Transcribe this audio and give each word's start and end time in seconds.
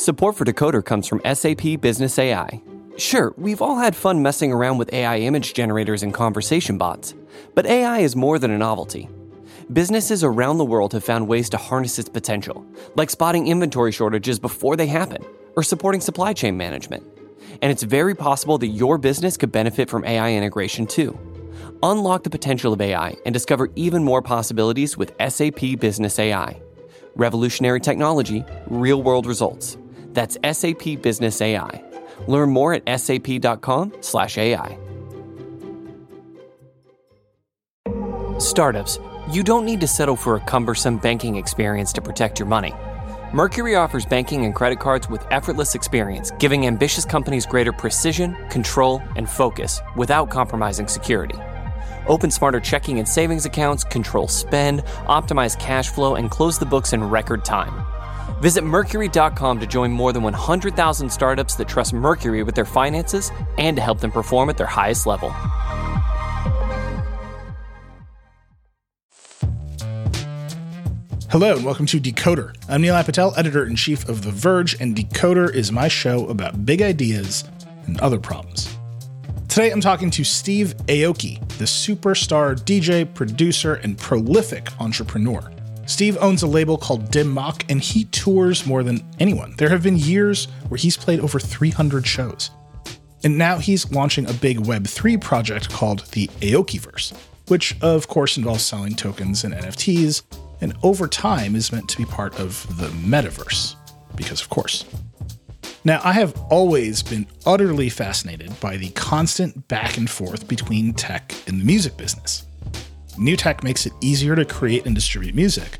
Support 0.00 0.36
for 0.36 0.46
Decoder 0.46 0.82
comes 0.82 1.06
from 1.06 1.20
SAP 1.30 1.78
Business 1.82 2.18
AI. 2.18 2.62
Sure, 2.96 3.34
we've 3.36 3.60
all 3.60 3.76
had 3.76 3.94
fun 3.94 4.22
messing 4.22 4.50
around 4.50 4.78
with 4.78 4.90
AI 4.94 5.18
image 5.18 5.52
generators 5.52 6.02
and 6.02 6.14
conversation 6.14 6.78
bots, 6.78 7.12
but 7.54 7.66
AI 7.66 7.98
is 7.98 8.16
more 8.16 8.38
than 8.38 8.50
a 8.50 8.56
novelty. 8.56 9.10
Businesses 9.70 10.24
around 10.24 10.56
the 10.56 10.64
world 10.64 10.94
have 10.94 11.04
found 11.04 11.28
ways 11.28 11.50
to 11.50 11.58
harness 11.58 11.98
its 11.98 12.08
potential, 12.08 12.64
like 12.96 13.10
spotting 13.10 13.48
inventory 13.48 13.92
shortages 13.92 14.38
before 14.38 14.74
they 14.74 14.86
happen 14.86 15.22
or 15.54 15.62
supporting 15.62 16.00
supply 16.00 16.32
chain 16.32 16.56
management. 16.56 17.06
And 17.60 17.70
it's 17.70 17.82
very 17.82 18.14
possible 18.14 18.56
that 18.56 18.68
your 18.68 18.96
business 18.96 19.36
could 19.36 19.52
benefit 19.52 19.90
from 19.90 20.06
AI 20.06 20.32
integration 20.32 20.86
too. 20.86 21.18
Unlock 21.82 22.22
the 22.22 22.30
potential 22.30 22.72
of 22.72 22.80
AI 22.80 23.16
and 23.26 23.34
discover 23.34 23.68
even 23.76 24.02
more 24.02 24.22
possibilities 24.22 24.96
with 24.96 25.12
SAP 25.28 25.78
Business 25.78 26.18
AI. 26.18 26.58
Revolutionary 27.16 27.80
technology, 27.80 28.46
real 28.66 29.02
world 29.02 29.26
results. 29.26 29.76
That's 30.12 30.38
SAP 30.44 31.02
Business 31.02 31.40
AI. 31.40 31.82
Learn 32.26 32.50
more 32.50 32.74
at 32.74 33.00
sap.com/ai. 33.00 34.78
Startups, 38.38 38.98
you 39.30 39.42
don't 39.42 39.64
need 39.64 39.80
to 39.80 39.86
settle 39.86 40.16
for 40.16 40.36
a 40.36 40.40
cumbersome 40.40 40.96
banking 40.98 41.36
experience 41.36 41.92
to 41.92 42.00
protect 42.00 42.38
your 42.38 42.48
money. 42.48 42.74
Mercury 43.32 43.76
offers 43.76 44.04
banking 44.04 44.44
and 44.44 44.54
credit 44.54 44.80
cards 44.80 45.08
with 45.08 45.24
effortless 45.30 45.76
experience, 45.76 46.32
giving 46.40 46.66
ambitious 46.66 47.04
companies 47.04 47.46
greater 47.46 47.72
precision, 47.72 48.34
control, 48.48 49.00
and 49.14 49.28
focus 49.30 49.80
without 49.94 50.30
compromising 50.30 50.88
security. 50.88 51.36
Open 52.08 52.30
smarter 52.30 52.58
checking 52.58 52.98
and 52.98 53.06
savings 53.06 53.44
accounts, 53.44 53.84
control 53.84 54.26
spend, 54.26 54.82
optimize 55.06 55.56
cash 55.60 55.90
flow, 55.90 56.16
and 56.16 56.28
close 56.28 56.58
the 56.58 56.66
books 56.66 56.92
in 56.92 57.04
record 57.04 57.44
time. 57.44 57.84
Visit 58.38 58.64
Mercury.com 58.64 59.60
to 59.60 59.66
join 59.66 59.92
more 59.92 60.12
than 60.12 60.22
100,000 60.22 61.10
startups 61.10 61.54
that 61.56 61.68
trust 61.68 61.92
Mercury 61.92 62.42
with 62.42 62.54
their 62.54 62.64
finances 62.64 63.30
and 63.58 63.76
to 63.76 63.82
help 63.82 64.00
them 64.00 64.10
perform 64.10 64.50
at 64.50 64.56
their 64.56 64.66
highest 64.66 65.06
level. 65.06 65.34
Hello 71.30 71.54
and 71.54 71.64
welcome 71.64 71.86
to 71.86 72.00
Decoder. 72.00 72.56
I'm 72.68 72.82
Nilay 72.82 73.04
Patel, 73.04 73.32
editor 73.36 73.64
in 73.64 73.76
chief 73.76 74.08
of 74.08 74.22
The 74.22 74.32
Verge, 74.32 74.80
and 74.80 74.96
Decoder 74.96 75.48
is 75.54 75.70
my 75.70 75.86
show 75.86 76.26
about 76.26 76.66
big 76.66 76.82
ideas 76.82 77.44
and 77.86 78.00
other 78.00 78.18
problems. 78.18 78.76
Today 79.48 79.70
I'm 79.70 79.80
talking 79.80 80.10
to 80.10 80.24
Steve 80.24 80.74
Aoki, 80.86 81.38
the 81.58 81.66
superstar 81.66 82.56
DJ, 82.56 83.14
producer, 83.14 83.74
and 83.74 83.96
prolific 83.96 84.68
entrepreneur. 84.80 85.40
Steve 85.90 86.16
owns 86.20 86.44
a 86.44 86.46
label 86.46 86.78
called 86.78 87.10
Dim 87.10 87.34
Mak, 87.34 87.68
and 87.68 87.80
he 87.80 88.04
tours 88.04 88.64
more 88.64 88.84
than 88.84 89.04
anyone. 89.18 89.54
There 89.58 89.70
have 89.70 89.82
been 89.82 89.96
years 89.96 90.46
where 90.68 90.78
he's 90.78 90.96
played 90.96 91.18
over 91.18 91.40
300 91.40 92.06
shows. 92.06 92.52
And 93.24 93.36
now 93.36 93.58
he's 93.58 93.90
launching 93.90 94.30
a 94.30 94.32
big 94.32 94.58
Web3 94.58 95.20
project 95.20 95.68
called 95.68 96.06
the 96.12 96.28
Aokiverse, 96.42 97.12
which 97.48 97.76
of 97.82 98.06
course 98.06 98.36
involves 98.36 98.62
selling 98.62 98.94
tokens 98.94 99.42
and 99.42 99.52
NFTs, 99.52 100.22
and 100.60 100.74
over 100.84 101.08
time 101.08 101.56
is 101.56 101.72
meant 101.72 101.88
to 101.88 101.96
be 101.96 102.04
part 102.04 102.38
of 102.38 102.64
the 102.78 102.86
metaverse. 102.88 103.74
Because, 104.14 104.40
of 104.40 104.48
course. 104.48 104.84
Now, 105.84 106.00
I 106.04 106.12
have 106.12 106.40
always 106.50 107.02
been 107.02 107.26
utterly 107.44 107.88
fascinated 107.88 108.58
by 108.60 108.76
the 108.76 108.90
constant 108.90 109.66
back 109.66 109.96
and 109.96 110.08
forth 110.08 110.46
between 110.46 110.94
tech 110.94 111.34
and 111.48 111.60
the 111.60 111.64
music 111.64 111.96
business. 111.96 112.46
New 113.20 113.36
tech 113.36 113.62
makes 113.62 113.84
it 113.84 113.92
easier 114.00 114.34
to 114.34 114.46
create 114.46 114.86
and 114.86 114.94
distribute 114.94 115.34
music, 115.34 115.78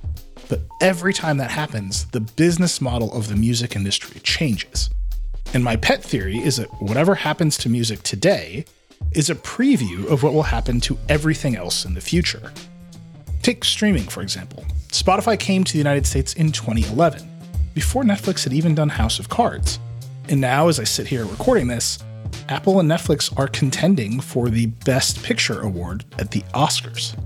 but 0.50 0.60
every 0.82 1.14
time 1.14 1.38
that 1.38 1.50
happens, 1.50 2.04
the 2.08 2.20
business 2.20 2.82
model 2.82 3.10
of 3.14 3.28
the 3.28 3.34
music 3.34 3.74
industry 3.74 4.20
changes. 4.20 4.90
And 5.54 5.64
my 5.64 5.76
pet 5.76 6.02
theory 6.02 6.36
is 6.36 6.58
that 6.58 6.68
whatever 6.82 7.14
happens 7.14 7.56
to 7.58 7.70
music 7.70 8.02
today 8.02 8.66
is 9.12 9.30
a 9.30 9.34
preview 9.34 10.06
of 10.08 10.22
what 10.22 10.34
will 10.34 10.42
happen 10.42 10.80
to 10.80 10.98
everything 11.08 11.56
else 11.56 11.86
in 11.86 11.94
the 11.94 12.00
future. 12.02 12.52
Take 13.40 13.64
streaming, 13.64 14.04
for 14.04 14.20
example. 14.20 14.62
Spotify 14.88 15.40
came 15.40 15.64
to 15.64 15.72
the 15.72 15.78
United 15.78 16.04
States 16.04 16.34
in 16.34 16.52
2011, 16.52 17.26
before 17.72 18.02
Netflix 18.02 18.44
had 18.44 18.52
even 18.52 18.74
done 18.74 18.90
House 18.90 19.18
of 19.18 19.30
Cards. 19.30 19.78
And 20.28 20.42
now, 20.42 20.68
as 20.68 20.78
I 20.78 20.84
sit 20.84 21.06
here 21.06 21.24
recording 21.24 21.68
this, 21.68 22.00
Apple 22.50 22.80
and 22.80 22.90
Netflix 22.90 23.32
are 23.38 23.46
contending 23.46 24.18
for 24.18 24.48
the 24.48 24.66
Best 24.66 25.22
Picture 25.22 25.60
award 25.60 26.04
at 26.18 26.32
the 26.32 26.40
Oscars. 26.52 27.16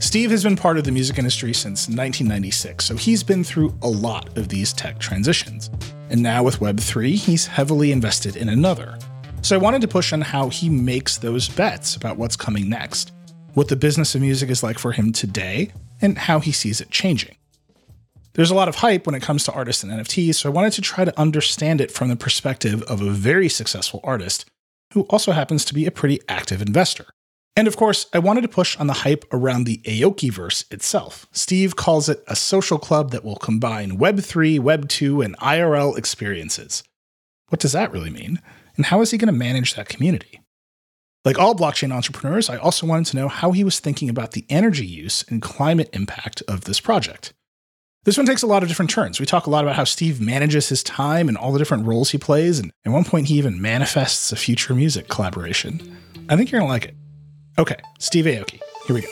Steve 0.00 0.30
has 0.30 0.44
been 0.44 0.54
part 0.54 0.78
of 0.78 0.84
the 0.84 0.92
music 0.92 1.18
industry 1.18 1.52
since 1.52 1.88
1996, 1.88 2.84
so 2.84 2.94
he's 2.94 3.24
been 3.24 3.42
through 3.42 3.76
a 3.82 3.88
lot 3.88 4.38
of 4.38 4.48
these 4.48 4.72
tech 4.72 5.00
transitions. 5.00 5.68
And 6.10 6.22
now 6.22 6.44
with 6.44 6.60
Web3, 6.60 7.16
he's 7.16 7.44
heavily 7.44 7.90
invested 7.90 8.36
in 8.36 8.48
another. 8.48 8.96
So 9.40 9.56
I 9.56 9.58
wanted 9.58 9.80
to 9.80 9.88
push 9.88 10.12
on 10.12 10.20
how 10.20 10.48
he 10.48 10.68
makes 10.70 11.18
those 11.18 11.48
bets 11.48 11.96
about 11.96 12.16
what's 12.16 12.36
coming 12.36 12.68
next, 12.68 13.10
what 13.54 13.66
the 13.66 13.74
business 13.74 14.14
of 14.14 14.20
music 14.20 14.48
is 14.48 14.62
like 14.62 14.78
for 14.78 14.92
him 14.92 15.10
today, 15.10 15.72
and 16.00 16.16
how 16.16 16.38
he 16.38 16.52
sees 16.52 16.80
it 16.80 16.88
changing. 16.88 17.34
There's 18.34 18.50
a 18.50 18.54
lot 18.54 18.68
of 18.68 18.76
hype 18.76 19.04
when 19.04 19.14
it 19.14 19.22
comes 19.22 19.44
to 19.44 19.52
artists 19.52 19.82
and 19.82 19.92
NFTs, 19.92 20.36
so 20.36 20.48
I 20.48 20.52
wanted 20.52 20.72
to 20.74 20.80
try 20.80 21.04
to 21.04 21.20
understand 21.20 21.80
it 21.80 21.90
from 21.90 22.08
the 22.08 22.16
perspective 22.16 22.82
of 22.84 23.02
a 23.02 23.10
very 23.10 23.48
successful 23.48 24.00
artist 24.02 24.46
who 24.94 25.02
also 25.02 25.32
happens 25.32 25.64
to 25.66 25.74
be 25.74 25.86
a 25.86 25.90
pretty 25.90 26.20
active 26.28 26.62
investor. 26.62 27.06
And 27.54 27.68
of 27.68 27.76
course, 27.76 28.06
I 28.14 28.18
wanted 28.18 28.40
to 28.42 28.48
push 28.48 28.78
on 28.78 28.86
the 28.86 28.94
hype 28.94 29.26
around 29.32 29.64
the 29.64 29.78
Aokiverse 29.84 30.72
itself. 30.72 31.26
Steve 31.32 31.76
calls 31.76 32.08
it 32.08 32.24
a 32.26 32.34
social 32.34 32.78
club 32.78 33.10
that 33.10 33.24
will 33.24 33.36
combine 33.36 33.98
Web3, 33.98 34.58
Web2, 34.58 35.22
and 35.22 35.36
IRL 35.38 35.98
experiences. 35.98 36.82
What 37.48 37.60
does 37.60 37.72
that 37.72 37.92
really 37.92 38.08
mean? 38.08 38.40
And 38.76 38.86
how 38.86 39.02
is 39.02 39.10
he 39.10 39.18
going 39.18 39.32
to 39.32 39.38
manage 39.38 39.74
that 39.74 39.90
community? 39.90 40.40
Like 41.26 41.38
all 41.38 41.54
blockchain 41.54 41.92
entrepreneurs, 41.92 42.48
I 42.48 42.56
also 42.56 42.86
wanted 42.86 43.06
to 43.10 43.16
know 43.16 43.28
how 43.28 43.52
he 43.52 43.62
was 43.62 43.78
thinking 43.78 44.08
about 44.08 44.32
the 44.32 44.46
energy 44.48 44.86
use 44.86 45.22
and 45.28 45.42
climate 45.42 45.90
impact 45.92 46.42
of 46.48 46.64
this 46.64 46.80
project. 46.80 47.34
This 48.04 48.16
one 48.16 48.26
takes 48.26 48.42
a 48.42 48.48
lot 48.48 48.64
of 48.64 48.68
different 48.68 48.90
turns. 48.90 49.20
We 49.20 49.26
talk 49.26 49.46
a 49.46 49.50
lot 49.50 49.62
about 49.62 49.76
how 49.76 49.84
Steve 49.84 50.20
manages 50.20 50.68
his 50.68 50.82
time 50.82 51.28
and 51.28 51.38
all 51.38 51.52
the 51.52 51.58
different 51.60 51.86
roles 51.86 52.10
he 52.10 52.18
plays, 52.18 52.58
and 52.58 52.72
at 52.84 52.90
one 52.90 53.04
point 53.04 53.28
he 53.28 53.36
even 53.38 53.62
manifests 53.62 54.32
a 54.32 54.36
future 54.36 54.74
music 54.74 55.06
collaboration. 55.06 55.96
I 56.28 56.34
think 56.34 56.50
you're 56.50 56.60
gonna 56.60 56.68
like 56.68 56.86
it. 56.86 56.96
Okay, 57.60 57.76
Steve 58.00 58.24
Aoki, 58.24 58.58
here 58.88 58.94
we 58.96 59.02
go. 59.02 59.08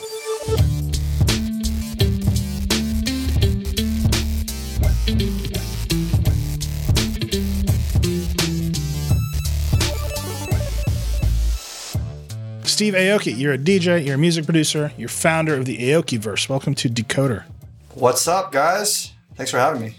Steve 12.64 12.94
Aoki, 12.94 13.38
you're 13.38 13.52
a 13.52 13.58
DJ, 13.58 14.04
you're 14.04 14.16
a 14.16 14.18
music 14.18 14.46
producer, 14.46 14.90
you're 14.96 15.08
founder 15.08 15.54
of 15.54 15.64
the 15.64 15.78
Aokiverse. 15.78 16.48
Welcome 16.48 16.74
to 16.74 16.88
Decoder. 16.88 17.44
What's 17.94 18.28
up, 18.28 18.52
guys? 18.52 19.12
Thanks 19.34 19.50
for 19.50 19.58
having 19.58 19.82
me. 19.82 19.96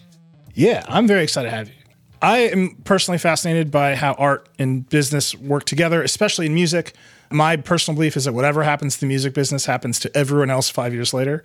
Yeah, 0.53 0.85
I'm 0.87 1.07
very 1.07 1.23
excited 1.23 1.49
to 1.49 1.55
have 1.55 1.67
you. 1.67 1.73
I 2.21 2.39
am 2.39 2.77
personally 2.85 3.17
fascinated 3.17 3.69
by 3.69 3.95
how 3.95 4.13
art 4.13 4.47
and 4.57 4.87
business 4.87 5.35
work 5.35 5.65
together, 5.65 6.01
especially 6.01 6.45
in 6.45 6.53
music. 6.53 6.93
My 7.31 7.57
personal 7.57 7.95
belief 7.95 8.15
is 8.15 8.25
that 8.25 8.33
whatever 8.33 8.63
happens 8.63 8.95
to 8.95 9.01
the 9.01 9.07
music 9.07 9.33
business 9.33 9.65
happens 9.65 9.99
to 9.99 10.17
everyone 10.17 10.49
else 10.49 10.69
five 10.69 10.93
years 10.93 11.13
later. 11.13 11.43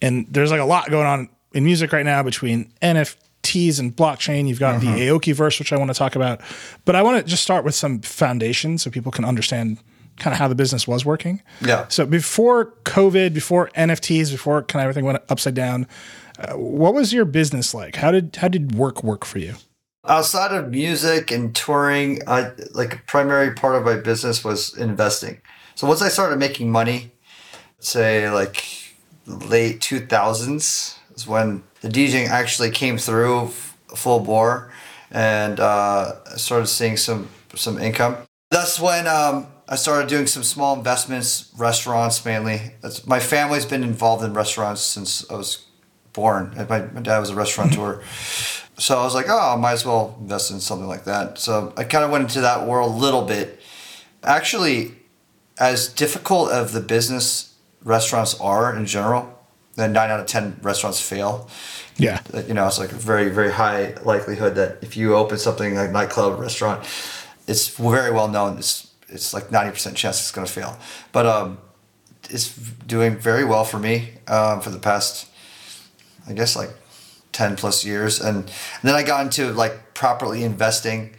And 0.00 0.26
there's 0.30 0.50
like 0.50 0.60
a 0.60 0.64
lot 0.64 0.88
going 0.88 1.06
on 1.06 1.28
in 1.52 1.64
music 1.64 1.92
right 1.92 2.04
now 2.04 2.22
between 2.22 2.72
NFTs 2.80 3.78
and 3.78 3.94
blockchain. 3.94 4.48
You've 4.48 4.60
got 4.60 4.80
the 4.80 4.86
mm-hmm. 4.86 5.16
Aokiverse, 5.16 5.58
which 5.58 5.72
I 5.72 5.76
want 5.76 5.90
to 5.90 5.94
talk 5.94 6.16
about. 6.16 6.40
But 6.86 6.96
I 6.96 7.02
want 7.02 7.18
to 7.18 7.30
just 7.30 7.42
start 7.42 7.62
with 7.62 7.74
some 7.74 8.00
foundation 8.00 8.78
so 8.78 8.90
people 8.90 9.12
can 9.12 9.26
understand 9.26 9.78
kind 10.18 10.32
of 10.32 10.38
how 10.38 10.48
the 10.48 10.54
business 10.54 10.86
was 10.86 11.04
working. 11.04 11.42
Yeah. 11.60 11.86
So 11.88 12.06
before 12.06 12.74
COVID, 12.84 13.34
before 13.34 13.70
NFTs, 13.76 14.30
before 14.30 14.62
kind 14.62 14.80
of 14.82 14.90
everything 14.90 15.04
went 15.04 15.22
upside 15.28 15.54
down, 15.54 15.86
uh, 16.38 16.54
what 16.54 16.94
was 16.94 17.12
your 17.12 17.24
business 17.24 17.74
like? 17.74 17.96
How 17.96 18.10
did 18.10 18.36
how 18.36 18.48
did 18.48 18.74
work 18.74 19.02
work 19.04 19.24
for 19.24 19.38
you? 19.38 19.54
Outside 20.06 20.52
of 20.52 20.70
music 20.70 21.30
and 21.30 21.54
touring, 21.54 22.20
I 22.26 22.52
like 22.72 22.94
a 22.94 22.98
primary 23.06 23.54
part 23.54 23.76
of 23.76 23.84
my 23.84 23.96
business 23.96 24.44
was 24.44 24.76
investing. 24.76 25.40
So 25.74 25.86
once 25.86 26.02
I 26.02 26.08
started 26.08 26.38
making 26.38 26.70
money, 26.70 27.12
say 27.78 28.30
like 28.30 28.64
late 29.26 29.80
2000s 29.80 30.98
is 31.14 31.26
when 31.26 31.62
the 31.80 31.88
DJing 31.88 32.28
actually 32.28 32.70
came 32.70 32.98
through 32.98 33.46
f- 33.46 33.78
full 33.94 34.20
bore 34.20 34.70
and 35.10 35.60
uh, 35.60 36.36
started 36.36 36.66
seeing 36.66 36.96
some 36.96 37.28
some 37.54 37.78
income. 37.78 38.16
That's 38.50 38.80
when 38.80 39.06
um, 39.06 39.46
I 39.68 39.76
started 39.76 40.08
doing 40.08 40.26
some 40.26 40.42
small 40.42 40.76
investments, 40.76 41.50
restaurants 41.56 42.24
mainly. 42.24 42.74
That's, 42.82 43.06
my 43.06 43.18
family's 43.18 43.64
been 43.64 43.82
involved 43.82 44.22
in 44.22 44.34
restaurants 44.34 44.82
since 44.82 45.28
I 45.30 45.34
was 45.34 45.64
born. 46.12 46.54
My, 46.68 46.82
my 46.82 47.00
dad 47.00 47.18
was 47.18 47.30
a 47.30 47.34
restaurateur. 47.34 48.02
So 48.76 48.98
I 48.98 49.04
was 49.04 49.14
like, 49.14 49.26
oh, 49.28 49.54
I 49.54 49.56
might 49.56 49.74
as 49.74 49.86
well 49.86 50.16
invest 50.20 50.50
in 50.50 50.58
something 50.58 50.88
like 50.88 51.04
that. 51.04 51.38
So 51.38 51.72
I 51.76 51.84
kind 51.84 52.04
of 52.04 52.10
went 52.10 52.24
into 52.24 52.40
that 52.40 52.66
world 52.66 52.90
a 52.90 52.96
little 52.96 53.22
bit. 53.22 53.60
Actually, 54.24 54.96
as 55.58 55.86
difficult 55.86 56.50
of 56.50 56.72
the 56.72 56.80
business 56.80 57.54
restaurants 57.84 58.34
are 58.40 58.74
in 58.74 58.84
general, 58.84 59.38
then 59.76 59.92
nine 59.92 60.10
out 60.10 60.18
of 60.18 60.26
ten 60.26 60.58
restaurants 60.60 61.00
fail. 61.00 61.48
Yeah. 61.98 62.20
You 62.48 62.54
know, 62.54 62.66
it's 62.66 62.80
like 62.80 62.90
a 62.90 62.96
very 62.96 63.28
very 63.28 63.52
high 63.52 63.94
likelihood 64.02 64.56
that 64.56 64.78
if 64.82 64.96
you 64.96 65.14
open 65.14 65.38
something 65.38 65.76
like 65.76 65.92
nightclub, 65.92 66.40
restaurant, 66.40 66.84
it's 67.46 67.68
very 67.68 68.10
well 68.10 68.26
known. 68.26 68.58
It's 68.58 68.83
it's 69.08 69.34
like 69.34 69.50
ninety 69.50 69.72
percent 69.72 69.96
chance 69.96 70.20
it's 70.20 70.32
going 70.32 70.46
to 70.46 70.52
fail. 70.52 70.78
But 71.12 71.26
um, 71.26 71.58
it's 72.30 72.54
doing 72.86 73.16
very 73.16 73.44
well 73.44 73.64
for 73.64 73.78
me 73.78 74.10
um, 74.28 74.60
for 74.60 74.70
the 74.70 74.78
past, 74.78 75.28
I 76.28 76.32
guess 76.32 76.56
like 76.56 76.70
10 77.32 77.56
plus 77.56 77.84
years. 77.84 78.20
And, 78.20 78.36
and 78.38 78.50
then 78.82 78.94
I 78.94 79.02
got 79.02 79.24
into 79.24 79.52
like 79.52 79.94
properly 79.94 80.42
investing 80.42 81.14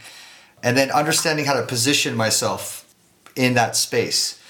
and 0.64 0.76
then 0.76 0.90
understanding 0.92 1.46
how 1.46 1.54
to 1.54 1.64
position 1.66 2.16
myself 2.16 2.94
in 3.36 3.54
that 3.54 3.76
space. 3.76 4.42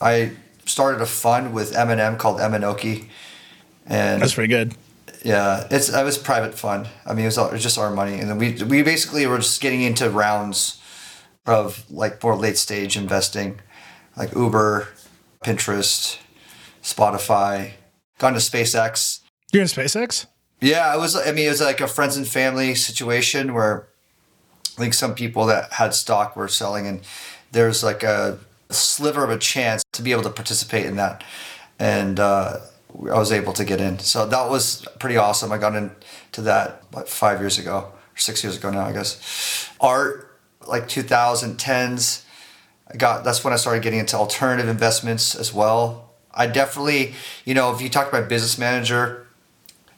I 0.00 0.32
started 0.66 1.00
a 1.00 1.06
fund 1.06 1.52
with 1.52 1.74
M&M 1.74 2.16
called 2.16 2.38
Eminoki. 2.38 3.06
And 3.86 4.22
That's 4.22 4.34
pretty 4.34 4.52
good. 4.52 4.74
yeah, 5.24 5.66
it's 5.70 5.90
it 5.90 6.04
was 6.04 6.16
private 6.16 6.54
fund. 6.54 6.88
I 7.04 7.12
mean, 7.12 7.24
it 7.24 7.28
was, 7.28 7.38
all, 7.38 7.48
it 7.48 7.52
was 7.52 7.62
just 7.62 7.76
our 7.76 7.90
money, 7.90 8.18
and 8.18 8.30
then 8.30 8.38
we 8.38 8.54
we 8.64 8.82
basically 8.82 9.26
were 9.26 9.36
just 9.36 9.60
getting 9.60 9.82
into 9.82 10.08
rounds 10.08 10.80
of 11.46 11.84
like 11.90 12.22
more 12.22 12.36
late 12.36 12.56
stage 12.56 12.96
investing, 12.96 13.60
like 14.16 14.34
Uber, 14.34 14.88
Pinterest, 15.44 16.18
Spotify, 16.82 17.72
gone 18.18 18.32
to 18.32 18.38
SpaceX. 18.38 19.20
You're 19.52 19.62
in 19.62 19.68
SpaceX? 19.68 20.26
Yeah, 20.60 20.94
it 20.94 20.98
was. 20.98 21.16
I 21.16 21.32
mean, 21.32 21.46
it 21.46 21.50
was 21.50 21.60
like 21.60 21.80
a 21.80 21.86
friends 21.86 22.16
and 22.16 22.26
family 22.26 22.74
situation 22.74 23.54
where 23.54 23.86
I 24.76 24.80
think 24.80 24.94
some 24.94 25.14
people 25.14 25.46
that 25.46 25.72
had 25.74 25.94
stock 25.94 26.36
were 26.36 26.48
selling, 26.48 26.86
and 26.86 27.00
there's 27.52 27.84
like 27.84 28.02
a 28.02 28.38
sliver 28.70 29.24
of 29.24 29.30
a 29.30 29.38
chance 29.38 29.84
to 29.92 30.02
be 30.02 30.12
able 30.12 30.22
to 30.22 30.30
participate 30.30 30.86
in 30.86 30.96
that, 30.96 31.22
and 31.78 32.18
uh, 32.18 32.58
I 33.02 33.18
was 33.18 33.32
able 33.32 33.52
to 33.52 33.64
get 33.64 33.80
in. 33.80 33.98
So 33.98 34.26
that 34.26 34.48
was 34.50 34.86
pretty 34.98 35.16
awesome. 35.16 35.52
I 35.52 35.58
got 35.58 35.74
into 35.74 36.40
that 36.42 36.82
about 36.90 37.08
five 37.08 37.40
years 37.40 37.58
ago, 37.58 37.92
or 37.92 38.16
six 38.16 38.42
years 38.42 38.56
ago 38.56 38.70
now, 38.70 38.86
I 38.86 38.92
guess. 38.92 39.70
Art, 39.80 40.33
like 40.68 40.88
2010s. 40.88 42.24
I 42.92 42.96
got 42.96 43.24
that's 43.24 43.42
when 43.42 43.52
I 43.52 43.56
started 43.56 43.82
getting 43.82 43.98
into 43.98 44.16
alternative 44.16 44.68
investments 44.68 45.34
as 45.34 45.52
well. 45.52 46.10
I 46.32 46.46
definitely, 46.46 47.14
you 47.44 47.54
know, 47.54 47.72
if 47.74 47.80
you 47.80 47.88
talk 47.88 48.08
about 48.08 48.28
business 48.28 48.58
manager, 48.58 49.26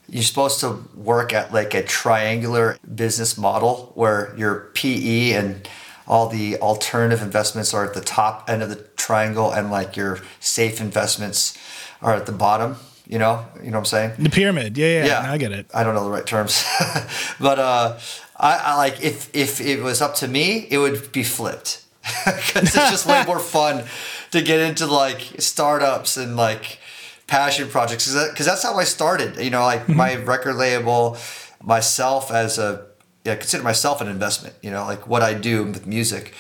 you're 0.09 0.23
supposed 0.23 0.61
to 0.61 0.85
work 0.95 1.33
at 1.33 1.53
like 1.53 1.75
a 1.75 1.83
triangular 1.83 2.79
business 2.95 3.37
model 3.37 3.93
where 3.95 4.35
your 4.37 4.71
PE 4.75 5.33
and 5.33 5.69
all 6.07 6.29
the 6.29 6.57
alternative 6.59 7.23
investments 7.23 7.75
are 7.75 7.85
at 7.85 7.95
the 7.95 8.01
top 8.01 8.49
end 8.49 8.63
of 8.63 8.69
the 8.69 8.77
triangle 8.97 9.51
and 9.51 9.71
like 9.71 9.97
your 9.97 10.21
safe 10.39 10.81
investments 10.81 11.59
are 12.01 12.15
at 12.15 12.27
the 12.27 12.33
bottom, 12.33 12.77
you 13.09 13.19
know, 13.19 13.45
you 13.57 13.71
know 13.71 13.79
what 13.79 13.79
I'm 13.79 13.85
saying? 13.87 14.13
The 14.19 14.31
pyramid. 14.31 14.79
Yeah, 14.79 14.87
yeah. 14.87 15.07
Yeah. 15.07 15.33
I 15.33 15.39
get 15.39 15.53
it. 15.53 15.67
I 15.75 15.83
don't 15.83 15.95
know 15.95 16.05
the 16.05 16.11
right 16.11 16.27
terms, 16.27 16.65
but 17.41 17.59
uh, 17.59 17.99
I, 18.39 18.57
I 18.57 18.75
like 18.77 19.03
if 19.03 19.35
if 19.35 19.61
it 19.61 19.83
was 19.83 20.03
up 20.03 20.15
to 20.17 20.29
me, 20.29 20.67
it 20.71 20.79
would 20.79 21.13
be 21.13 21.23
flipped 21.23 21.85
because 22.25 22.63
it's 22.65 22.75
just 22.75 23.07
way 23.07 23.25
more 23.27 23.39
fun 23.39 23.85
to 24.33 24.43
get 24.43 24.61
into 24.61 24.87
like 24.87 25.21
startups 25.39 26.17
and 26.17 26.37
like 26.37 26.79
passion 27.27 27.69
projects 27.69 28.13
because 28.13 28.47
that's 28.47 28.63
how 28.63 28.77
I 28.77 28.85
started. 28.85 29.37
You 29.37 29.51
know, 29.51 29.63
like 29.63 29.83
mm-hmm. 29.83 29.97
my 29.97 30.17
record 30.17 30.57
label, 30.57 31.17
myself 31.63 32.31
as 32.31 32.59
a 32.59 32.87
yeah, 33.25 33.33
I 33.33 33.37
consider 33.37 33.63
myself 33.63 34.01
an 34.01 34.09
investment. 34.09 34.55
You 34.63 34.71
know, 34.71 34.85
like 34.85 35.07
what 35.09 35.23
I 35.23 35.35
do 35.35 35.65
with 35.65 35.87
music, 35.87 36.35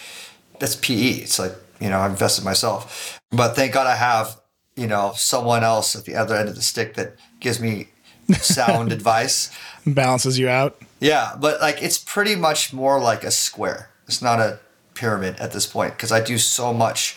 that's 0.60 0.76
PE. 0.76 1.22
It's 1.22 1.38
like 1.38 1.52
you 1.80 1.88
know 1.88 1.98
I 1.98 2.08
invested 2.08 2.44
myself, 2.44 3.20
but 3.30 3.56
thank 3.56 3.72
God 3.72 3.86
I 3.86 3.96
have 3.96 4.40
you 4.76 4.86
know 4.86 5.12
someone 5.16 5.64
else 5.64 5.96
at 5.96 6.04
the 6.04 6.14
other 6.14 6.36
end 6.36 6.48
of 6.48 6.54
the 6.56 6.62
stick 6.62 6.94
that 6.94 7.16
gives 7.40 7.60
me 7.60 7.88
sound 8.34 8.92
advice. 8.98 9.50
Balances 9.86 10.38
you 10.38 10.48
out. 10.48 10.76
Yeah, 11.00 11.36
but 11.38 11.60
like 11.60 11.82
it's 11.82 11.98
pretty 11.98 12.36
much 12.36 12.72
more 12.72 13.00
like 13.00 13.24
a 13.24 13.30
square. 13.30 13.90
It's 14.06 14.22
not 14.22 14.40
a 14.40 14.60
pyramid 14.94 15.36
at 15.36 15.52
this 15.52 15.66
point 15.66 15.92
because 15.92 16.10
I 16.12 16.22
do 16.22 16.38
so 16.38 16.72
much 16.72 17.16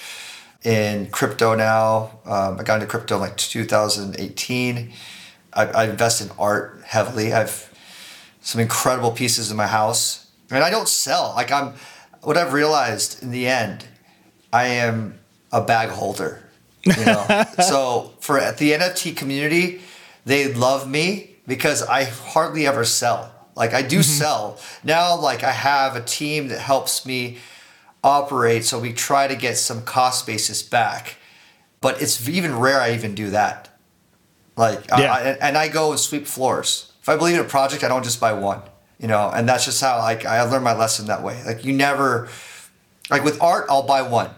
in 0.64 1.10
crypto 1.10 1.56
now. 1.56 2.20
Um, 2.26 2.60
I 2.60 2.64
got 2.64 2.76
into 2.76 2.88
crypto 2.88 3.16
in 3.16 3.22
like 3.22 3.38
2018. 3.38 4.92
I, 5.54 5.66
I 5.66 5.90
invest 5.90 6.22
in 6.22 6.30
art 6.38 6.82
heavily. 6.86 7.34
I've 7.34 7.66
some 8.42 8.62
incredible 8.62 9.12
pieces 9.12 9.52
in 9.52 9.58
my 9.58 9.68
house, 9.68 10.28
and 10.50 10.64
I 10.64 10.70
don't 10.70 10.88
sell. 10.88 11.34
Like 11.36 11.52
I'm, 11.52 11.74
what 12.22 12.38
I've 12.38 12.54
realized 12.54 13.22
in 13.22 13.32
the 13.32 13.48
end, 13.48 13.86
I 14.52 14.66
am 14.66 15.20
a 15.52 15.62
bag 15.62 15.90
holder. 15.90 16.44
You 16.86 17.06
know, 17.06 17.46
so 17.68 18.14
for 18.20 18.40
the 18.40 18.72
NFT 18.72 19.16
community, 19.16 19.82
they 20.26 20.54
love 20.54 20.90
me 20.90 21.36
because 21.48 21.84
I 21.84 22.06
hardly 22.06 22.66
ever 22.66 22.86
sell. 22.86 23.32
Like 23.60 23.74
I 23.74 23.82
do 23.82 24.00
mm-hmm. 24.00 24.04
sell 24.04 24.58
now. 24.86 25.20
Like 25.20 25.44
I 25.44 25.52
have 25.52 25.98
a 25.98 26.02
team 26.02 26.48
that 26.48 26.60
helps 26.60 27.06
me 27.06 27.38
operate, 28.02 28.64
so 28.64 28.80
we 28.80 28.94
try 28.94 29.28
to 29.28 29.36
get 29.36 29.58
some 29.58 29.84
cost 29.84 30.26
basis 30.26 30.64
back. 30.64 31.18
But 31.82 32.02
it's 32.02 32.28
even 32.28 32.58
rare 32.58 32.80
I 32.80 32.94
even 32.94 33.14
do 33.14 33.30
that. 33.32 33.68
Like, 34.56 34.88
Yeah. 34.88 35.14
I, 35.14 35.22
and 35.42 35.58
I 35.58 35.68
go 35.68 35.92
and 35.92 36.00
sweep 36.00 36.26
floors. 36.26 36.92
If 37.02 37.10
I 37.10 37.18
believe 37.18 37.36
in 37.36 37.42
a 37.42 37.48
project, 37.48 37.84
I 37.84 37.90
don't 37.90 38.04
just 38.04 38.20
buy 38.20 38.34
one. 38.34 38.62
You 38.98 39.08
know, 39.08 39.30
and 39.34 39.48
that's 39.48 39.66
just 39.66 39.82
how 39.82 39.98
like 40.00 40.26
I 40.26 40.42
learned 40.44 40.64
my 40.64 40.76
lesson 40.76 41.08
that 41.08 41.22
way. 41.22 41.42
Like 41.46 41.64
you 41.66 41.74
never, 41.74 42.30
like 43.10 43.24
with 43.26 43.42
art, 43.42 43.66
I'll 43.70 43.84
buy 43.84 44.02
one. 44.02 44.30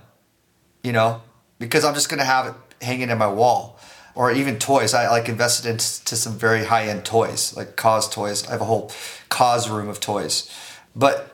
You 0.84 0.94
know, 0.94 1.22
because 1.60 1.86
I'm 1.86 1.94
just 1.94 2.10
gonna 2.10 2.26
have 2.26 2.48
it 2.48 2.54
hanging 2.84 3.10
in 3.12 3.18
my 3.20 3.32
wall, 3.32 3.71
or 4.16 4.32
even 4.32 4.58
toys. 4.58 4.94
I 4.94 5.10
like 5.10 5.30
invested 5.30 5.70
into 5.70 6.16
some 6.16 6.38
very 6.38 6.66
high 6.66 6.88
end 6.88 7.06
toys, 7.06 7.56
like 7.56 7.76
KAWS 7.76 8.10
toys. 8.10 8.48
I 8.48 8.52
have 8.52 8.62
a 8.62 8.66
whole 8.66 8.92
KAWS 9.30 9.70
room 9.70 9.90
of 9.90 10.00
toys, 10.00 10.50
but 10.96 11.32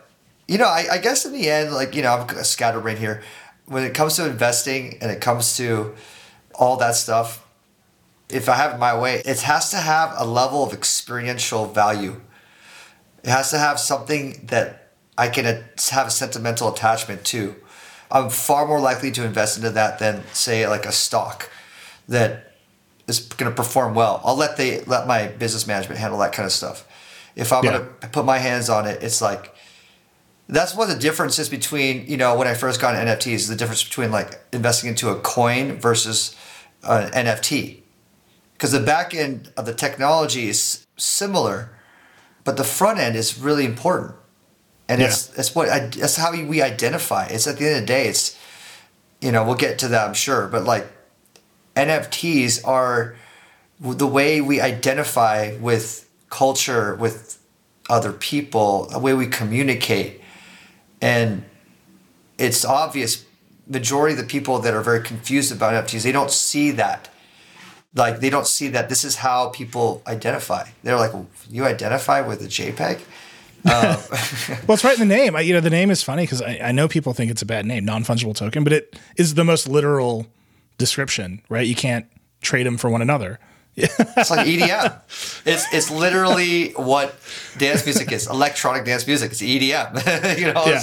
you 0.48 0.58
know, 0.58 0.68
I, 0.68 0.86
I 0.94 0.98
guess 0.98 1.26
in 1.26 1.34
the 1.34 1.50
end, 1.50 1.74
like, 1.74 1.94
you 1.94 2.02
know, 2.02 2.14
I'm 2.14 2.30
a 2.38 2.44
scatterbrain 2.44 2.98
here. 2.98 3.22
When 3.66 3.84
it 3.84 3.94
comes 3.94 4.16
to 4.16 4.26
investing 4.26 4.98
and 5.02 5.12
it 5.12 5.20
comes 5.20 5.58
to 5.58 5.94
all 6.56 6.78
that 6.78 6.96
stuff, 6.96 7.46
if 8.30 8.48
I 8.48 8.56
have 8.56 8.76
it 8.76 8.78
my 8.78 8.98
way, 8.98 9.22
it 9.26 9.42
has 9.42 9.72
to 9.72 9.78
have 9.78 10.14
a 10.18 10.26
level 10.26 10.64
of 10.64 10.74
experiential 10.74 11.66
value. 11.66 12.22
It 13.24 13.30
has 13.30 13.52
to 13.52 13.58
have 13.58 13.80
something 13.80 14.46
that 14.48 14.92
I 15.18 15.28
can 15.28 15.46
have 15.46 16.08
a 16.08 16.12
sentimental 16.12 16.72
attachment 16.72 17.26
to. 17.26 17.56
I'm 18.10 18.30
far 18.30 18.66
more 18.66 18.80
likely 18.80 19.12
to 19.12 19.26
invest 19.26 19.58
into 19.58 19.72
that 19.72 20.00
than, 20.00 20.24
say, 20.32 20.66
like 20.68 20.86
a 20.86 20.94
stock 20.94 21.50
that 22.08 22.47
is 23.08 23.20
going 23.22 23.50
to 23.52 23.56
perform 23.56 23.94
well. 23.94 24.22
I'll 24.24 24.36
let 24.36 24.58
they 24.58 24.82
let 24.86 25.08
my 25.08 25.28
business 25.28 25.68
management 25.68 26.00
handle 26.00 26.20
that 26.20 26.34
kind 26.34 26.46
of 26.46 26.52
stuff. 26.52 26.88
If 27.36 27.54
I'm 27.54 27.64
Yeah. 27.64 27.72
going 27.72 27.90
to 28.02 28.08
put 28.10 28.26
my 28.26 28.40
hands 28.40 28.70
on 28.70 28.86
it, 28.88 29.02
it's 29.04 29.22
like 29.22 29.54
that's 30.50 30.76
what 30.76 30.88
the 30.88 30.96
difference 30.96 31.40
is 31.40 31.50
between 31.50 32.06
you 32.08 32.18
know 32.18 32.38
when 32.38 32.48
I 32.48 32.54
first 32.54 32.80
got 32.82 32.96
into 32.96 33.12
NFTs 33.12 33.48
the 33.50 33.56
difference 33.56 33.84
between 33.84 34.12
like 34.12 34.40
investing 34.54 34.90
into 34.90 35.10
a 35.10 35.20
coin 35.20 35.80
versus 35.80 36.36
an 36.84 37.12
NFT 37.12 37.80
because 38.54 38.72
the 38.72 38.80
back 38.80 39.14
end 39.14 39.52
of 39.58 39.66
the 39.66 39.74
technology 39.74 40.50
is 40.50 40.86
similar, 40.98 41.70
but 42.44 42.58
the 42.58 42.64
front 42.64 43.00
end 43.00 43.16
is 43.16 43.38
really 43.38 43.66
important, 43.66 44.16
and 44.90 45.02
it's 45.02 45.38
it's 45.38 45.54
what 45.56 45.70
I, 45.70 45.88
that's 45.88 46.16
how 46.18 46.32
we 46.32 46.62
identify. 46.62 47.28
It's 47.28 47.46
at 47.48 47.58
the 47.58 47.66
end 47.68 47.76
of 47.76 47.82
the 47.82 47.88
day, 47.88 48.08
it's 48.08 48.38
you 49.22 49.32
know 49.32 49.44
we'll 49.46 49.56
get 49.56 49.80
to 49.80 49.88
that 49.90 50.08
I'm 50.08 50.14
sure, 50.16 50.48
but 50.48 50.64
like 50.64 50.88
NFTs 51.78 52.68
are 52.68 53.16
the 53.80 54.08
way 54.08 54.42
we 54.42 54.60
identify 54.60 55.56
with 55.58 56.10
culture 56.30 56.96
with 56.96 57.40
other 57.90 58.12
people, 58.12 58.88
the 58.88 59.00
way 59.00 59.14
we 59.14 59.28
communicate. 59.28 60.22
And 61.02 61.46
it's 62.38 62.66
obvious 62.66 63.26
majority 63.68 64.14
of 64.14 64.20
the 64.20 64.26
people 64.26 64.60
that 64.60 64.74
are 64.74 64.82
very 64.82 65.04
confused 65.04 65.52
about 65.52 65.74
NFTs 65.74 66.04
they 66.04 66.12
don't 66.12 66.32
see 66.32 66.72
that. 66.72 67.10
Like 67.94 68.20
they 68.20 68.30
don't 68.30 68.48
see 68.48 68.68
that 68.70 68.90
this 68.90 69.04
is 69.04 69.18
how 69.18 69.50
people 69.50 70.02
identify. 70.08 70.68
They're 70.84 70.98
like 70.98 71.14
you 71.50 71.66
identify 71.66 72.22
with 72.22 72.42
a 72.42 72.48
JPEG? 72.48 73.02
Uh, 73.66 74.02
Well, 74.68 74.76
it's 74.76 74.84
right 74.84 75.00
in 75.00 75.08
the 75.08 75.16
name. 75.16 75.36
I, 75.36 75.42
you 75.42 75.54
know, 75.54 75.60
the 75.60 75.70
name 75.70 75.92
is 75.92 76.04
funny 76.04 76.24
because 76.24 76.42
I, 76.42 76.60
I 76.64 76.72
know 76.72 76.88
people 76.88 77.14
think 77.14 77.32
it's 77.32 77.42
a 77.42 77.46
bad 77.46 77.66
name, 77.66 77.86
non 77.86 78.04
fungible 78.04 78.36
token, 78.36 78.64
but 78.64 78.74
it 78.74 79.00
is 79.18 79.34
the 79.36 79.44
most 79.44 79.68
literal 79.68 80.28
description, 80.78 81.42
right? 81.50 81.66
You 81.68 81.76
can't 81.76 82.06
trade 82.42 82.66
them 82.66 82.78
for 82.78 82.90
one 82.90 83.02
another. 83.02 83.40
it's 83.80 84.32
like 84.32 84.48
EDM 84.48 84.92
it's 85.46 85.72
it's 85.72 85.92
literally 85.92 86.72
what 86.72 87.16
dance 87.60 87.86
music 87.86 88.12
is 88.12 88.28
electronic 88.28 88.86
dance 88.86 89.06
music 89.06 89.30
it's 89.30 89.40
EDM 89.40 90.40
you 90.40 90.52
know 90.52 90.66
Yeah. 90.66 90.82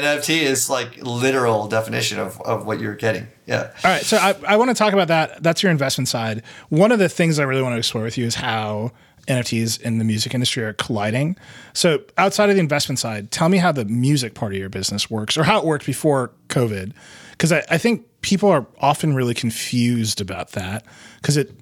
NFT 0.00 0.42
is 0.42 0.70
like 0.70 1.02
literal 1.02 1.66
definition 1.66 2.20
of, 2.20 2.40
of 2.42 2.64
what 2.64 2.78
you're 2.78 2.94
getting 2.94 3.26
yeah 3.46 3.72
All 3.82 3.90
right. 3.90 4.02
So 4.02 4.18
I, 4.18 4.36
I 4.46 4.56
want 4.56 4.70
to 4.70 4.74
talk 4.74 4.92
about 4.92 5.08
that. 5.08 5.42
That's 5.42 5.64
your 5.64 5.72
investment 5.72 6.06
side. 6.06 6.44
One 6.68 6.92
of 6.92 7.00
the 7.00 7.08
things 7.08 7.40
I 7.40 7.42
really 7.42 7.62
want 7.62 7.72
to 7.72 7.78
explore 7.78 8.04
with 8.04 8.16
you 8.16 8.26
is 8.26 8.36
how 8.36 8.92
NFTs 9.26 9.80
in 9.82 9.98
the 9.98 10.04
music 10.04 10.32
industry 10.32 10.62
are 10.62 10.74
colliding. 10.74 11.36
So 11.72 12.02
outside 12.18 12.50
of 12.50 12.56
the 12.56 12.60
investment 12.60 13.00
side, 13.00 13.32
tell 13.32 13.48
me 13.48 13.58
how 13.58 13.72
the 13.72 13.84
music 13.84 14.34
part 14.34 14.52
of 14.52 14.58
your 14.58 14.68
business 14.68 15.10
works 15.10 15.36
or 15.36 15.42
how 15.42 15.58
it 15.58 15.64
worked 15.64 15.86
before 15.86 16.30
COVID. 16.50 16.92
Because 17.32 17.52
I, 17.52 17.64
I 17.70 17.78
think 17.78 18.06
people 18.20 18.48
are 18.50 18.66
often 18.80 19.14
really 19.14 19.34
confused 19.34 20.20
about 20.20 20.52
that 20.52 20.84
because 21.20 21.36
it 21.36 21.52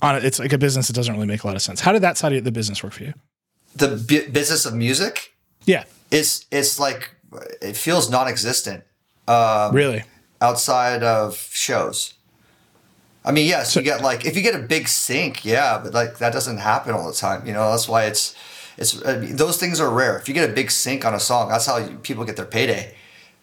on 0.00 0.16
it. 0.16 0.24
It's 0.24 0.38
like 0.38 0.52
a 0.52 0.58
business 0.58 0.88
that 0.88 0.94
doesn't 0.94 1.14
really 1.14 1.26
make 1.26 1.44
a 1.44 1.46
lot 1.46 1.56
of 1.56 1.62
sense. 1.62 1.80
How 1.80 1.92
did 1.92 2.02
that 2.02 2.16
side 2.18 2.32
of 2.32 2.44
the 2.44 2.52
business 2.52 2.82
work 2.82 2.92
for 2.92 3.04
you? 3.04 3.14
The 3.76 3.88
bu- 3.96 4.30
business 4.30 4.66
of 4.66 4.74
music 4.74 5.32
Yeah, 5.64 5.84
is 6.10 6.44
it's 6.50 6.78
like 6.78 7.10
it 7.60 7.76
feels 7.76 8.10
non-existent 8.10 8.84
Um, 9.28 9.74
really. 9.74 10.02
outside 10.40 11.02
of 11.02 11.36
shows. 11.52 12.14
I 13.24 13.30
mean, 13.30 13.46
yes, 13.46 13.76
you 13.76 13.82
get 13.82 14.02
like 14.02 14.24
if 14.26 14.34
you 14.36 14.42
get 14.42 14.54
a 14.56 14.58
big 14.58 14.88
sync, 14.88 15.44
yeah, 15.44 15.78
but 15.82 15.94
like 15.94 16.18
that 16.18 16.32
doesn't 16.32 16.58
happen 16.58 16.92
all 16.94 17.06
the 17.06 17.14
time. 17.16 17.46
You 17.46 17.52
know, 17.52 17.70
that's 17.70 17.88
why 17.88 18.04
it's 18.06 18.34
it's 18.76 19.00
I 19.06 19.18
mean, 19.18 19.36
those 19.36 19.56
things 19.58 19.80
are 19.80 19.88
rare. 19.88 20.18
If 20.18 20.26
you 20.28 20.34
get 20.34 20.50
a 20.50 20.52
big 20.52 20.70
sync 20.70 21.04
on 21.04 21.14
a 21.14 21.20
song, 21.20 21.48
that's 21.48 21.66
how 21.66 21.76
you, 21.78 21.96
people 21.98 22.24
get 22.24 22.36
their 22.36 22.44
payday 22.46 22.94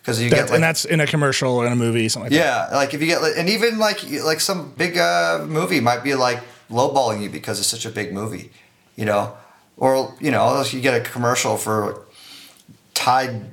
because 0.10 0.22
you 0.22 0.30
That, 0.30 0.36
get 0.36 0.46
like 0.48 0.56
and 0.56 0.64
that's 0.64 0.86
in 0.86 1.00
a 1.00 1.08
commercial 1.08 1.56
or 1.56 1.66
in 1.66 1.72
a 1.72 1.76
movie, 1.76 2.10
something 2.10 2.32
like 2.32 2.40
that. 2.40 2.70
yeah, 2.72 2.76
like 2.78 2.94
if 2.94 3.02
you 3.02 3.08
get, 3.08 3.22
and 3.38 3.50
even 3.50 3.78
like 3.80 4.04
like 4.24 4.40
some 4.40 4.72
big 4.78 4.98
uh, 4.98 5.46
movie 5.48 5.80
might 5.80 6.04
be 6.04 6.16
like 6.16 6.40
lowballing 6.70 7.22
you 7.22 7.30
because 7.30 7.60
it's 7.60 7.68
such 7.68 7.86
a 7.86 7.90
big 7.90 8.14
movie, 8.14 8.52
you 8.96 9.06
know, 9.06 9.34
or 9.78 10.14
you 10.20 10.32
know 10.32 10.64
you 10.72 10.82
get 10.82 10.96
a 10.96 11.02
commercial 11.12 11.58
for 11.58 12.02
Tide 12.94 13.46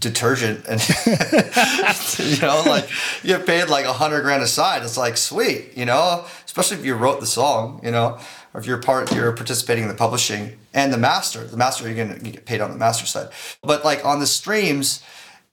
detergent 0.00 0.64
and 0.66 0.80
you 2.18 2.38
know 2.40 2.62
like 2.66 2.88
you 3.22 3.36
get 3.36 3.46
paid 3.46 3.68
like 3.68 3.84
a 3.84 3.92
hundred 3.92 4.22
grand 4.22 4.42
aside. 4.42 4.82
It's 4.82 4.96
like 4.96 5.16
sweet, 5.16 5.76
you 5.76 5.84
know, 5.84 6.24
especially 6.44 6.76
if 6.78 6.84
you 6.84 6.94
wrote 6.94 7.20
the 7.20 7.26
song, 7.26 7.80
you 7.82 7.90
know, 7.90 8.18
or 8.54 8.60
if 8.60 8.66
you're 8.66 8.78
part 8.80 9.12
you're 9.14 9.32
participating 9.32 9.84
in 9.84 9.88
the 9.88 9.94
publishing 9.94 10.58
and 10.74 10.92
the 10.92 10.98
master. 10.98 11.44
The 11.44 11.56
master 11.56 11.88
you're 11.88 12.06
gonna 12.06 12.18
you 12.22 12.32
get 12.32 12.46
paid 12.46 12.60
on 12.60 12.70
the 12.70 12.76
master 12.78 13.06
side, 13.06 13.28
but 13.62 13.84
like 13.84 14.04
on 14.04 14.20
the 14.20 14.26
streams 14.26 15.02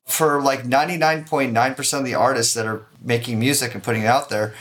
for 0.05 0.41
like 0.41 0.63
99.9% 0.63 1.99
of 1.99 2.05
the 2.05 2.15
artists 2.15 2.53
that 2.53 2.65
are 2.65 2.85
making 3.01 3.39
music 3.39 3.73
and 3.73 3.83
putting 3.83 4.03
it 4.03 4.07
out 4.07 4.29
there, 4.29 4.53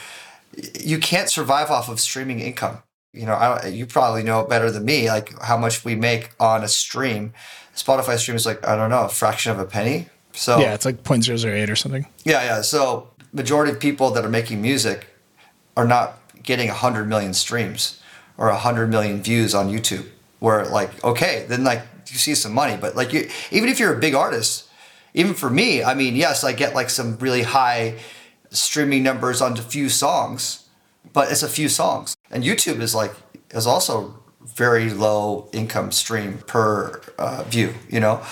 you 0.81 0.99
can't 0.99 1.31
survive 1.31 1.71
off 1.71 1.89
of 1.89 2.01
streaming 2.01 2.41
income. 2.41 2.79
You 3.13 3.27
know, 3.27 3.35
I, 3.35 3.67
you 3.67 3.85
probably 3.87 4.23
know 4.23 4.45
better 4.45 4.71
than 4.71 4.85
me, 4.85 5.09
like 5.09 5.39
how 5.43 5.57
much 5.59 5.85
we 5.85 5.95
make 5.95 6.31
on 6.41 6.63
a 6.65 6.69
stream. 6.69 7.35
Spotify 7.75 8.17
stream 8.19 8.37
is 8.37 8.47
like, 8.47 8.67
I 8.67 8.77
don't 8.77 8.91
know, 8.91 9.05
a 9.05 9.09
fraction 9.09 9.53
of 9.53 9.59
a 9.59 9.65
penny. 9.67 10.07
So, 10.33 10.61
Yeah, 10.61 10.73
it's 10.75 10.85
like 10.87 11.03
0.008 11.03 11.69
or 11.69 11.77
something. 11.77 12.07
yeah, 12.25 12.43
yeah. 12.43 12.61
So, 12.63 13.09
majority 13.35 13.73
of 13.73 13.81
people 13.81 14.11
that 14.13 14.25
are 14.25 14.31
making 14.31 14.63
music 14.63 15.07
are 15.77 15.87
not 15.87 16.19
getting 16.43 16.69
100 16.69 17.07
million 17.07 17.35
streams 17.35 18.01
or 18.39 18.47
100 18.49 18.89
million 18.89 19.23
views 19.23 19.55
on 19.55 19.69
YouTube. 19.71 20.07
Where, 20.39 20.65
like, 20.65 21.05
okay, 21.05 21.45
then, 21.49 21.65
like, 21.65 21.83
you 22.09 22.17
see 22.19 22.35
some 22.35 22.53
money. 22.53 22.77
But, 22.81 22.97
like, 22.97 23.13
you, 23.13 23.29
even 23.51 23.69
if 23.69 23.79
you're 23.79 23.95
a 23.95 24.01
big 24.01 24.15
artist, 24.15 24.69
even 25.15 25.35
for 25.35 25.51
me, 25.51 25.83
I 25.83 25.95
mean, 25.95 26.17
yes, 26.17 26.45
I 26.45 26.53
get 26.53 26.75
like 26.75 26.91
some 26.91 27.19
really 27.19 27.43
high 27.43 27.99
streaming 28.51 29.03
numbers 29.03 29.41
on 29.41 29.59
a 29.59 29.63
few 29.63 29.89
songs, 29.89 30.69
but 31.13 31.31
it's 31.31 31.43
a 31.43 31.49
few 31.49 31.69
songs. 31.69 32.17
And 32.31 32.45
YouTube 32.45 32.81
is 32.81 32.95
like, 32.95 33.13
is 33.51 33.67
also 33.67 34.23
very 34.45 34.91
low 34.91 35.49
income 35.53 35.93
stream 35.93 36.39
per 36.47 37.01
uh, 37.19 37.45
view, 37.45 37.75
you 37.89 38.01
know? 38.01 38.23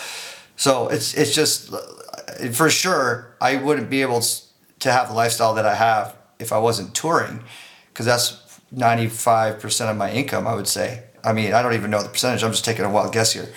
So 0.56 0.88
it's, 0.88 1.14
it's 1.14 1.34
just, 1.34 1.74
for 2.52 2.70
sure, 2.70 3.34
I 3.40 3.56
wouldn't 3.56 3.90
be 3.90 4.02
able 4.02 4.22
to 4.80 4.92
have 4.92 5.08
the 5.08 5.14
lifestyle 5.14 5.54
that 5.54 5.66
I 5.66 5.74
have 5.74 6.16
if 6.38 6.52
I 6.52 6.58
wasn't 6.58 6.94
touring, 6.94 7.42
because 7.88 8.06
that's 8.06 8.60
95% 8.74 9.90
of 9.90 9.96
my 9.96 10.10
income, 10.10 10.46
I 10.46 10.54
would 10.54 10.68
say. 10.68 11.04
I 11.22 11.32
mean, 11.32 11.52
I 11.52 11.62
don't 11.62 11.74
even 11.74 11.90
know 11.90 12.02
the 12.02 12.08
percentage. 12.08 12.42
I'm 12.42 12.52
just 12.52 12.64
taking 12.64 12.84
a 12.84 12.90
wild 12.90 13.12
guess 13.12 13.32
here. 13.32 13.48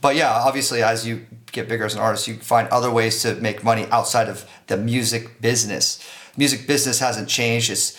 But 0.00 0.16
yeah, 0.16 0.32
obviously, 0.32 0.82
as 0.82 1.06
you 1.06 1.26
get 1.52 1.68
bigger 1.68 1.84
as 1.84 1.94
an 1.94 2.00
artist, 2.00 2.26
you 2.28 2.34
find 2.36 2.68
other 2.68 2.90
ways 2.90 3.22
to 3.22 3.34
make 3.36 3.62
money 3.62 3.86
outside 3.90 4.28
of 4.28 4.44
the 4.66 4.76
music 4.76 5.40
business. 5.40 6.02
Music 6.36 6.66
business 6.66 6.98
hasn't 6.98 7.28
changed. 7.28 7.70
It's 7.70 7.96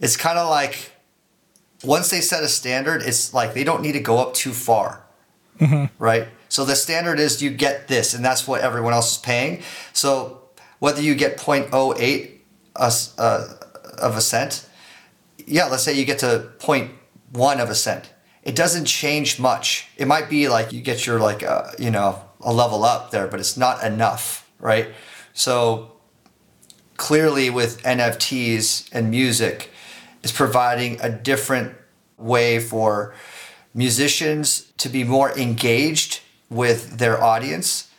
it's 0.00 0.16
kind 0.16 0.38
of 0.38 0.48
like 0.50 0.92
once 1.84 2.10
they 2.10 2.20
set 2.20 2.42
a 2.42 2.48
standard, 2.48 3.02
it's 3.02 3.34
like 3.34 3.54
they 3.54 3.62
don't 3.64 3.82
need 3.82 3.92
to 3.92 4.00
go 4.00 4.18
up 4.18 4.34
too 4.34 4.52
far, 4.52 5.04
right? 5.98 6.28
So 6.48 6.64
the 6.64 6.76
standard 6.76 7.18
is 7.20 7.42
you 7.42 7.50
get 7.50 7.88
this, 7.88 8.14
and 8.14 8.24
that's 8.24 8.46
what 8.48 8.60
everyone 8.62 8.92
else 8.92 9.12
is 9.12 9.18
paying. 9.18 9.62
So 9.92 10.40
whether 10.78 11.02
you 11.02 11.14
get 11.14 11.36
0.08 11.36 12.30
a 12.76 12.82
s- 12.84 13.14
uh, 13.18 13.56
of 13.98 14.16
a 14.16 14.20
cent, 14.20 14.66
yeah, 15.46 15.66
let's 15.66 15.82
say 15.82 15.92
you 15.92 16.04
get 16.04 16.18
to 16.20 16.48
0.1 16.58 17.60
of 17.60 17.70
a 17.70 17.74
cent. 17.74 18.10
It 18.42 18.54
doesn't 18.56 18.84
change 18.86 19.38
much. 19.38 19.88
It 19.96 20.06
might 20.06 20.28
be 20.30 20.48
like 20.48 20.72
you 20.72 20.80
get 20.80 21.06
your 21.06 21.18
like 21.18 21.42
uh, 21.42 21.70
you 21.78 21.90
know 21.90 22.22
a 22.44 22.52
level 22.52 22.84
up 22.84 23.10
there, 23.10 23.26
but 23.26 23.40
it's 23.40 23.56
not 23.56 23.82
enough, 23.82 24.48
right? 24.60 24.88
So 25.32 25.92
clearly 26.96 27.50
with 27.50 27.82
NFTs 27.82 28.88
and 28.92 29.10
music 29.10 29.70
is 30.22 30.32
providing 30.32 31.00
a 31.00 31.08
different 31.08 31.74
way 32.16 32.60
for 32.60 33.14
musicians 33.74 34.72
to 34.78 34.88
be 34.88 35.02
more 35.02 35.36
engaged 35.36 36.20
with 36.48 36.98
their 36.98 37.22
audience. 37.22 37.90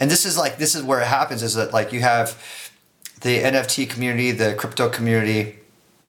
And 0.00 0.10
this 0.10 0.26
is 0.26 0.36
like 0.36 0.58
this 0.58 0.74
is 0.74 0.82
where 0.82 1.00
it 1.00 1.06
happens 1.06 1.42
is 1.42 1.54
that 1.54 1.72
like 1.72 1.92
you 1.92 2.00
have 2.00 2.72
the 3.20 3.38
NFT 3.38 3.88
community, 3.88 4.32
the 4.32 4.54
crypto 4.54 4.88
community 4.88 5.60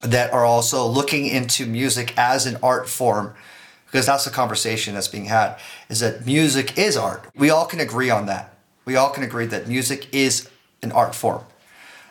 that 0.01 0.33
are 0.33 0.45
also 0.45 0.85
looking 0.85 1.25
into 1.25 1.65
music 1.65 2.13
as 2.17 2.45
an 2.45 2.57
art 2.61 2.89
form 2.89 3.33
because 3.87 4.05
that's 4.05 4.25
the 4.25 4.31
conversation 4.31 4.93
that's 4.93 5.07
being 5.07 5.25
had 5.25 5.57
is 5.89 5.99
that 6.01 6.25
music 6.25 6.77
is 6.77 6.95
art. 6.97 7.25
We 7.35 7.49
all 7.49 7.65
can 7.65 7.79
agree 7.79 8.09
on 8.09 8.25
that. 8.27 8.53
We 8.85 8.95
all 8.95 9.09
can 9.09 9.23
agree 9.23 9.45
that 9.47 9.67
music 9.67 10.07
is 10.13 10.49
an 10.83 10.91
art 10.91 11.15
form, 11.15 11.43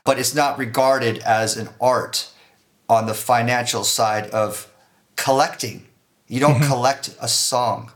but 0.04 0.18
it's 0.18 0.34
not 0.34 0.58
regarded 0.58 1.18
as 1.18 1.56
an 1.56 1.68
art 1.80 2.28
on 2.88 3.06
the 3.06 3.14
financial 3.14 3.84
side 3.84 4.28
of 4.30 4.70
collecting. 5.16 5.86
You 6.28 6.40
don't 6.40 6.60
collect 6.62 7.14
a 7.20 7.28
song, 7.28 7.92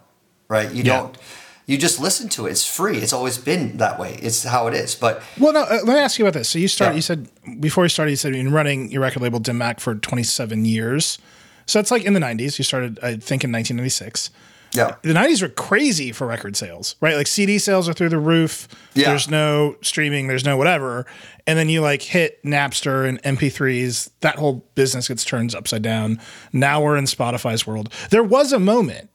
right? 0.48 0.70
You 0.70 0.82
Yeah. 0.82 0.96
don't. 0.96 1.18
You 1.66 1.78
just 1.78 2.00
listen 2.00 2.28
to 2.30 2.46
it. 2.46 2.50
It's 2.50 2.64
free. 2.66 2.98
It's 2.98 3.12
always 3.12 3.38
been 3.38 3.76
that 3.76 3.98
way. 3.98 4.18
It's 4.20 4.42
how 4.42 4.66
it 4.66 4.74
is. 4.74 4.94
But 4.96 5.22
Well, 5.38 5.52
no, 5.52 5.62
uh, 5.62 5.80
let 5.84 5.94
me 5.94 6.00
ask 6.00 6.18
you 6.18 6.24
about 6.26 6.36
this. 6.36 6.48
So 6.48 6.58
you 6.58 6.66
started, 6.66 6.94
Yeah. 6.94 6.96
you 6.96 7.02
said, 7.02 7.28
before 7.60 7.84
you 7.84 7.88
started, 7.88 8.10
you 8.10 8.16
said 8.16 8.34
you've 8.34 8.44
been 8.44 8.52
running 8.52 8.90
your 8.90 9.02
record 9.02 9.22
label 9.22 9.38
Dim 9.38 9.58
Mak 9.58 9.78
for 9.78 9.94
27 9.94 10.64
years. 10.64 11.18
So 11.66 11.80
it's 11.80 11.90
like 11.90 12.04
in 12.04 12.12
the 12.14 12.20
90s. 12.20 12.58
You 12.58 12.64
started, 12.64 12.98
I 13.00 13.12
think, 13.12 13.44
in 13.44 13.52
1996. 13.52 14.30
yeah, 14.72 14.96
the 15.02 15.12
90s 15.12 15.42
were 15.42 15.48
crazy 15.48 16.12
for 16.12 16.26
record 16.26 16.56
sales, 16.56 16.96
right? 17.00 17.16
Like 17.16 17.26
CD 17.26 17.58
sales 17.58 17.88
are 17.88 17.92
through 17.92 18.10
the 18.10 18.18
roof. 18.18 18.68
Yeah. 18.94 19.08
There's 19.08 19.28
no 19.28 19.76
streaming, 19.82 20.28
there's 20.28 20.44
no 20.44 20.56
whatever. 20.56 21.06
And 21.46 21.58
then 21.58 21.68
you 21.68 21.80
like 21.80 22.02
hit 22.02 22.42
Napster 22.44 23.08
and 23.08 23.20
MP3s, 23.22 24.10
that 24.20 24.36
whole 24.36 24.64
business 24.76 25.08
gets 25.08 25.24
turned 25.24 25.54
upside 25.54 25.82
down. 25.82 26.20
Now 26.52 26.82
we're 26.82 26.96
in 26.96 27.06
Spotify's 27.06 27.66
world. 27.66 27.92
There 28.10 28.22
was 28.22 28.52
a 28.52 28.60
moment 28.60 29.10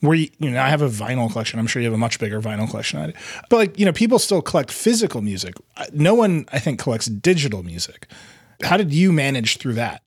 where 0.00 0.14
you, 0.16 0.28
you 0.38 0.50
know, 0.50 0.60
I 0.62 0.68
have 0.68 0.82
a 0.82 0.88
vinyl 0.88 1.30
collection. 1.30 1.58
I'm 1.58 1.66
sure 1.66 1.80
you 1.82 1.86
have 1.86 1.94
a 1.94 1.98
much 1.98 2.18
bigger 2.18 2.40
vinyl 2.40 2.68
collection. 2.68 3.12
But 3.50 3.56
like, 3.56 3.78
you 3.78 3.84
know, 3.84 3.92
people 3.92 4.18
still 4.18 4.40
collect 4.42 4.70
physical 4.70 5.20
music. 5.22 5.54
No 5.92 6.14
one, 6.14 6.46
I 6.52 6.58
think, 6.58 6.78
collects 6.78 7.06
digital 7.06 7.62
music. 7.62 8.06
How 8.62 8.76
did 8.76 8.92
you 8.92 9.12
manage 9.12 9.58
through 9.58 9.74
that? 9.74 10.02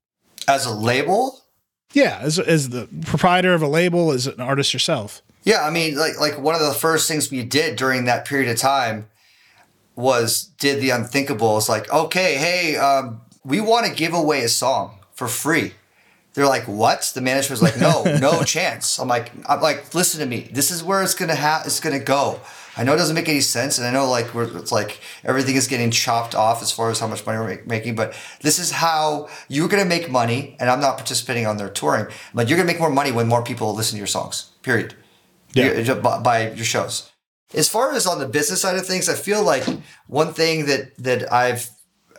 as 0.48 0.66
a 0.66 0.72
label, 0.74 1.42
Yeah, 1.94 2.20
as, 2.22 2.38
as 2.38 2.70
the 2.70 2.88
proprietor 3.06 3.54
of 3.54 3.62
a 3.62 3.68
label, 3.68 4.12
as 4.12 4.28
an 4.28 4.40
artist 4.40 4.74
yourself. 4.74 5.22
Yeah, 5.44 5.66
I 5.66 5.70
mean, 5.70 5.96
like 5.96 6.20
like 6.20 6.38
one 6.38 6.56
of 6.56 6.62
the 6.62 6.74
first 6.74 7.08
things 7.08 7.32
we 7.32 7.44
did 7.44 7.78
during 7.78 8.06
that 8.06 8.26
period 8.26 8.50
of 8.50 8.58
time 8.58 9.08
was 9.96 10.52
did 10.60 10.82
the 10.82 10.90
unthinkable. 10.90 11.58
It's 11.58 11.70
like, 11.70 11.92
okay, 11.92 12.36
hey, 12.36 12.76
um, 12.76 13.22
we 13.46 13.62
want 13.62 13.86
to 13.86 13.94
give 13.94 14.14
away 14.14 14.44
a 14.44 14.50
song 14.50 15.00
for 15.14 15.28
free. 15.28 15.74
They're 16.38 16.46
like, 16.46 16.66
what? 16.68 17.12
The 17.16 17.22
management's 17.22 17.64
like, 17.64 17.80
no, 17.80 18.04
no 18.20 18.44
chance. 18.56 19.00
I'm 19.00 19.08
like, 19.08 19.32
I'm 19.50 19.60
like, 19.60 19.96
listen 19.96 20.20
to 20.20 20.28
me. 20.28 20.48
This 20.54 20.70
is 20.70 20.84
where 20.84 21.02
it's 21.02 21.16
gonna 21.16 21.36
ha- 21.36 21.64
It's 21.66 21.80
gonna 21.80 21.98
go. 22.00 22.40
I 22.78 22.84
know 22.84 22.94
it 22.94 22.98
doesn't 22.98 23.16
make 23.16 23.28
any 23.28 23.42
sense, 23.42 23.80
and 23.80 23.88
I 23.88 23.92
know 23.92 24.08
like 24.08 24.36
we're, 24.36 24.56
it's 24.56 24.72
like 24.72 25.00
everything 25.24 25.56
is 25.56 25.66
getting 25.68 25.90
chopped 25.90 26.36
off 26.36 26.62
as 26.62 26.72
far 26.72 26.92
as 26.92 27.00
how 27.00 27.08
much 27.08 27.26
money 27.26 27.40
we're 27.40 27.48
make- 27.48 27.66
making. 27.66 27.96
But 27.96 28.14
this 28.42 28.60
is 28.60 28.70
how 28.70 29.30
you're 29.48 29.68
gonna 29.68 29.84
make 29.86 30.12
money, 30.12 30.56
and 30.60 30.70
I'm 30.70 30.80
not 30.80 30.98
participating 30.98 31.48
on 31.48 31.58
their 31.58 31.70
touring. 31.70 32.06
But 32.36 32.48
you're 32.48 32.58
gonna 32.60 32.68
make 32.68 32.80
more 32.80 32.92
money 32.92 33.12
when 33.12 33.28
more 33.28 33.44
people 33.44 33.74
listen 33.74 33.94
to 33.96 33.98
your 33.98 34.06
songs. 34.06 34.52
Period. 34.62 34.94
Yeah. 35.54 35.72
You- 35.74 35.96
by, 35.96 36.20
by 36.20 36.52
your 36.52 36.66
shows. 36.66 37.12
As 37.56 37.68
far 37.68 37.94
as 37.94 38.06
on 38.06 38.20
the 38.20 38.28
business 38.28 38.62
side 38.62 38.76
of 38.78 38.86
things, 38.86 39.10
I 39.10 39.16
feel 39.16 39.42
like 39.42 39.64
one 40.06 40.34
thing 40.36 40.68
that 40.68 40.96
that 41.00 41.34
I've 41.34 41.72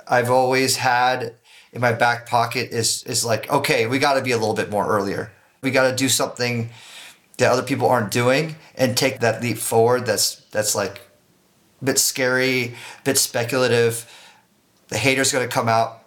I've 0.09 0.29
always 0.31 0.75
had 0.75 1.37
in 1.73 1.81
my 1.81 1.93
back 1.93 2.27
pocket 2.27 2.71
is 2.71 3.03
is 3.05 3.25
like, 3.25 3.51
okay, 3.51 3.87
we 3.87 3.99
got 3.99 4.15
to 4.15 4.23
be 4.23 4.33
a 4.33 4.39
little 4.39 4.55
bit 4.55 4.71
more 4.71 4.87
earlier. 4.87 5.33
We 5.61 5.71
got 5.71 5.91
to 5.91 5.97
do 5.97 6.09
something 6.09 6.71
that 7.39 7.51
other 7.51 7.63
people 7.63 7.89
aren't 7.89 8.11
doing 8.11 8.57
and 8.75 8.97
take 8.97 9.21
that 9.21 9.43
leap 9.43 9.59
forward. 9.59 10.07
That's 10.07 10.37
that's 10.51 10.75
like 10.75 11.01
a 11.81 11.85
bit 11.85 11.99
scary, 11.99 12.65
a 12.65 12.75
bit 13.05 13.19
speculative. 13.19 14.11
The 14.89 14.99
haters 14.99 15.33
gonna 15.33 15.49
come 15.49 15.69
out, 15.69 16.03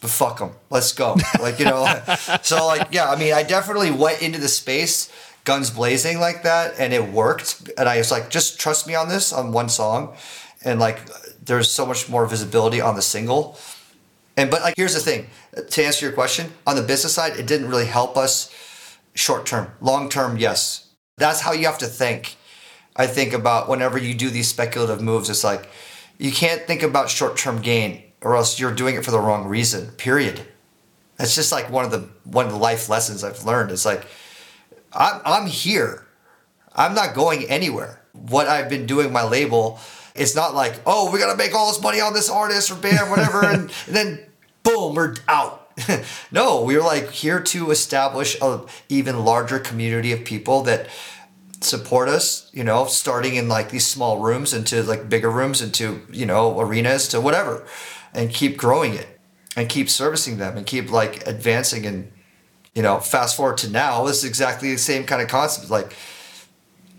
but 0.00 0.10
fuck 0.10 0.38
them. 0.38 0.52
Let's 0.70 0.92
go. 0.92 1.16
Like 1.40 1.58
you 1.58 1.66
know. 1.66 1.86
so 2.42 2.66
like 2.66 2.88
yeah, 2.92 3.10
I 3.10 3.16
mean, 3.16 3.32
I 3.32 3.42
definitely 3.42 3.90
went 3.90 4.22
into 4.22 4.38
the 4.38 4.48
space 4.48 5.10
guns 5.44 5.70
blazing 5.70 6.18
like 6.18 6.42
that, 6.42 6.74
and 6.78 6.92
it 6.92 7.12
worked. 7.12 7.70
And 7.78 7.88
I 7.88 7.98
was 7.98 8.10
like, 8.10 8.30
just 8.30 8.60
trust 8.60 8.86
me 8.86 8.94
on 8.94 9.08
this 9.08 9.32
on 9.32 9.52
one 9.52 9.68
song, 9.68 10.16
and 10.64 10.80
like 10.80 11.00
there's 11.44 11.70
so 11.70 11.86
much 11.86 12.08
more 12.08 12.26
visibility 12.26 12.80
on 12.80 12.96
the 12.96 13.02
single 13.02 13.56
And 14.36 14.50
but 14.50 14.62
like 14.62 14.74
here's 14.76 14.94
the 14.94 15.00
thing, 15.00 15.26
to 15.70 15.84
answer 15.84 16.06
your 16.06 16.14
question, 16.14 16.52
on 16.66 16.76
the 16.76 16.82
business 16.82 17.14
side, 17.14 17.36
it 17.38 17.46
didn't 17.46 17.68
really 17.68 17.86
help 17.86 18.16
us 18.16 18.52
short 19.14 19.46
term. 19.46 19.68
Long 19.80 20.08
term, 20.08 20.36
yes. 20.36 20.88
That's 21.16 21.40
how 21.40 21.52
you 21.52 21.66
have 21.66 21.78
to 21.78 21.86
think. 21.86 22.36
I 22.96 23.06
think 23.06 23.32
about 23.32 23.68
whenever 23.68 23.98
you 23.98 24.14
do 24.14 24.30
these 24.30 24.48
speculative 24.48 25.02
moves, 25.02 25.30
it's 25.30 25.44
like 25.44 25.68
you 26.18 26.32
can't 26.32 26.62
think 26.66 26.82
about 26.82 27.10
short 27.10 27.36
term 27.36 27.60
gain 27.60 28.02
or 28.22 28.36
else 28.36 28.58
you're 28.58 28.74
doing 28.74 28.96
it 28.96 29.04
for 29.04 29.10
the 29.10 29.20
wrong 29.20 29.46
reason. 29.46 29.88
Period. 29.92 30.46
That's 31.16 31.34
just 31.34 31.52
like 31.52 31.70
one 31.70 31.84
of 31.84 31.90
the 31.90 32.08
one 32.24 32.46
of 32.46 32.52
the 32.52 32.58
life 32.58 32.88
lessons 32.88 33.24
I've 33.24 33.44
learned. 33.44 33.70
It's 33.70 33.84
like 33.86 34.06
I'm 34.92 35.20
I'm 35.24 35.46
here. 35.46 36.06
I'm 36.74 36.94
not 36.94 37.14
going 37.14 37.44
anywhere. 37.44 38.02
What 38.12 38.48
I've 38.48 38.68
been 38.68 38.86
doing 38.86 39.12
my 39.12 39.24
label, 39.24 39.78
it's 40.18 40.34
not 40.34 40.54
like, 40.54 40.80
oh, 40.86 41.10
we 41.10 41.18
gotta 41.18 41.36
make 41.36 41.54
all 41.54 41.72
this 41.72 41.82
money 41.82 42.00
on 42.00 42.12
this 42.12 42.28
artist 42.28 42.70
or 42.70 42.76
band, 42.76 43.00
or 43.00 43.10
whatever, 43.10 43.44
and, 43.44 43.72
and 43.86 43.96
then 43.96 44.20
boom, 44.62 44.94
we're 44.94 45.14
out. 45.28 45.62
no, 46.32 46.62
we're 46.62 46.82
like 46.82 47.10
here 47.10 47.40
to 47.40 47.70
establish 47.70 48.36
a 48.40 48.60
even 48.88 49.24
larger 49.24 49.58
community 49.58 50.12
of 50.12 50.24
people 50.24 50.62
that 50.62 50.88
support 51.60 52.08
us, 52.08 52.50
you 52.52 52.64
know, 52.64 52.86
starting 52.86 53.36
in 53.36 53.48
like 53.48 53.70
these 53.70 53.86
small 53.86 54.20
rooms 54.20 54.54
into 54.54 54.82
like 54.82 55.08
bigger 55.08 55.30
rooms 55.30 55.60
into, 55.60 56.02
you 56.10 56.24
know, 56.24 56.58
arenas 56.58 57.08
to 57.08 57.20
whatever 57.20 57.66
and 58.14 58.30
keep 58.30 58.56
growing 58.56 58.94
it 58.94 59.20
and 59.54 59.68
keep 59.68 59.90
servicing 59.90 60.38
them 60.38 60.56
and 60.56 60.66
keep 60.66 60.90
like 60.90 61.26
advancing 61.26 61.84
and 61.84 62.10
you 62.76 62.82
know, 62.82 63.00
fast 63.00 63.36
forward 63.36 63.56
to 63.56 63.70
now, 63.70 64.04
this 64.04 64.18
is 64.18 64.24
exactly 64.24 64.70
the 64.70 64.78
same 64.78 65.04
kind 65.04 65.22
of 65.22 65.28
concept. 65.28 65.70
Like, 65.70 65.96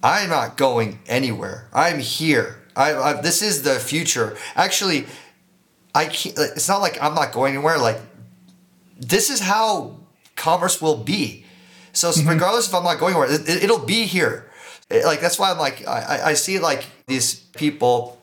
I'm 0.01 0.27
not 0.27 0.57
going 0.57 0.99
anywhere. 1.05 1.69
I'm 1.71 1.99
here. 1.99 2.56
I, 2.77 2.95
I 2.95 3.21
this 3.21 3.41
is 3.41 3.63
the 3.63 3.75
future. 3.79 4.37
Actually, 4.55 5.05
I 5.95 6.05
can't, 6.05 6.37
it's 6.37 6.69
not 6.69 6.81
like 6.81 7.01
I'm 7.01 7.15
not 7.15 7.31
going 7.31 7.55
anywhere. 7.55 7.77
Like, 7.77 7.99
this 8.99 9.29
is 9.29 9.39
how 9.39 9.97
commerce 10.35 10.81
will 10.81 10.97
be. 10.97 11.43
So 11.93 12.09
mm-hmm. 12.09 12.29
regardless 12.29 12.67
if 12.67 12.75
I'm 12.75 12.83
not 12.83 12.99
going 12.99 13.15
anywhere, 13.15 13.29
it, 13.31 13.69
will 13.69 13.79
be 13.83 14.05
here. 14.05 14.49
It, 14.89 15.03
like 15.05 15.19
that's 15.19 15.39
why 15.39 15.51
I'm 15.51 15.57
like 15.57 15.85
I, 15.87 16.21
I 16.25 16.33
see 16.35 16.59
like 16.59 16.85
these 17.07 17.35
people 17.35 18.21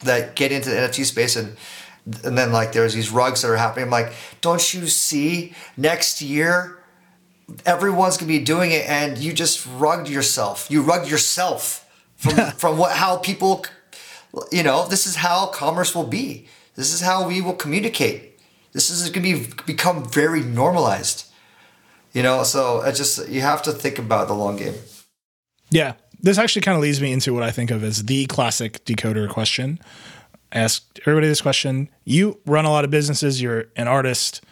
that 0.00 0.36
get 0.36 0.52
into 0.52 0.70
the 0.70 0.76
NFT 0.76 1.04
space 1.04 1.36
and 1.36 1.56
and 2.24 2.38
then 2.38 2.52
like 2.52 2.72
there's 2.72 2.94
these 2.94 3.10
rugs 3.10 3.42
that 3.42 3.50
are 3.50 3.56
happening. 3.56 3.86
I'm 3.86 3.90
like, 3.90 4.12
don't 4.40 4.72
you 4.72 4.86
see 4.86 5.54
next 5.76 6.22
year 6.22 6.78
everyone's 7.64 8.16
gonna 8.16 8.28
be 8.28 8.38
doing 8.38 8.70
it 8.70 8.88
and 8.88 9.18
you 9.18 9.32
just 9.32 9.66
rugged 9.66 10.08
yourself. 10.08 10.68
You 10.70 10.82
rugged 10.82 11.10
yourself 11.10 11.90
from 12.14 12.50
from 12.56 12.78
what 12.78 12.92
how 12.92 13.16
people 13.16 13.64
you 14.50 14.62
know, 14.62 14.86
this 14.86 15.06
is 15.06 15.16
how 15.16 15.46
commerce 15.46 15.94
will 15.94 16.06
be. 16.06 16.46
This 16.74 16.92
is 16.92 17.00
how 17.00 17.26
we 17.26 17.40
will 17.40 17.54
communicate. 17.54 18.38
This 18.72 18.90
is 18.90 19.08
gonna 19.08 19.22
be 19.22 19.46
become 19.64 20.04
very 20.04 20.42
normalized. 20.42 21.24
You 22.12 22.22
know, 22.22 22.42
so 22.42 22.80
I 22.80 22.92
just 22.92 23.28
you 23.28 23.40
have 23.40 23.62
to 23.62 23.72
think 23.72 23.98
about 23.98 24.28
the 24.28 24.34
long 24.34 24.56
game. 24.56 24.74
Yeah. 25.70 25.94
This 26.20 26.38
actually 26.38 26.62
kind 26.62 26.76
of 26.76 26.82
leads 26.82 27.00
me 27.00 27.12
into 27.12 27.34
what 27.34 27.42
I 27.42 27.50
think 27.50 27.70
of 27.70 27.84
as 27.84 28.04
the 28.04 28.26
classic 28.26 28.84
decoder 28.84 29.28
question. 29.28 29.78
I 30.52 30.60
ask 30.60 30.82
everybody 31.00 31.28
this 31.28 31.42
question. 31.42 31.90
You 32.04 32.40
run 32.46 32.64
a 32.64 32.70
lot 32.70 32.84
of 32.84 32.90
businesses, 32.90 33.42
you're 33.42 33.66
an 33.76 33.86
artist, 33.86 34.42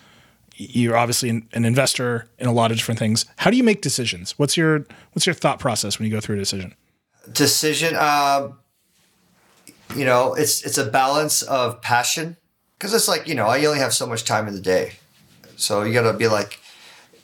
you're 0.56 0.96
obviously 0.96 1.30
an, 1.30 1.48
an, 1.52 1.64
investor 1.64 2.28
in 2.38 2.46
a 2.46 2.52
lot 2.52 2.70
of 2.70 2.76
different 2.76 2.98
things. 2.98 3.24
How 3.36 3.50
do 3.50 3.56
you 3.56 3.64
make 3.64 3.80
decisions? 3.80 4.38
What's 4.38 4.56
your 4.56 4.86
what's 5.12 5.26
your 5.26 5.34
thought 5.34 5.58
process 5.58 5.98
when 5.98 6.06
you 6.06 6.14
go 6.14 6.20
through 6.20 6.36
a 6.36 6.38
decision? 6.38 6.74
Decision, 7.32 7.94
uh, 7.96 8.50
you 9.96 10.04
know, 10.04 10.34
it's 10.34 10.64
it's 10.64 10.78
a 10.78 10.84
balance 10.84 11.42
of 11.42 11.80
passion 11.82 12.36
because 12.78 12.94
it's 12.94 13.08
like 13.08 13.26
you 13.28 13.34
know 13.34 13.46
I 13.46 13.64
only 13.64 13.78
have 13.78 13.94
so 13.94 14.06
much 14.06 14.24
time 14.24 14.48
in 14.48 14.54
the 14.54 14.60
day, 14.60 14.94
so 15.56 15.82
you 15.82 15.92
got 15.92 16.10
to 16.10 16.16
be 16.16 16.28
like, 16.28 16.58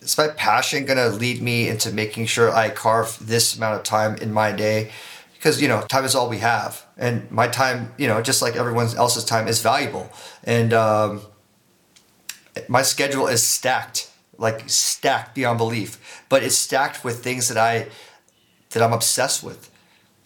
is 0.01 0.17
my 0.17 0.29
passion 0.29 0.85
gonna 0.87 1.09
lead 1.09 1.43
me 1.43 1.69
into 1.69 1.93
making 1.93 2.27
sure 2.27 2.55
I 2.55 2.71
carve 2.71 3.19
this 3.21 3.57
amount 3.57 3.77
of 3.77 3.83
time 3.83 4.17
in 4.17 4.33
my 4.33 4.53
day? 4.53 4.91
Because 5.35 5.61
you 5.61 5.69
know, 5.69 5.83
time 5.83 6.05
is 6.05 6.15
all 6.15 6.29
we 6.29 6.39
have, 6.39 6.85
and 6.97 7.31
my 7.31 7.49
time, 7.49 7.93
you 7.97 8.07
know, 8.07 8.21
just 8.23 8.43
like 8.43 8.57
everyone 8.57 8.89
else's 8.97 9.25
time, 9.25 9.49
is 9.49 9.63
valuable, 9.63 10.11
and 10.45 10.73
um, 10.73 11.23
my 12.69 12.83
schedule 12.83 13.27
is 13.27 13.47
stacked, 13.47 14.11
like 14.39 14.69
stacked 14.69 15.35
beyond 15.35 15.59
belief. 15.59 16.25
But 16.29 16.43
it's 16.43 16.57
stacked 16.57 17.05
with 17.05 17.23
things 17.23 17.49
that 17.49 17.57
I 17.57 17.89
that 18.71 18.83
I'm 18.83 18.93
obsessed 18.93 19.43
with, 19.43 19.71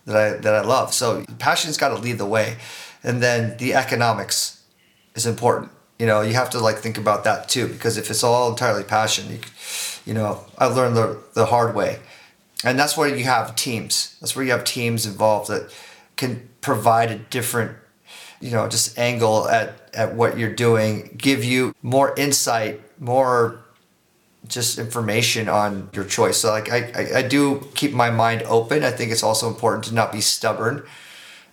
that 0.06 0.16
I 0.16 0.36
that 0.38 0.54
I 0.54 0.60
love. 0.62 0.92
So 0.92 1.24
passion's 1.38 1.76
got 1.76 1.88
to 1.88 1.96
lead 1.96 2.18
the 2.18 2.26
way, 2.26 2.56
and 3.02 3.22
then 3.22 3.56
the 3.58 3.74
economics 3.74 4.62
is 5.14 5.26
important. 5.26 5.70
You 5.98 6.06
know, 6.06 6.22
you 6.22 6.34
have 6.34 6.50
to 6.50 6.58
like 6.58 6.78
think 6.78 6.98
about 6.98 7.24
that 7.24 7.48
too, 7.48 7.68
because 7.68 7.96
if 7.96 8.10
it's 8.10 8.24
all 8.24 8.50
entirely 8.50 8.82
passion, 8.82 9.30
you, 9.30 9.38
you 10.04 10.14
know, 10.14 10.44
I 10.58 10.66
learned 10.66 10.96
the 10.96 11.22
the 11.34 11.46
hard 11.46 11.74
way, 11.74 12.00
and 12.64 12.78
that's 12.78 12.96
where 12.96 13.08
you 13.08 13.24
have 13.24 13.56
teams. 13.56 14.16
That's 14.20 14.34
where 14.34 14.44
you 14.44 14.52
have 14.52 14.64
teams 14.64 15.06
involved 15.06 15.48
that 15.50 15.72
can 16.16 16.48
provide 16.60 17.10
a 17.10 17.16
different 17.16 17.76
you 18.40 18.50
know 18.50 18.68
just 18.68 18.98
angle 18.98 19.48
at 19.48 19.90
at 19.94 20.14
what 20.14 20.38
you're 20.38 20.54
doing 20.54 21.14
give 21.16 21.44
you 21.44 21.74
more 21.82 22.14
insight 22.18 22.80
more 23.00 23.63
just 24.48 24.78
information 24.78 25.48
on 25.48 25.88
your 25.92 26.04
choice 26.04 26.38
so 26.38 26.50
like 26.50 26.70
I, 26.70 26.92
I, 26.94 27.18
I 27.18 27.22
do 27.22 27.66
keep 27.74 27.92
my 27.92 28.10
mind 28.10 28.42
open 28.42 28.84
i 28.84 28.90
think 28.90 29.10
it's 29.10 29.22
also 29.22 29.48
important 29.48 29.84
to 29.84 29.94
not 29.94 30.12
be 30.12 30.20
stubborn 30.20 30.84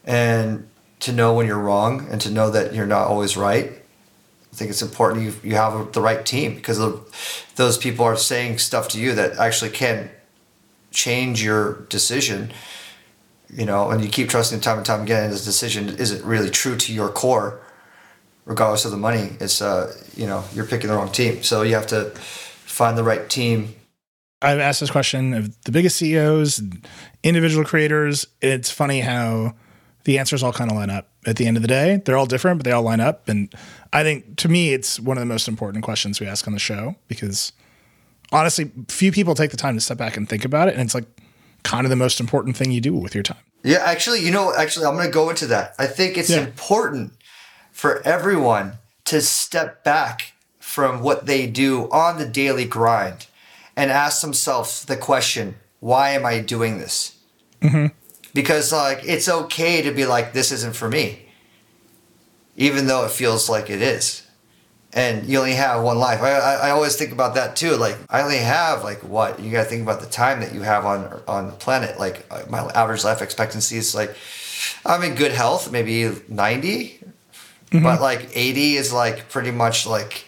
and 0.04 0.67
to 1.01 1.12
know 1.12 1.34
when 1.34 1.47
you're 1.47 1.60
wrong 1.60 2.08
and 2.10 2.19
to 2.21 2.30
know 2.30 2.49
that 2.51 2.73
you're 2.73 2.86
not 2.86 3.08
always 3.08 3.38
right 3.38 3.71
i 3.71 4.56
think 4.56 4.69
it's 4.69 4.82
important 4.82 5.23
you, 5.23 5.49
you 5.49 5.56
have 5.56 5.93
the 5.93 6.01
right 6.01 6.25
team 6.25 6.56
because 6.56 6.80
those 7.56 7.77
people 7.77 8.06
are 8.06 8.17
saying 8.17 8.58
stuff 8.58 8.88
to 8.89 8.99
you 8.99 9.15
that 9.15 9.38
actually 9.38 9.71
can 9.71 10.10
change 10.91 11.41
your 11.43 11.86
decision 11.89 12.51
you 13.54 13.65
know, 13.65 13.89
and 13.89 14.04
you 14.04 14.10
keep 14.10 14.30
trusting 14.30 14.62
time 14.62 14.77
and 14.77 14.86
time 14.86 15.01
again, 15.01 15.30
this 15.30 15.43
decision 15.43 15.89
isn't 15.89 16.23
really 16.23 16.49
true 16.49 16.77
to 16.77 16.93
your 16.93 17.10
core, 17.10 17.60
regardless 18.45 18.86
of 18.86 18.91
the 18.91 18.97
money. 18.97 19.36
It's, 19.39 19.62
uh, 19.62 19.95
you 20.15 20.25
know, 20.25 20.43
you're 20.54 20.65
picking 20.65 20.89
the 20.89 20.95
wrong 20.95 21.12
team. 21.12 21.43
So 21.43 21.62
you 21.62 21.75
have 21.75 21.88
to 21.88 22.13
find 22.71 22.97
the 22.97 23.03
right 23.03 23.29
team. 23.29 23.75
I've 24.41 24.60
asked 24.60 24.79
this 24.79 24.89
question 24.89 25.34
of 25.34 25.62
the 25.63 25.71
biggest 25.71 25.97
CEOs, 25.97 26.62
individual 27.23 27.63
creators. 27.63 28.25
It's 28.41 28.71
funny 28.71 29.01
how 29.01 29.53
the 30.05 30.17
answers 30.17 30.41
all 30.41 30.51
kind 30.51 30.71
of 30.71 30.77
line 30.77 30.89
up 30.89 31.10
at 31.27 31.36
the 31.36 31.45
end 31.45 31.57
of 31.57 31.62
the 31.62 31.67
day. 31.67 32.01
They're 32.03 32.17
all 32.17 32.25
different, 32.25 32.57
but 32.57 32.65
they 32.65 32.71
all 32.71 32.81
line 32.81 32.99
up. 32.99 33.29
And 33.29 33.53
I 33.93 34.01
think 34.01 34.38
to 34.38 34.49
me, 34.49 34.73
it's 34.73 34.99
one 34.99 35.17
of 35.17 35.21
the 35.21 35.27
most 35.27 35.47
important 35.47 35.84
questions 35.84 36.19
we 36.19 36.25
ask 36.25 36.47
on 36.47 36.53
the 36.53 36.60
show 36.60 36.95
because 37.07 37.51
honestly, 38.31 38.71
few 38.88 39.12
people 39.12 39.36
take 39.36 39.51
the 39.51 39.57
time 39.57 39.75
to 39.75 39.81
step 39.81 39.97
back 39.97 40.17
and 40.17 40.27
think 40.27 40.43
about 40.43 40.69
it. 40.69 40.73
And 40.73 40.81
it's 40.81 40.95
like, 40.95 41.05
kind 41.63 41.86
of 41.86 41.89
the 41.89 41.95
most 41.95 42.19
important 42.19 42.57
thing 42.57 42.71
you 42.71 42.81
do 42.81 42.93
with 42.93 43.13
your 43.13 43.23
time. 43.23 43.38
Yeah, 43.63 43.79
actually, 43.84 44.21
you 44.21 44.31
know, 44.31 44.53
actually, 44.55 44.86
I'm 44.86 44.95
going 44.95 45.05
to 45.05 45.13
go 45.13 45.29
into 45.29 45.45
that. 45.47 45.75
I 45.77 45.88
think 45.88 46.17
it's 46.17 46.29
yeah. 46.29 46.39
important 46.39 47.13
for 47.71 48.01
everyone 48.05 48.73
to 49.05 49.21
step 49.21 49.84
back 49.84 50.34
from 50.71 51.01
what 51.01 51.25
they 51.25 51.47
do 51.47 51.89
on 51.91 52.17
the 52.17 52.25
daily 52.25 52.65
grind 52.65 53.27
and 53.75 53.91
ask 53.91 54.21
themselves 54.21 54.86
the 54.86 54.95
question, 54.95 55.55
why 55.79 56.12
am 56.12 56.25
I 56.25 56.39
doing 56.39 56.79
this? 56.79 57.17
Mm-hmm. 57.62 57.88
Because, 58.34 58.71
like, 58.71 59.01
it's 59.03 59.27
okay 59.27 59.81
to 59.81 59.91
be 59.91 60.05
like, 60.05 60.31
this 60.31 60.51
isn't 60.51 60.75
for 60.75 60.88
me, 60.88 61.25
even 62.55 62.88
though 62.88 63.03
it 63.03 63.12
feels 63.12 63.49
like 63.49 63.69
it 63.69 63.81
is 63.81 64.25
and 64.93 65.25
you 65.25 65.39
only 65.39 65.53
have 65.53 65.84
one 65.84 65.97
life. 65.97 66.21
I, 66.21 66.31
I, 66.31 66.53
I, 66.53 66.69
always 66.71 66.95
think 66.95 67.12
about 67.12 67.36
that 67.36 67.55
too. 67.55 67.75
Like 67.77 67.97
I 68.10 68.21
only 68.21 68.38
have 68.38 68.84
like 68.84 68.99
what 68.99 69.39
you 69.39 69.51
got 69.51 69.63
to 69.63 69.69
think 69.69 69.84
about 69.84 70.01
the 70.01 70.07
time 70.07 70.41
that 70.41 70.53
you 70.53 70.62
have 70.62 70.86
on 70.86 71.21
on 71.27 71.47
the 71.47 71.53
planet. 71.53 71.99
Like 71.99 72.29
my 72.49 72.60
average 72.75 73.03
life 73.03 73.21
expectancy 73.21 73.77
is 73.77 73.95
like 73.95 74.15
I'm 74.86 75.01
in 75.03 75.15
good 75.15 75.31
health, 75.31 75.71
maybe 75.71 76.12
90, 76.27 76.99
mm-hmm. 77.71 77.84
but 77.84 78.01
like 78.01 78.29
80 78.34 78.75
is 78.75 78.91
like 78.91 79.29
pretty 79.29 79.51
much 79.51 79.88
like 79.88 80.25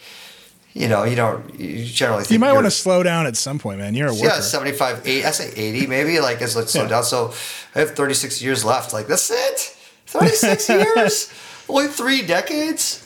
you 0.73 0.87
know 0.87 1.03
you 1.03 1.15
don't 1.15 1.59
you 1.59 1.85
generally 1.85 2.23
you 2.29 2.39
might 2.39 2.53
want 2.53 2.65
to 2.65 2.71
slow 2.71 3.03
down 3.03 3.25
at 3.25 3.37
some 3.37 3.59
point, 3.59 3.79
man. 3.79 3.93
You're 3.93 4.09
a 4.09 4.13
worker. 4.13 4.25
Yeah, 4.25 4.39
75, 4.39 5.07
80, 5.07 5.25
I 5.25 5.31
say 5.31 5.53
80 5.55 5.87
maybe 5.87 6.19
like 6.19 6.41
as 6.41 6.55
let's 6.55 6.71
slow 6.71 6.83
yeah. 6.83 6.89
down. 6.89 7.03
So 7.03 7.33
I 7.75 7.79
have 7.79 7.91
36 7.91 8.41
years 8.41 8.65
left. 8.65 8.93
Like 8.93 9.07
that's 9.07 9.29
it. 9.31 9.77
36 10.07 10.69
years, 10.97 11.33
only 11.69 11.87
three 11.87 12.21
decades 12.21 13.03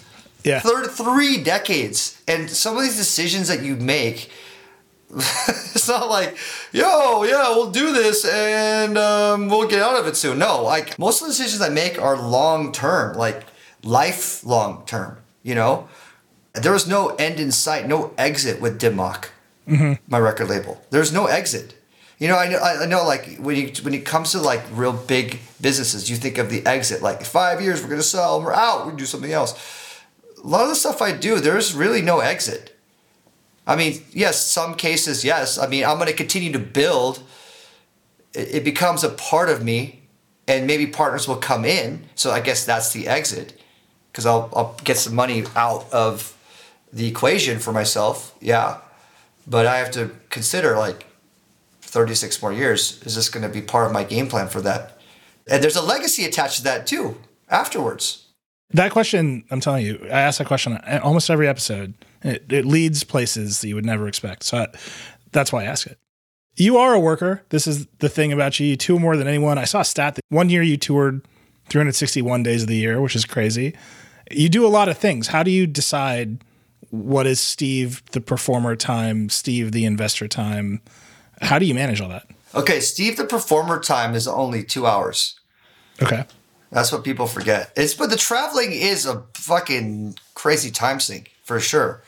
yeah. 0.48 0.60
Third, 0.62 0.90
three 0.92 1.44
decades. 1.44 2.22
And 2.28 2.50
some 2.50 2.78
of 2.78 2.84
these 2.84 2.96
decisions 2.96 3.50
that 3.50 3.64
you 3.64 3.76
make, 3.76 4.32
it's 5.12 5.88
not 5.88 6.10
like, 6.10 6.38
yo, 6.72 7.24
yeah, 7.24 7.50
we'll 7.50 7.72
do 7.72 7.92
this 7.92 8.26
and 8.26 8.98
um, 8.98 9.50
we'll 9.50 9.68
get 9.68 9.82
out 9.82 10.00
of 10.00 10.08
it 10.08 10.16
soon. 10.16 10.40
No, 10.40 10.64
like 10.64 10.98
most 10.98 11.22
of 11.22 11.28
the 11.28 11.34
decisions 11.34 11.62
I 11.62 11.70
make 11.70 12.02
are 12.02 12.18
long 12.18 12.72
term, 12.72 13.18
like 13.18 13.46
lifelong 13.84 14.84
term, 14.86 15.18
you 15.44 15.54
know? 15.54 15.90
There 16.62 16.74
was 16.74 16.88
no 16.88 17.10
end 17.16 17.40
in 17.40 17.52
sight, 17.52 17.88
no 17.88 18.14
exit 18.18 18.62
with 18.62 18.80
Dim 18.80 18.96
Mak, 18.96 19.32
mm-hmm. 19.68 19.94
my 20.08 20.20
record 20.20 20.50
label. 20.50 20.82
There's 20.90 21.12
no 21.14 21.26
exit. 21.26 21.76
You 22.20 22.28
know, 22.28 22.38
I 22.38 22.50
know, 22.50 22.60
I 22.60 22.86
know, 22.88 23.06
like 23.06 23.38
when 23.38 23.56
you 23.56 23.72
when 23.84 23.94
it 23.94 24.04
comes 24.04 24.32
to 24.32 24.40
like 24.40 24.64
real 24.72 24.94
big 24.94 25.40
businesses, 25.62 26.10
you 26.10 26.16
think 26.16 26.40
of 26.40 26.50
the 26.50 26.66
exit, 26.66 27.04
like 27.04 27.24
five 27.24 27.62
years 27.62 27.84
we're 27.84 27.90
gonna 27.90 28.02
sell, 28.02 28.42
we're 28.42 28.54
out, 28.54 28.88
we 28.88 28.96
do 28.96 29.06
something 29.06 29.32
else 29.32 29.54
a 30.44 30.48
lot 30.48 30.64
of 30.64 30.70
the 30.70 30.76
stuff 30.76 31.02
I 31.02 31.12
do, 31.12 31.40
there's 31.40 31.74
really 31.74 32.02
no 32.02 32.20
exit. 32.20 32.78
I 33.66 33.76
mean, 33.76 34.02
yes, 34.12 34.46
some 34.46 34.76
cases, 34.76 35.26
yes. 35.26 35.58
I 35.58 35.68
mean, 35.68 35.84
I'm 35.84 35.98
going 35.98 36.08
to 36.08 36.16
continue 36.16 36.52
to 36.54 36.60
build. 36.60 37.22
It, 38.34 38.56
it 38.56 38.64
becomes 38.64 39.04
a 39.04 39.10
part 39.10 39.50
of 39.50 39.64
me, 39.64 40.04
and 40.48 40.66
maybe 40.66 40.88
partners 40.88 41.28
will 41.28 41.36
come 41.36 41.66
in. 41.66 42.06
So 42.16 42.32
I 42.32 42.40
guess 42.40 42.66
that's 42.66 42.94
the 42.94 43.08
exit, 43.08 43.60
because 44.12 44.26
I'll 44.26 44.50
I'll 44.56 44.76
get 44.84 44.98
some 44.98 45.16
money 45.16 45.44
out 45.56 45.92
of 45.92 46.37
the 46.92 47.08
equation 47.08 47.60
for 47.60 47.72
myself. 47.72 48.36
Yeah, 48.42 48.80
but 49.46 49.66
I 49.66 49.78
have 49.78 49.92
to 49.92 50.12
consider 50.30 50.78
like 50.78 51.06
36 51.82 52.42
more 52.42 52.54
years. 52.54 53.02
Is 53.04 53.16
this 53.16 53.30
going 53.30 53.44
to 53.44 53.50
be 53.50 53.62
part 53.62 53.88
of 53.88 53.94
my 53.94 54.04
game 54.04 54.28
plan 54.28 54.48
for 54.48 54.62
that? 54.62 55.00
And 55.50 55.64
there's 55.64 55.76
a 55.76 55.82
legacy 55.82 56.26
attached 56.26 56.58
to 56.58 56.64
that 56.66 56.86
too 56.88 57.18
afterwards. 57.50 58.26
That 58.72 58.92
question, 58.92 59.46
I'm 59.50 59.62
telling 59.62 59.86
you, 59.86 60.00
I 60.06 60.20
ask 60.22 60.40
that 60.40 60.48
question 60.48 60.78
almost 61.02 61.30
every 61.30 61.48
episode. 61.48 61.94
It, 62.22 62.52
it 62.52 62.66
leads 62.66 63.04
places 63.06 63.62
that 63.62 63.68
you 63.70 63.76
would 63.76 63.86
never 63.86 64.08
expect. 64.08 64.44
So 64.44 64.58
I, 64.58 64.68
that's 65.32 65.54
why 65.54 65.62
I 65.64 65.66
ask 65.66 65.88
it. 65.88 65.98
You 66.58 66.78
are 66.78 66.94
a 66.94 67.00
worker. 67.00 67.44
This 67.50 67.68
is 67.68 67.86
the 68.00 68.10
thing 68.10 68.34
about 68.34 68.60
you. 68.60 68.68
You 68.68 68.76
tour 68.76 69.00
more 69.00 69.16
than 69.16 69.28
anyone. 69.28 69.58
I 69.58 69.64
saw 69.64 69.82
a 69.82 69.86
stat 69.86 70.16
that 70.16 70.26
one 70.30 70.50
year 70.50 70.64
you 70.64 70.76
toured 70.76 71.26
361 71.70 72.44
days 72.44 72.64
of 72.64 72.68
the 72.68 72.76
year, 72.76 73.00
which 73.00 73.16
is 73.16 73.24
crazy. 73.26 73.76
You 74.32 74.50
do 74.50 74.66
a 74.66 74.68
lot 74.68 74.90
of 74.90 74.98
things. 74.98 75.28
How 75.28 75.44
do 75.44 75.52
you 75.52 75.68
decide 75.68 76.44
what 76.90 77.28
is 77.28 77.40
Steve 77.40 78.04
the 78.12 78.22
performer 78.22 78.76
time, 78.76 79.30
Steve 79.30 79.72
the 79.72 79.86
investor 79.86 80.28
time? 80.28 80.82
How 81.42 81.60
do 81.60 81.66
you 81.66 81.74
manage 81.74 82.02
all 82.02 82.10
that? 82.10 82.28
Okay, 82.56 82.80
Steve 82.80 83.18
the 83.18 83.26
performer 83.26 83.80
time 83.80 84.16
is 84.16 84.28
only 84.28 84.64
two 84.64 84.86
hours. 84.86 85.40
Okay. 86.02 86.26
That's 86.72 86.92
what 86.92 87.04
people 87.04 87.28
forget. 87.28 87.72
It's 87.76 87.94
but 87.94 88.10
the 88.10 88.18
traveling 88.18 88.72
is 88.72 89.06
a 89.06 89.24
fucking 89.36 90.18
crazy 90.34 90.72
time 90.72 91.00
sink 91.00 91.34
for 91.44 91.60
sure. 91.60 92.04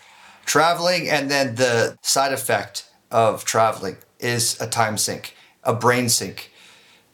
Traveling 0.46 1.10
and 1.10 1.30
then 1.30 1.56
the 1.56 1.98
side 2.02 2.34
effect 2.34 2.90
of 3.12 3.46
traveling 3.46 3.98
is 4.20 4.60
a 4.60 4.68
time 4.68 4.98
sink, 4.98 5.36
a 5.64 5.74
brain 5.74 6.10
sink. 6.10 6.52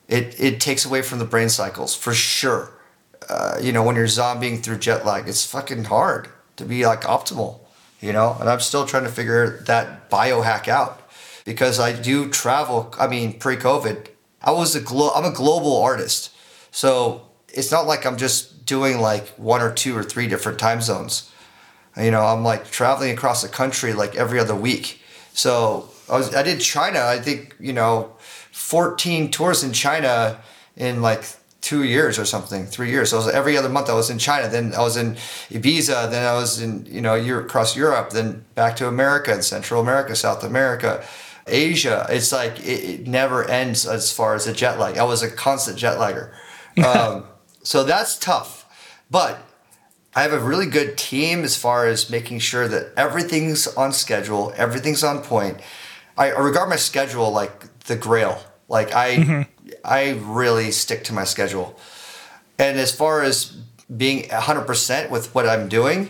It 0.07 0.39
it 0.39 0.59
takes 0.59 0.85
away 0.85 1.01
from 1.01 1.19
the 1.19 1.25
brain 1.25 1.49
cycles 1.49 1.95
for 1.95 2.13
sure. 2.13 2.71
Uh, 3.27 3.57
you 3.59 3.71
know, 3.71 3.83
when 3.83 3.95
you're 3.95 4.05
zombieing 4.05 4.63
through 4.63 4.77
jet 4.77 5.05
lag, 5.05 5.27
it's 5.27 5.45
fucking 5.45 5.85
hard 5.85 6.29
to 6.57 6.65
be 6.65 6.85
like 6.85 7.01
optimal. 7.01 7.59
You 8.01 8.13
know, 8.13 8.37
and 8.39 8.49
I'm 8.49 8.59
still 8.59 8.85
trying 8.85 9.05
to 9.05 9.09
figure 9.09 9.63
that 9.65 10.11
biohack 10.11 10.67
out 10.67 11.01
because 11.43 11.79
I 11.79 11.91
do 11.93 12.29
travel. 12.29 12.93
I 12.99 13.07
mean, 13.07 13.39
pre-COVID, 13.39 14.07
I 14.41 14.51
was 14.51 14.75
a 14.75 14.81
glo- 14.81 15.11
I'm 15.15 15.25
a 15.25 15.31
global 15.31 15.81
artist, 15.81 16.31
so 16.71 17.27
it's 17.49 17.71
not 17.71 17.87
like 17.87 18.05
I'm 18.05 18.17
just 18.17 18.65
doing 18.65 18.99
like 18.99 19.29
one 19.37 19.61
or 19.61 19.71
two 19.71 19.97
or 19.97 20.03
three 20.03 20.27
different 20.27 20.59
time 20.59 20.81
zones. 20.81 21.31
You 21.97 22.11
know, 22.11 22.25
I'm 22.25 22.43
like 22.43 22.69
traveling 22.69 23.11
across 23.11 23.41
the 23.41 23.47
country 23.47 23.93
like 23.93 24.15
every 24.15 24.39
other 24.39 24.55
week. 24.55 25.01
So 25.33 25.89
I 26.09 26.17
was 26.17 26.35
I 26.35 26.43
did 26.43 26.59
China. 26.59 26.99
I 26.99 27.19
think 27.19 27.55
you 27.59 27.73
know, 27.73 28.13
14 28.51 29.31
tours 29.31 29.63
in 29.63 29.71
China 29.71 30.41
in 30.75 31.01
like 31.01 31.23
two 31.65 31.83
years 31.83 32.19
or 32.19 32.25
something, 32.25 32.67
three 32.67 32.91
years. 32.91 33.09
So 33.09 33.17
was, 33.17 33.27
every 33.27 33.57
other 33.57 33.69
month 33.69 33.89
I 33.89 33.93
was 33.93 34.11
in 34.11 34.19
China. 34.19 34.47
Then 34.47 34.75
I 34.75 34.81
was 34.81 34.97
in 34.97 35.15
Ibiza. 35.49 36.11
Then 36.11 36.23
I 36.23 36.35
was 36.35 36.61
in 36.61 36.85
you 36.85 37.01
know 37.01 37.15
Europe, 37.15 37.47
across 37.47 37.75
Europe. 37.75 38.11
Then 38.11 38.45
back 38.53 38.75
to 38.77 38.87
America 38.87 39.33
and 39.33 39.43
Central 39.43 39.81
America, 39.81 40.15
South 40.15 40.43
America. 40.43 41.03
Asia, 41.47 42.07
it's 42.09 42.31
like 42.31 42.59
it, 42.59 42.83
it, 42.83 43.07
never 43.07 43.43
ends 43.47 43.85
as 43.85 44.11
far 44.11 44.33
as 44.33 44.47
a 44.47 44.53
jet 44.53 44.79
lag. 44.79 44.97
I 44.97 45.03
was 45.03 45.21
a 45.21 45.29
constant 45.29 45.77
jet 45.77 45.99
lagger. 45.99 46.33
Um, 46.83 47.23
so 47.63 47.85
that's 47.85 48.19
tough. 48.19 48.65
But 49.09 49.39
I 50.13 50.23
have 50.23 50.33
a 50.33 50.39
really 50.41 50.65
good 50.65 50.97
team 50.97 51.45
as 51.45 51.55
far 51.55 51.87
as 51.87 52.09
making 52.09 52.39
sure 52.39 52.67
that 52.67 52.91
everything's 52.97 53.65
on 53.77 53.93
schedule, 53.93 54.51
everything's 54.57 55.01
on 55.01 55.21
point. 55.21 55.61
I, 56.17 56.31
I 56.31 56.39
regard 56.39 56.67
my 56.67 56.75
schedule 56.75 57.31
like 57.31 57.79
the 57.85 57.95
grail. 57.95 58.43
Like 58.67 58.93
I 58.93 59.15
mm-hmm. 59.15 59.54
I 59.85 60.11
really 60.11 60.71
stick 60.71 61.03
to 61.05 61.13
my 61.13 61.23
schedule. 61.23 61.79
And 62.57 62.77
as 62.79 62.95
far 62.95 63.21
as 63.21 63.57
being 63.95 64.23
100% 64.23 65.09
with 65.09 65.33
what 65.35 65.47
I'm 65.47 65.69
doing 65.69 66.09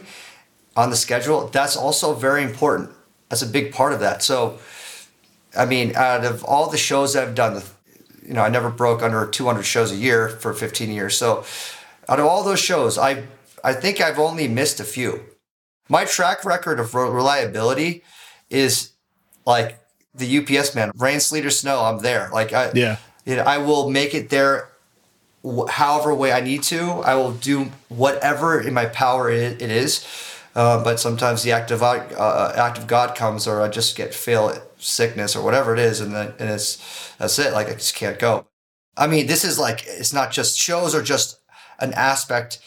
on 0.76 0.90
the 0.90 0.96
schedule, 0.96 1.48
that's 1.48 1.76
also 1.76 2.14
very 2.14 2.44
important. 2.44 2.92
That's 3.30 3.42
a 3.42 3.48
big 3.48 3.74
part 3.74 3.94
of 3.94 4.00
that. 4.00 4.24
So 4.24 4.60
I 5.56 5.66
mean, 5.66 5.96
out 5.96 6.26
of 6.26 6.44
all 6.44 6.70
the 6.70 6.78
shows 6.78 7.16
I've 7.16 7.36
done, 7.36 7.62
you 8.26 8.34
know, 8.34 8.42
I 8.42 8.50
never 8.50 8.70
broke 8.70 9.02
under 9.02 9.26
200 9.26 9.64
shows 9.64 9.92
a 9.92 9.96
year 9.96 10.30
for 10.30 10.54
15 10.54 10.92
years. 10.92 11.18
So 11.18 11.46
out 12.10 12.20
of 12.20 12.26
all 12.26 12.44
those 12.44 12.60
shows, 12.60 12.98
I 12.98 13.24
I 13.64 13.74
think 13.74 14.00
I've 14.00 14.20
only 14.20 14.48
missed 14.48 14.80
a 14.80 14.84
few. 14.84 15.22
My 15.90 16.06
track 16.06 16.46
record 16.46 16.80
of 16.80 16.94
reliability 16.94 18.04
is 18.50 18.92
like 19.46 19.80
the 20.14 20.38
UPS 20.38 20.76
man, 20.76 20.92
rain, 20.96 21.20
sleet, 21.20 21.46
or 21.46 21.50
snow. 21.50 21.84
I'm 21.84 22.00
there. 22.00 22.30
Like 22.32 22.54
I, 22.54 22.72
yeah, 22.74 22.98
you 23.26 23.36
know, 23.36 23.44
I 23.44 23.58
will 23.58 23.90
make 23.90 24.14
it 24.14 24.30
there, 24.30 24.70
however 25.70 26.14
way 26.14 26.32
I 26.32 26.42
need 26.42 26.64
to. 26.64 27.02
I 27.06 27.16
will 27.16 27.32
do 27.32 27.72
whatever 27.90 28.60
in 28.60 28.74
my 28.74 28.86
power 28.86 29.30
it, 29.30 29.62
is. 29.62 30.06
Uh, 30.56 30.82
but 30.84 31.00
sometimes 31.00 31.44
the 31.44 31.52
act 31.52 31.70
of 31.72 31.84
uh, 31.84 32.54
act 32.56 32.78
of 32.78 32.88
God 32.88 33.16
comes, 33.16 33.46
or 33.48 33.62
I 33.62 33.68
just 33.68 33.98
get 33.98 34.14
fail 34.14 34.58
sickness 34.78 35.36
or 35.36 35.44
whatever 35.44 35.74
it 35.74 35.80
is, 35.80 36.00
and 36.00 36.16
then 36.16 36.34
and 36.40 36.50
it's 36.50 37.14
that's 37.18 37.38
it. 37.40 37.52
Like 37.52 37.68
I 37.68 37.74
just 37.74 37.96
can't 37.96 38.18
go. 38.18 38.48
I 38.96 39.08
mean, 39.08 39.28
this 39.28 39.44
is 39.44 39.60
like 39.60 39.84
it's 39.86 40.14
not 40.14 40.32
just 40.32 40.58
shows 40.58 40.96
are 40.96 41.04
just 41.04 41.40
an 41.80 41.94
aspect 41.94 42.60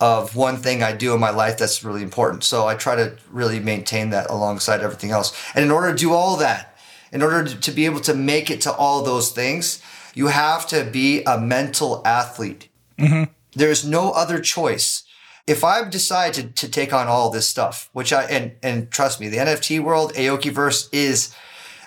of 0.00 0.36
one 0.36 0.56
thing 0.56 0.82
I 0.82 0.92
do 0.92 1.14
in 1.14 1.20
my 1.20 1.30
life 1.30 1.58
that's 1.58 1.84
really 1.84 2.02
important. 2.02 2.44
So 2.44 2.66
I 2.66 2.74
try 2.74 2.96
to 2.96 3.16
really 3.30 3.60
maintain 3.60 4.10
that 4.10 4.28
alongside 4.28 4.80
everything 4.80 5.10
else. 5.10 5.32
And 5.54 5.64
in 5.64 5.70
order 5.70 5.92
to 5.92 5.96
do 5.96 6.12
all 6.12 6.36
that, 6.36 6.75
in 7.12 7.22
order 7.22 7.44
to 7.44 7.70
be 7.70 7.86
able 7.86 8.00
to 8.00 8.14
make 8.14 8.50
it 8.50 8.60
to 8.62 8.72
all 8.72 9.02
those 9.02 9.30
things, 9.30 9.82
you 10.14 10.28
have 10.28 10.66
to 10.68 10.84
be 10.84 11.22
a 11.24 11.38
mental 11.38 12.02
athlete. 12.04 12.68
Mm-hmm. 12.98 13.30
There's 13.52 13.84
no 13.84 14.10
other 14.12 14.40
choice 14.40 15.04
if 15.46 15.62
I 15.62 15.88
decide 15.88 16.34
to, 16.34 16.48
to 16.48 16.68
take 16.68 16.92
on 16.92 17.06
all 17.06 17.30
this 17.30 17.48
stuff, 17.48 17.88
which 17.92 18.12
I 18.12 18.24
and 18.24 18.52
and 18.62 18.90
trust 18.90 19.20
me, 19.20 19.28
the 19.28 19.36
NFT 19.36 19.80
world, 19.80 20.12
Aokiverse 20.14 20.88
is 20.92 21.34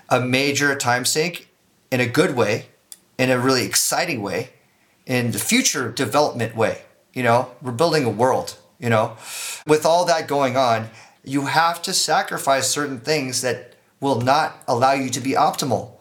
a 0.08 0.20
major 0.20 0.76
time 0.76 1.06
sink 1.06 1.50
in 1.92 2.00
a 2.00 2.08
good 2.08 2.36
way, 2.36 2.68
in 3.18 3.30
a 3.30 3.40
really 3.40 3.66
exciting 3.66 4.22
way, 4.22 4.52
in 5.06 5.32
the 5.32 5.40
future 5.40 5.92
development 5.92 6.56
way. 6.56 6.84
You 7.14 7.24
know, 7.24 7.52
we're 7.62 7.72
building 7.72 8.06
a 8.06 8.10
world, 8.10 8.58
you 8.80 8.90
know. 8.90 9.18
With 9.68 9.86
all 9.86 10.06
that 10.06 10.28
going 10.28 10.56
on, 10.56 10.90
you 11.24 11.48
have 11.48 11.82
to 11.82 11.94
sacrifice 11.94 12.70
certain 12.70 13.00
things 13.00 13.42
that 13.42 13.69
will 14.00 14.22
not 14.22 14.64
allow 14.68 14.94
you 14.94 15.10
to 15.10 15.20
be 15.20 15.32
optimal. 15.32 15.92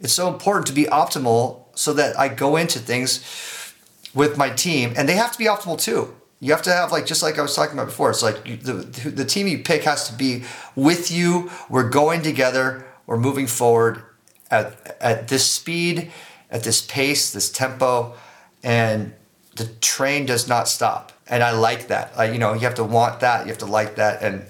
It's 0.00 0.12
so 0.12 0.28
important 0.28 0.66
to 0.66 0.72
be 0.72 0.84
optimal 0.84 1.62
so 1.74 1.92
that 1.94 2.18
I 2.18 2.28
go 2.28 2.56
into 2.56 2.78
things 2.78 3.74
with 4.14 4.36
my 4.36 4.50
team 4.50 4.92
and 4.96 5.08
they 5.08 5.14
have 5.14 5.32
to 5.32 5.38
be 5.38 5.44
optimal 5.44 5.80
too 5.80 6.14
you 6.40 6.52
have 6.52 6.62
to 6.62 6.72
have 6.72 6.92
like 6.92 7.06
just 7.06 7.22
like 7.22 7.38
I 7.38 7.42
was 7.42 7.54
talking 7.54 7.74
about 7.74 7.86
before. 7.86 8.10
It's 8.10 8.22
like 8.22 8.44
the 8.44 8.72
the 9.10 9.24
team 9.24 9.46
you 9.46 9.58
pick 9.58 9.84
has 9.84 10.08
to 10.08 10.14
be 10.14 10.44
with 10.74 11.10
you. 11.10 11.50
We're 11.68 11.88
going 11.88 12.22
together. 12.22 12.86
We're 13.06 13.16
moving 13.16 13.46
forward 13.46 14.02
at 14.50 14.96
at 15.00 15.28
this 15.28 15.48
speed, 15.48 16.12
at 16.50 16.62
this 16.62 16.82
pace, 16.82 17.32
this 17.32 17.50
tempo, 17.50 18.14
and 18.62 19.14
the 19.56 19.66
train 19.80 20.26
does 20.26 20.46
not 20.46 20.68
stop. 20.68 21.12
And 21.28 21.42
I 21.42 21.52
like 21.52 21.88
that. 21.88 22.12
I, 22.16 22.30
you 22.30 22.38
know, 22.38 22.52
you 22.52 22.60
have 22.60 22.74
to 22.76 22.84
want 22.84 23.20
that. 23.20 23.46
You 23.46 23.48
have 23.48 23.58
to 23.58 23.66
like 23.66 23.96
that, 23.96 24.22
and 24.22 24.44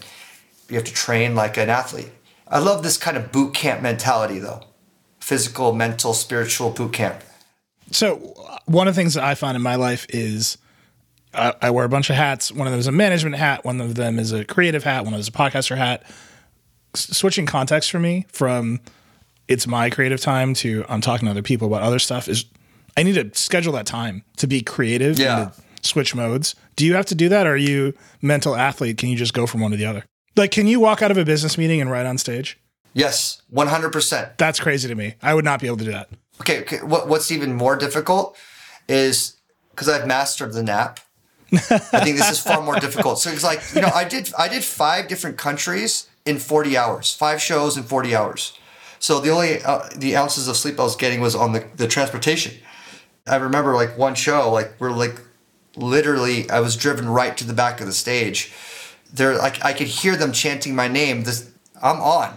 you 0.69 0.75
have 0.75 0.85
to 0.85 0.93
train 0.93 1.35
like 1.35 1.57
an 1.57 1.71
athlete. 1.71 2.11
I 2.49 2.59
love 2.59 2.83
this 2.83 2.97
kind 2.97 3.17
of 3.17 3.33
boot 3.33 3.55
camp 3.55 3.83
mentality, 3.83 4.39
though. 4.39 4.63
Physical, 5.21 5.73
mental, 5.73 6.15
spiritual 6.15 6.71
boot 6.71 6.93
camp. 6.93 7.23
So 7.91 8.17
one 8.67 8.89
of 8.89 8.95
the 8.95 9.01
things 9.01 9.15
that 9.15 9.25
I 9.25 9.35
find 9.35 9.57
in 9.57 9.63
my 9.63 9.77
life 9.77 10.07
is 10.09 10.59
I, 11.35 11.55
I, 11.63 11.71
wear 11.71 11.85
a 11.85 11.89
bunch 11.89 12.11
of 12.11 12.17
hats. 12.17 12.51
One 12.53 12.67
of 12.67 12.73
them 12.73 12.81
is 12.81 12.87
a 12.87 12.93
management 12.93 13.37
hat. 13.37 13.65
One 13.65 13.81
of 13.81 13.95
them 13.95 14.19
is 14.19 14.33
a 14.33 14.45
creative 14.45 14.85
hat. 14.85 15.05
One 15.05 15.09
of 15.09 15.13
them 15.13 15.21
is 15.21 15.29
a 15.29 15.33
podcaster 15.33 15.77
hat. 15.77 16.05
S- 16.95 17.17
switching 17.17 17.47
context 17.47 17.91
for 17.91 17.99
me 17.99 18.27
from 18.33 18.81
it's 19.49 19.67
my 19.67 19.91
creative 19.91 20.21
time 20.21 20.55
to 20.55 20.85
I'm 20.89 21.01
talking 21.01 21.27
to 21.27 21.31
other 21.31 21.43
people 21.43 21.69
about 21.69 21.83
other 21.83 21.99
stuff 21.99 22.29
is 22.29 22.45
I 22.97 23.03
need 23.03 23.15
to 23.15 23.39
schedule 23.39 23.73
that 23.75 23.87
time 23.87 24.25
to 24.39 24.47
be 24.47 24.63
creative. 24.63 25.19
Yeah. 25.19 25.51
switch 25.83 26.15
modes. 26.15 26.55
Do 26.75 26.85
you 26.85 26.95
have 26.95 27.07
to 27.07 27.15
do 27.15 27.29
that? 27.29 27.47
Or 27.47 27.53
are 27.53 27.57
you 27.57 27.95
mental 28.23 28.57
athlete? 28.57 28.99
Can 28.99 29.09
you 29.09 29.17
just 29.17 29.35
go 29.35 29.47
from 29.47 29.61
one 29.61 29.71
to 29.71 29.77
the 29.77 29.87
other? 29.87 30.05
Like, 30.37 30.51
can 30.51 30.67
you 30.67 30.81
walk 30.81 31.03
out 31.03 31.11
of 31.11 31.19
a 31.19 31.25
business 31.25 31.57
meeting 31.57 31.81
and 31.81 31.91
write 31.91 32.07
on 32.07 32.19
stage? 32.19 32.59
Yes, 32.93 33.43
100%. 33.53 34.37
That's 34.37 34.61
crazy 34.61 34.89
to 34.89 34.95
me. 34.95 35.15
I 35.23 35.35
would 35.35 35.45
not 35.45 35.61
be 35.61 35.67
able 35.67 35.79
to 35.79 35.85
do 35.85 35.93
that. 35.93 36.09
Okay. 36.41 36.61
okay. 36.61 36.79
What, 36.79 37.09
what's 37.09 37.31
even 37.31 37.55
more 37.55 37.77
difficult 37.77 38.37
is 38.89 39.37
because 39.71 39.89
I've 39.89 40.07
mastered 40.07 40.53
the 40.53 40.63
nap 40.63 41.01
I 41.53 41.59
think 41.79 42.17
this 42.17 42.31
is 42.31 42.41
far 42.41 42.61
more 42.63 42.79
difficult. 42.79 43.21
So 43.21 43.31
it's 43.31 43.45
like, 43.45 43.63
you 43.75 43.81
know, 43.81 43.91
I 43.95 44.05
did 44.05 44.33
I 44.39 44.49
did 44.49 44.65
five 44.65 45.09
different 45.09 45.39
countries 45.39 46.09
in 46.25 46.39
40 46.39 46.77
hours, 46.77 47.15
five 47.15 47.41
shows 47.41 47.77
in 47.77 47.85
40 47.85 48.17
hours. 48.17 48.59
So 48.99 49.21
the 49.21 49.31
only 49.31 49.63
uh, 49.63 49.89
the 49.95 50.17
ounces 50.17 50.49
of 50.49 50.57
sleep 50.57 50.81
I 50.81 50.83
was 50.83 50.97
getting 50.97 51.21
was 51.21 51.35
on 51.35 51.53
the, 51.53 51.65
the 51.77 51.87
transportation. 51.87 52.55
I 53.27 53.37
remember 53.37 53.75
like 53.75 53.97
one 53.97 54.15
show, 54.15 54.51
like 54.51 54.73
we're 54.81 54.91
like 54.91 55.21
literally 55.77 56.51
I 56.51 56.61
was 56.61 56.77
driven 56.77 57.09
right 57.09 57.37
to 57.37 57.45
the 57.45 57.55
back 57.55 57.81
of 57.81 57.87
the 57.87 57.93
stage. 57.93 58.53
They're 59.13 59.37
like 59.37 59.65
I 59.65 59.73
could 59.73 59.87
hear 59.87 60.17
them 60.17 60.33
chanting 60.33 60.75
my 60.75 60.89
name. 60.89 61.25
This 61.25 61.51
I'm 61.83 62.01
on. 62.01 62.37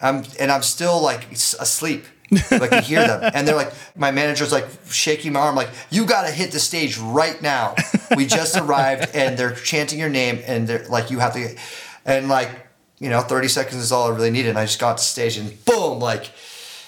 I'm 0.00 0.24
and 0.38 0.50
I'm 0.50 0.62
still 0.62 1.00
like 1.00 1.30
asleep. 1.32 2.04
I 2.32 2.68
can 2.68 2.82
hear 2.82 3.06
them. 3.06 3.30
And 3.34 3.46
they're 3.46 3.56
like, 3.56 3.72
my 3.96 4.10
manager's 4.10 4.52
like 4.52 4.66
shaking 4.90 5.32
my 5.32 5.40
arm, 5.40 5.56
like, 5.56 5.70
you 5.90 6.04
got 6.04 6.26
to 6.26 6.30
hit 6.32 6.52
the 6.52 6.58
stage 6.58 6.98
right 6.98 7.40
now. 7.40 7.74
We 8.16 8.26
just 8.26 8.56
arrived 8.56 9.14
and 9.14 9.38
they're 9.38 9.54
chanting 9.54 9.98
your 9.98 10.08
name 10.08 10.40
and 10.46 10.66
they're 10.66 10.86
like, 10.88 11.10
you 11.10 11.18
have 11.20 11.34
to, 11.34 11.56
and 12.04 12.28
like, 12.28 12.50
you 12.98 13.08
know, 13.08 13.20
30 13.20 13.48
seconds 13.48 13.76
is 13.76 13.92
all 13.92 14.12
I 14.12 14.14
really 14.14 14.30
needed. 14.30 14.50
And 14.50 14.58
I 14.58 14.66
just 14.66 14.78
got 14.78 14.98
to 14.98 15.04
stage 15.04 15.36
and 15.36 15.64
boom, 15.64 16.00
like, 16.00 16.30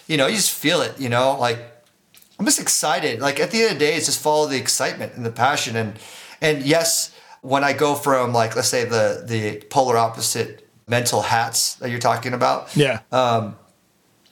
you 0.07 0.17
know, 0.17 0.27
you 0.27 0.37
just 0.37 0.53
feel 0.53 0.83
it, 0.83 1.01
you 1.01 1.09
know, 1.09 1.37
like, 1.39 1.59
I'm 2.39 2.45
just 2.45 2.61
excited. 2.61 3.21
Like 3.21 3.39
at 3.41 3.51
the 3.51 3.63
end 3.63 3.73
of 3.73 3.79
the 3.79 3.85
day, 3.85 3.95
it's 3.95 4.07
just 4.07 4.21
follow 4.21 4.47
the 4.47 4.59
excitement 4.59 5.15
and 5.15 5.25
the 5.25 5.33
passion. 5.33 5.77
And, 5.77 5.99
and 6.41 6.63
yes, 6.63 7.15
when 7.43 7.65
I 7.65 7.73
go 7.73 7.95
from 7.95 8.33
like, 8.33 8.57
let's 8.57 8.69
say 8.69 8.85
the, 8.85 9.25
the 9.27 9.65
polar 9.69 9.97
opposite 9.97 10.69
mental 10.89 11.23
hats 11.23 11.77
that 11.77 11.91
you're 11.91 12.01
talking 12.01 12.35
about. 12.35 12.75
Yeah. 12.77 13.01
Um, 13.13 13.57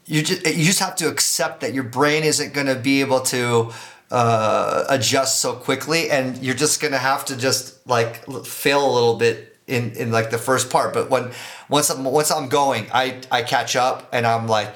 you 0.08 0.22
just 0.22 0.46
you 0.46 0.64
just 0.64 0.80
have 0.80 0.96
to 0.96 1.08
accept 1.08 1.60
that 1.60 1.74
your 1.74 1.84
brain 1.84 2.24
isn't 2.24 2.54
going 2.54 2.66
to 2.66 2.74
be 2.74 3.00
able 3.02 3.20
to 3.20 3.72
uh, 4.10 4.84
adjust 4.88 5.40
so 5.40 5.52
quickly, 5.52 6.10
and 6.10 6.38
you're 6.38 6.54
just 6.54 6.80
going 6.80 6.92
to 6.92 6.98
have 6.98 7.26
to 7.26 7.36
just 7.36 7.86
like 7.86 8.24
fail 8.46 8.90
a 8.90 8.92
little 8.92 9.16
bit 9.16 9.58
in 9.66 9.92
in 9.92 10.10
like 10.10 10.30
the 10.30 10.38
first 10.38 10.70
part. 10.70 10.94
But 10.94 11.10
when 11.10 11.30
once 11.68 11.90
I'm 11.90 12.04
once 12.04 12.30
I'm 12.30 12.48
going, 12.48 12.86
I 12.92 13.20
I 13.30 13.42
catch 13.42 13.76
up 13.76 14.08
and 14.12 14.26
I'm 14.26 14.48
like 14.48 14.74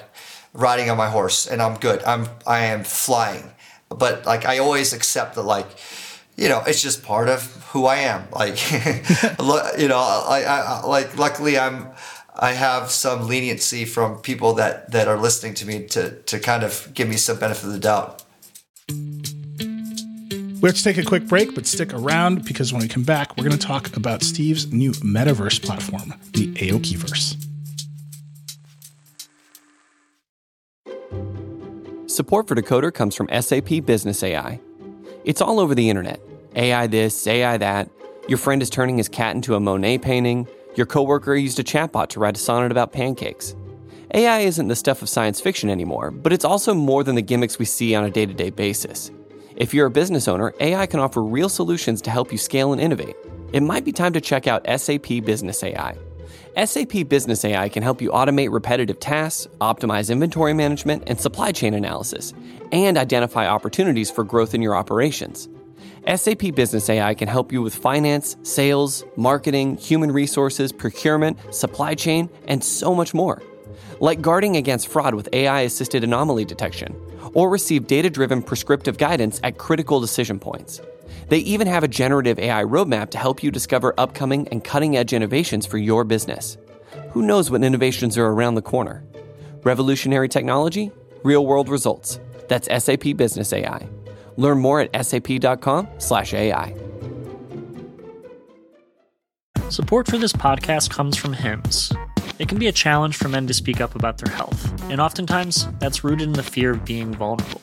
riding 0.52 0.90
on 0.90 0.98
my 0.98 1.08
horse 1.08 1.46
and 1.46 1.62
I'm 1.62 1.78
good. 1.78 2.02
I'm 2.04 2.28
I 2.46 2.66
am 2.66 2.84
flying. 2.84 3.50
But 3.88 4.26
like 4.26 4.44
I 4.44 4.58
always 4.58 4.92
accept 4.92 5.34
that 5.36 5.42
like 5.42 5.66
you 6.42 6.48
know 6.48 6.60
it's 6.66 6.82
just 6.82 7.04
part 7.04 7.28
of 7.28 7.44
who 7.70 7.86
I 7.86 7.98
am. 7.98 8.26
Like 8.32 8.58
you 9.78 9.86
know 9.86 9.98
I, 9.98 10.42
I 10.46 10.84
like 10.84 11.16
luckily 11.16 11.56
I'm 11.56 11.90
I 12.34 12.52
have 12.52 12.90
some 12.90 13.28
leniency 13.28 13.84
from 13.84 14.18
people 14.18 14.54
that 14.54 14.90
that 14.90 15.06
are 15.06 15.16
listening 15.16 15.54
to 15.54 15.66
me 15.66 15.86
to 15.88 16.10
to 16.22 16.40
kind 16.40 16.64
of 16.64 16.90
give 16.94 17.08
me 17.08 17.16
some 17.16 17.38
benefit 17.38 17.64
of 17.64 17.72
the 17.72 17.78
doubt. 17.78 18.24
We 18.90 20.68
have 20.68 20.76
to 20.76 20.82
take 20.82 20.98
a 20.98 21.04
quick 21.04 21.28
break, 21.28 21.54
but 21.54 21.66
stick 21.66 21.94
around 21.94 22.44
because 22.44 22.72
when 22.72 22.82
we 22.82 22.88
come 22.88 23.02
back, 23.04 23.36
we're 23.36 23.44
going 23.44 23.58
to 23.58 23.66
talk 23.66 23.96
about 23.96 24.22
Steve's 24.22 24.72
new 24.72 24.92
metaverse 24.92 25.60
platform, 25.60 26.14
the 26.34 26.52
Aokiverse. 26.54 27.36
Support 32.08 32.46
for 32.46 32.54
Decoder 32.54 32.94
comes 32.94 33.16
from 33.16 33.28
SAP 33.40 33.84
Business 33.84 34.22
AI. 34.22 34.60
It's 35.24 35.40
all 35.40 35.58
over 35.58 35.74
the 35.74 35.90
internet. 35.90 36.20
AI 36.54 36.86
this, 36.86 37.26
AI 37.26 37.56
that. 37.58 37.90
Your 38.28 38.38
friend 38.38 38.62
is 38.62 38.70
turning 38.70 38.98
his 38.98 39.08
cat 39.08 39.34
into 39.34 39.54
a 39.54 39.60
Monet 39.60 39.98
painting. 39.98 40.46
Your 40.74 40.86
coworker 40.86 41.34
used 41.34 41.58
a 41.58 41.64
chatbot 41.64 42.08
to 42.08 42.20
write 42.20 42.36
a 42.36 42.40
sonnet 42.40 42.70
about 42.70 42.92
pancakes. 42.92 43.54
AI 44.14 44.40
isn't 44.40 44.68
the 44.68 44.76
stuff 44.76 45.00
of 45.00 45.08
science 45.08 45.40
fiction 45.40 45.70
anymore, 45.70 46.10
but 46.10 46.32
it's 46.32 46.44
also 46.44 46.74
more 46.74 47.02
than 47.02 47.14
the 47.14 47.22
gimmicks 47.22 47.58
we 47.58 47.64
see 47.64 47.94
on 47.94 48.04
a 48.04 48.10
day 48.10 48.26
to 48.26 48.34
day 48.34 48.50
basis. 48.50 49.10
If 49.56 49.72
you're 49.72 49.86
a 49.86 49.90
business 49.90 50.28
owner, 50.28 50.54
AI 50.60 50.86
can 50.86 51.00
offer 51.00 51.22
real 51.22 51.48
solutions 51.48 52.02
to 52.02 52.10
help 52.10 52.32
you 52.32 52.38
scale 52.38 52.72
and 52.72 52.80
innovate. 52.80 53.16
It 53.52 53.62
might 53.62 53.84
be 53.84 53.92
time 53.92 54.12
to 54.12 54.20
check 54.20 54.46
out 54.46 54.66
SAP 54.66 55.24
Business 55.24 55.62
AI. 55.62 55.96
SAP 56.62 57.08
Business 57.08 57.44
AI 57.44 57.68
can 57.68 57.82
help 57.82 58.02
you 58.02 58.10
automate 58.10 58.52
repetitive 58.52 59.00
tasks, 59.00 59.46
optimize 59.60 60.10
inventory 60.10 60.52
management 60.52 61.04
and 61.06 61.18
supply 61.18 61.52
chain 61.52 61.74
analysis, 61.74 62.34
and 62.72 62.98
identify 62.98 63.46
opportunities 63.46 64.10
for 64.10 64.24
growth 64.24 64.54
in 64.54 64.62
your 64.62 64.76
operations. 64.76 65.48
SAP 66.06 66.54
Business 66.56 66.90
AI 66.90 67.14
can 67.14 67.28
help 67.28 67.52
you 67.52 67.62
with 67.62 67.74
finance, 67.74 68.36
sales, 68.42 69.04
marketing, 69.16 69.76
human 69.76 70.10
resources, 70.10 70.72
procurement, 70.72 71.38
supply 71.54 71.94
chain, 71.94 72.28
and 72.48 72.62
so 72.64 72.92
much 72.92 73.14
more. 73.14 73.40
Like 74.00 74.20
guarding 74.20 74.56
against 74.56 74.88
fraud 74.88 75.14
with 75.14 75.28
AI 75.32 75.60
assisted 75.60 76.02
anomaly 76.02 76.44
detection, 76.44 77.00
or 77.34 77.48
receive 77.48 77.86
data 77.86 78.10
driven 78.10 78.42
prescriptive 78.42 78.98
guidance 78.98 79.38
at 79.44 79.58
critical 79.58 80.00
decision 80.00 80.40
points. 80.40 80.80
They 81.28 81.38
even 81.38 81.68
have 81.68 81.84
a 81.84 81.88
generative 81.88 82.38
AI 82.40 82.64
roadmap 82.64 83.10
to 83.10 83.18
help 83.18 83.40
you 83.40 83.52
discover 83.52 83.94
upcoming 83.96 84.48
and 84.48 84.64
cutting 84.64 84.96
edge 84.96 85.12
innovations 85.12 85.66
for 85.66 85.78
your 85.78 86.02
business. 86.02 86.58
Who 87.12 87.22
knows 87.22 87.48
what 87.48 87.62
innovations 87.62 88.18
are 88.18 88.26
around 88.26 88.56
the 88.56 88.62
corner? 88.62 89.04
Revolutionary 89.62 90.28
technology, 90.28 90.90
real 91.22 91.46
world 91.46 91.68
results. 91.68 92.18
That's 92.48 92.66
SAP 92.84 93.16
Business 93.16 93.52
AI. 93.52 93.88
Learn 94.36 94.58
more 94.58 94.80
at 94.80 95.06
sap.com/ai. 95.06 96.74
Support 99.68 100.06
for 100.06 100.18
this 100.18 100.32
podcast 100.32 100.90
comes 100.90 101.16
from 101.16 101.32
Hims. 101.32 101.92
It 102.38 102.48
can 102.48 102.58
be 102.58 102.66
a 102.66 102.72
challenge 102.72 103.16
for 103.16 103.28
men 103.28 103.46
to 103.46 103.54
speak 103.54 103.80
up 103.80 103.94
about 103.94 104.18
their 104.18 104.34
health, 104.34 104.90
and 104.90 105.00
oftentimes 105.00 105.66
that's 105.78 106.04
rooted 106.04 106.28
in 106.28 106.34
the 106.34 106.42
fear 106.42 106.72
of 106.72 106.84
being 106.84 107.14
vulnerable. 107.14 107.60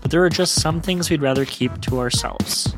But 0.00 0.10
there 0.10 0.24
are 0.24 0.30
just 0.30 0.60
some 0.60 0.80
things 0.80 1.10
we'd 1.10 1.20
rather 1.20 1.44
keep 1.44 1.80
to 1.82 1.98
ourselves. 1.98 2.74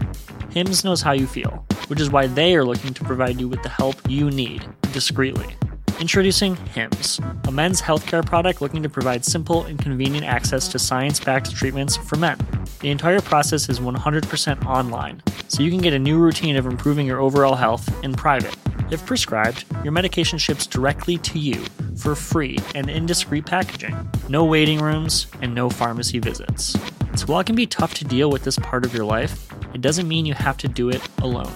Hims 0.50 0.84
knows 0.84 1.02
how 1.02 1.12
you 1.12 1.26
feel, 1.26 1.64
which 1.86 2.00
is 2.00 2.10
why 2.10 2.26
they 2.26 2.56
are 2.56 2.64
looking 2.64 2.92
to 2.94 3.04
provide 3.04 3.40
you 3.40 3.48
with 3.48 3.62
the 3.62 3.68
help 3.68 3.96
you 4.08 4.30
need 4.30 4.66
discreetly. 4.92 5.56
Introducing 6.02 6.56
HIMS, 6.56 7.20
a 7.46 7.52
men's 7.52 7.80
healthcare 7.80 8.26
product 8.26 8.60
looking 8.60 8.82
to 8.82 8.88
provide 8.88 9.24
simple 9.24 9.62
and 9.66 9.78
convenient 9.78 10.26
access 10.26 10.66
to 10.66 10.78
science 10.80 11.20
backed 11.20 11.54
treatments 11.54 11.96
for 11.96 12.16
men. 12.16 12.36
The 12.80 12.90
entire 12.90 13.20
process 13.20 13.68
is 13.68 13.78
100% 13.78 14.66
online, 14.66 15.22
so 15.46 15.62
you 15.62 15.70
can 15.70 15.80
get 15.80 15.92
a 15.92 15.98
new 16.00 16.18
routine 16.18 16.56
of 16.56 16.66
improving 16.66 17.06
your 17.06 17.20
overall 17.20 17.54
health 17.54 17.88
in 18.02 18.14
private. 18.14 18.52
If 18.90 19.06
prescribed, 19.06 19.64
your 19.84 19.92
medication 19.92 20.40
ships 20.40 20.66
directly 20.66 21.18
to 21.18 21.38
you 21.38 21.64
for 21.96 22.16
free 22.16 22.58
and 22.74 22.90
in 22.90 23.06
discreet 23.06 23.46
packaging. 23.46 23.96
No 24.28 24.44
waiting 24.44 24.80
rooms 24.80 25.28
and 25.40 25.54
no 25.54 25.70
pharmacy 25.70 26.18
visits. 26.18 26.76
So 27.14 27.26
while 27.26 27.38
it 27.38 27.46
can 27.46 27.54
be 27.54 27.68
tough 27.68 27.94
to 27.94 28.04
deal 28.04 28.28
with 28.28 28.42
this 28.42 28.58
part 28.58 28.84
of 28.84 28.92
your 28.92 29.04
life, 29.04 29.46
it 29.72 29.80
doesn't 29.80 30.08
mean 30.08 30.26
you 30.26 30.34
have 30.34 30.56
to 30.58 30.66
do 30.66 30.88
it 30.88 31.00
alone. 31.18 31.52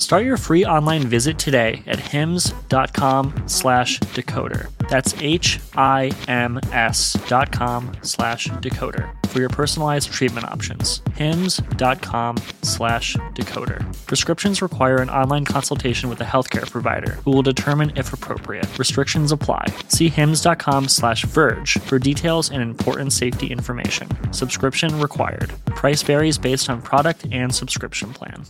Start 0.00 0.24
your 0.24 0.38
free 0.38 0.64
online 0.64 1.02
visit 1.02 1.38
today 1.38 1.82
at 1.86 2.00
hims.com 2.00 3.44
slash 3.46 4.00
decoder. 4.00 4.70
That's 4.88 5.14
H-I-M-S 5.20 7.12
dot 7.28 7.52
com 7.52 7.92
slash 8.02 8.48
decoder 8.48 9.14
for 9.28 9.40
your 9.40 9.50
personalized 9.50 10.10
treatment 10.10 10.46
options. 10.46 11.02
hims.com 11.14 12.38
slash 12.62 13.14
decoder. 13.34 14.06
Prescriptions 14.06 14.62
require 14.62 14.96
an 14.96 15.10
online 15.10 15.44
consultation 15.44 16.08
with 16.08 16.20
a 16.22 16.24
healthcare 16.24 16.68
provider 16.68 17.12
who 17.24 17.30
will 17.30 17.42
determine 17.42 17.92
if 17.94 18.14
appropriate. 18.14 18.78
Restrictions 18.78 19.32
apply. 19.32 19.66
See 19.88 20.08
hims.com 20.08 20.88
slash 20.88 21.24
verge 21.26 21.78
for 21.80 21.98
details 21.98 22.50
and 22.50 22.62
important 22.62 23.12
safety 23.12 23.48
information. 23.48 24.08
Subscription 24.32 24.98
required. 24.98 25.52
Price 25.66 26.02
varies 26.02 26.38
based 26.38 26.70
on 26.70 26.80
product 26.80 27.26
and 27.30 27.54
subscription 27.54 28.14
plan. 28.14 28.46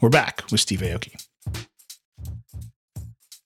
We're 0.00 0.10
back 0.10 0.44
with 0.52 0.60
Steve 0.60 0.78
Aoki. 0.80 1.20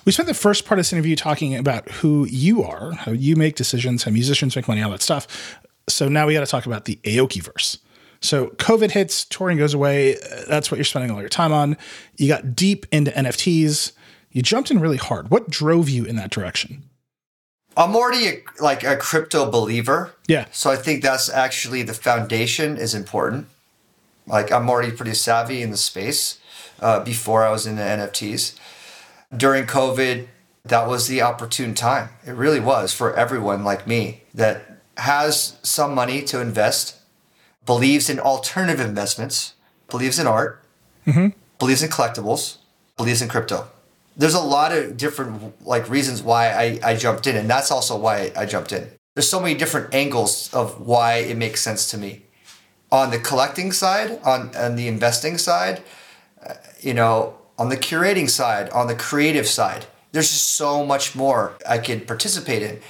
We 0.05 0.13
spent 0.13 0.29
the 0.29 0.35
first 0.35 0.67
part 0.67 0.79
of 0.79 0.81
this 0.81 0.93
interview 0.93 1.17
talking 1.17 1.55
about 1.55 1.91
who 1.91 2.27
you 2.27 2.63
are, 2.63 2.93
how 2.93 3.13
you 3.13 3.37
make 3.37 3.57
decisions, 3.57 4.03
how 4.03 4.11
musicians 4.11 4.55
make 4.55 4.69
money, 4.69 4.83
all 4.83 4.91
that 4.91 5.01
stuff. 5.01 5.59
So 5.89 6.09
now 6.09 6.27
we 6.27 6.35
got 6.35 6.41
to 6.41 6.47
talk 6.47 6.67
about 6.67 6.85
the 6.85 6.97
Aokiverse. 7.05 7.79
So 8.21 8.49
COVID 8.49 8.91
hits, 8.91 9.25
touring 9.25 9.57
goes 9.57 9.73
away. 9.73 10.17
That's 10.47 10.71
what 10.71 10.77
you're 10.77 10.85
spending 10.85 11.11
all 11.11 11.21
your 11.21 11.31
time 11.31 11.53
on. 11.53 11.79
You 12.19 12.29
got 12.29 12.55
deep 12.55 12.85
into 12.93 13.11
NFTs. 13.13 13.93
You 14.31 14.43
jumped 14.43 14.71
in 14.71 14.79
really 14.79 14.99
hard. 14.99 15.31
What 15.31 15.49
drove 15.49 15.89
you 15.89 16.05
in 16.05 16.17
that 16.17 16.31
direction? 16.31 16.83
I'm 17.79 17.97
already 17.97 18.27
a, 18.29 18.43
like 18.61 18.85
a 18.85 18.97
crypto 18.97 19.51
believer. 19.51 20.13
Yeah. 20.29 20.47
So 20.53 20.71
I 20.71 20.77
think 20.77 21.03
that's 21.03 21.31
actually 21.31 21.83
the 21.83 21.95
foundation 21.95 22.77
is 22.77 22.95
important. 22.95 23.47
Like 24.27 24.53
I'm 24.53 24.69
already 24.69 24.93
pretty 24.93 25.15
savvy 25.15 25.63
in 25.63 25.71
the 25.71 25.79
space 25.79 26.39
uh, 26.83 27.01
before 27.03 27.45
I 27.45 27.51
was 27.51 27.67
in 27.67 27.77
the 27.77 27.83
NFTs. 27.83 28.59
During 29.35 29.65
COVID, 29.65 30.27
that 30.65 30.87
was 30.87 31.09
the 31.09 31.23
opportune 31.23 31.75
time. 31.75 32.11
It 32.27 32.33
really 32.33 32.61
was 32.61 32.93
for 32.93 33.15
everyone 33.15 33.65
like 33.65 33.87
me 33.87 34.23
that 34.35 34.81
has 34.99 35.59
some 35.63 35.95
money 35.95 36.23
to 36.23 36.41
invest, 36.41 36.97
believes 37.65 38.11
in 38.11 38.21
alternative 38.21 38.81
investments, 38.81 39.55
believes 39.89 40.19
in 40.19 40.27
art, 40.27 40.63
mm-hmm. 41.07 41.29
believes 41.59 41.83
in 41.83 41.91
collectibles, 41.91 42.59
believes 42.97 43.23
in 43.23 43.29
crypto. 43.29 43.69
There's 44.17 44.35
a 44.35 44.41
lot 44.41 44.73
of 44.73 44.97
different 44.97 45.67
like 45.67 45.89
reasons 45.89 46.23
why 46.23 46.51
I, 46.51 46.79
I 46.85 46.97
jumped 46.97 47.27
in, 47.27 47.37
and 47.37 47.49
that's 47.49 47.71
also 47.71 47.97
why 47.97 48.33
I 48.37 48.45
jumped 48.45 48.73
in. 48.73 48.91
There's 49.15 49.29
so 49.29 49.41
many 49.41 49.55
different 49.55 49.95
angles 49.95 50.53
of 50.53 50.87
why 50.87 51.17
it 51.17 51.37
makes 51.37 51.63
sense 51.63 51.91
to 51.91 51.99
me. 51.99 52.23
On 52.91 53.11
the 53.11 53.19
collecting 53.19 53.73
side, 53.73 54.21
on, 54.23 54.55
on 54.55 54.77
the 54.77 54.87
investing 54.87 55.39
side, 55.39 55.83
you 56.83 56.95
know, 56.95 57.39
on 57.59 57.69
the 57.69 57.77
curating 57.77 58.29
side, 58.29 58.69
on 58.71 58.87
the 58.87 58.95
creative 58.95 59.47
side. 59.47 59.87
There's 60.13 60.31
just 60.31 60.55
so 60.55 60.85
much 60.85 61.15
more 61.15 61.55
I 61.67 61.79
could 61.79 62.07
participate 62.07 62.63
in. 62.63 62.81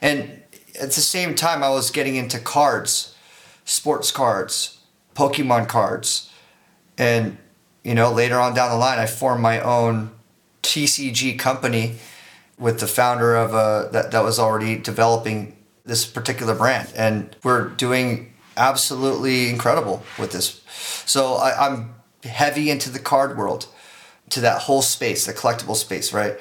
And 0.00 0.42
at 0.80 0.92
the 0.92 1.00
same 1.00 1.34
time, 1.34 1.62
I 1.62 1.68
was 1.70 1.90
getting 1.90 2.16
into 2.16 2.38
cards. 2.38 3.14
sports 3.64 4.10
cards, 4.10 4.78
Pokemon 5.14 5.68
cards, 5.68 6.30
and 6.98 7.38
you 7.84 7.94
know 7.94 8.10
later 8.12 8.38
on 8.38 8.54
down 8.54 8.70
the 8.70 8.76
line, 8.76 8.98
I 8.98 9.06
formed 9.06 9.42
my 9.42 9.60
own 9.60 10.10
TCG 10.62 11.38
company 11.38 11.96
with 12.58 12.80
the 12.80 12.86
founder 12.86 13.36
of 13.36 13.54
a 13.54 13.90
that 13.92 14.10
that 14.10 14.24
was 14.24 14.38
already 14.38 14.76
developing 14.76 15.56
this 15.84 16.04
particular 16.06 16.54
brand, 16.54 16.92
and 16.96 17.36
we're 17.44 17.68
doing 17.68 18.32
absolutely 18.56 19.48
incredible 19.48 20.02
with 20.18 20.32
this. 20.32 20.60
So 21.06 21.34
I, 21.34 21.66
I'm 21.66 21.94
heavy 22.24 22.70
into 22.70 22.90
the 22.90 22.98
card 22.98 23.36
world, 23.36 23.66
to 24.30 24.40
that 24.40 24.62
whole 24.62 24.82
space, 24.82 25.26
the 25.26 25.32
collectible 25.32 25.76
space, 25.76 26.12
right? 26.12 26.38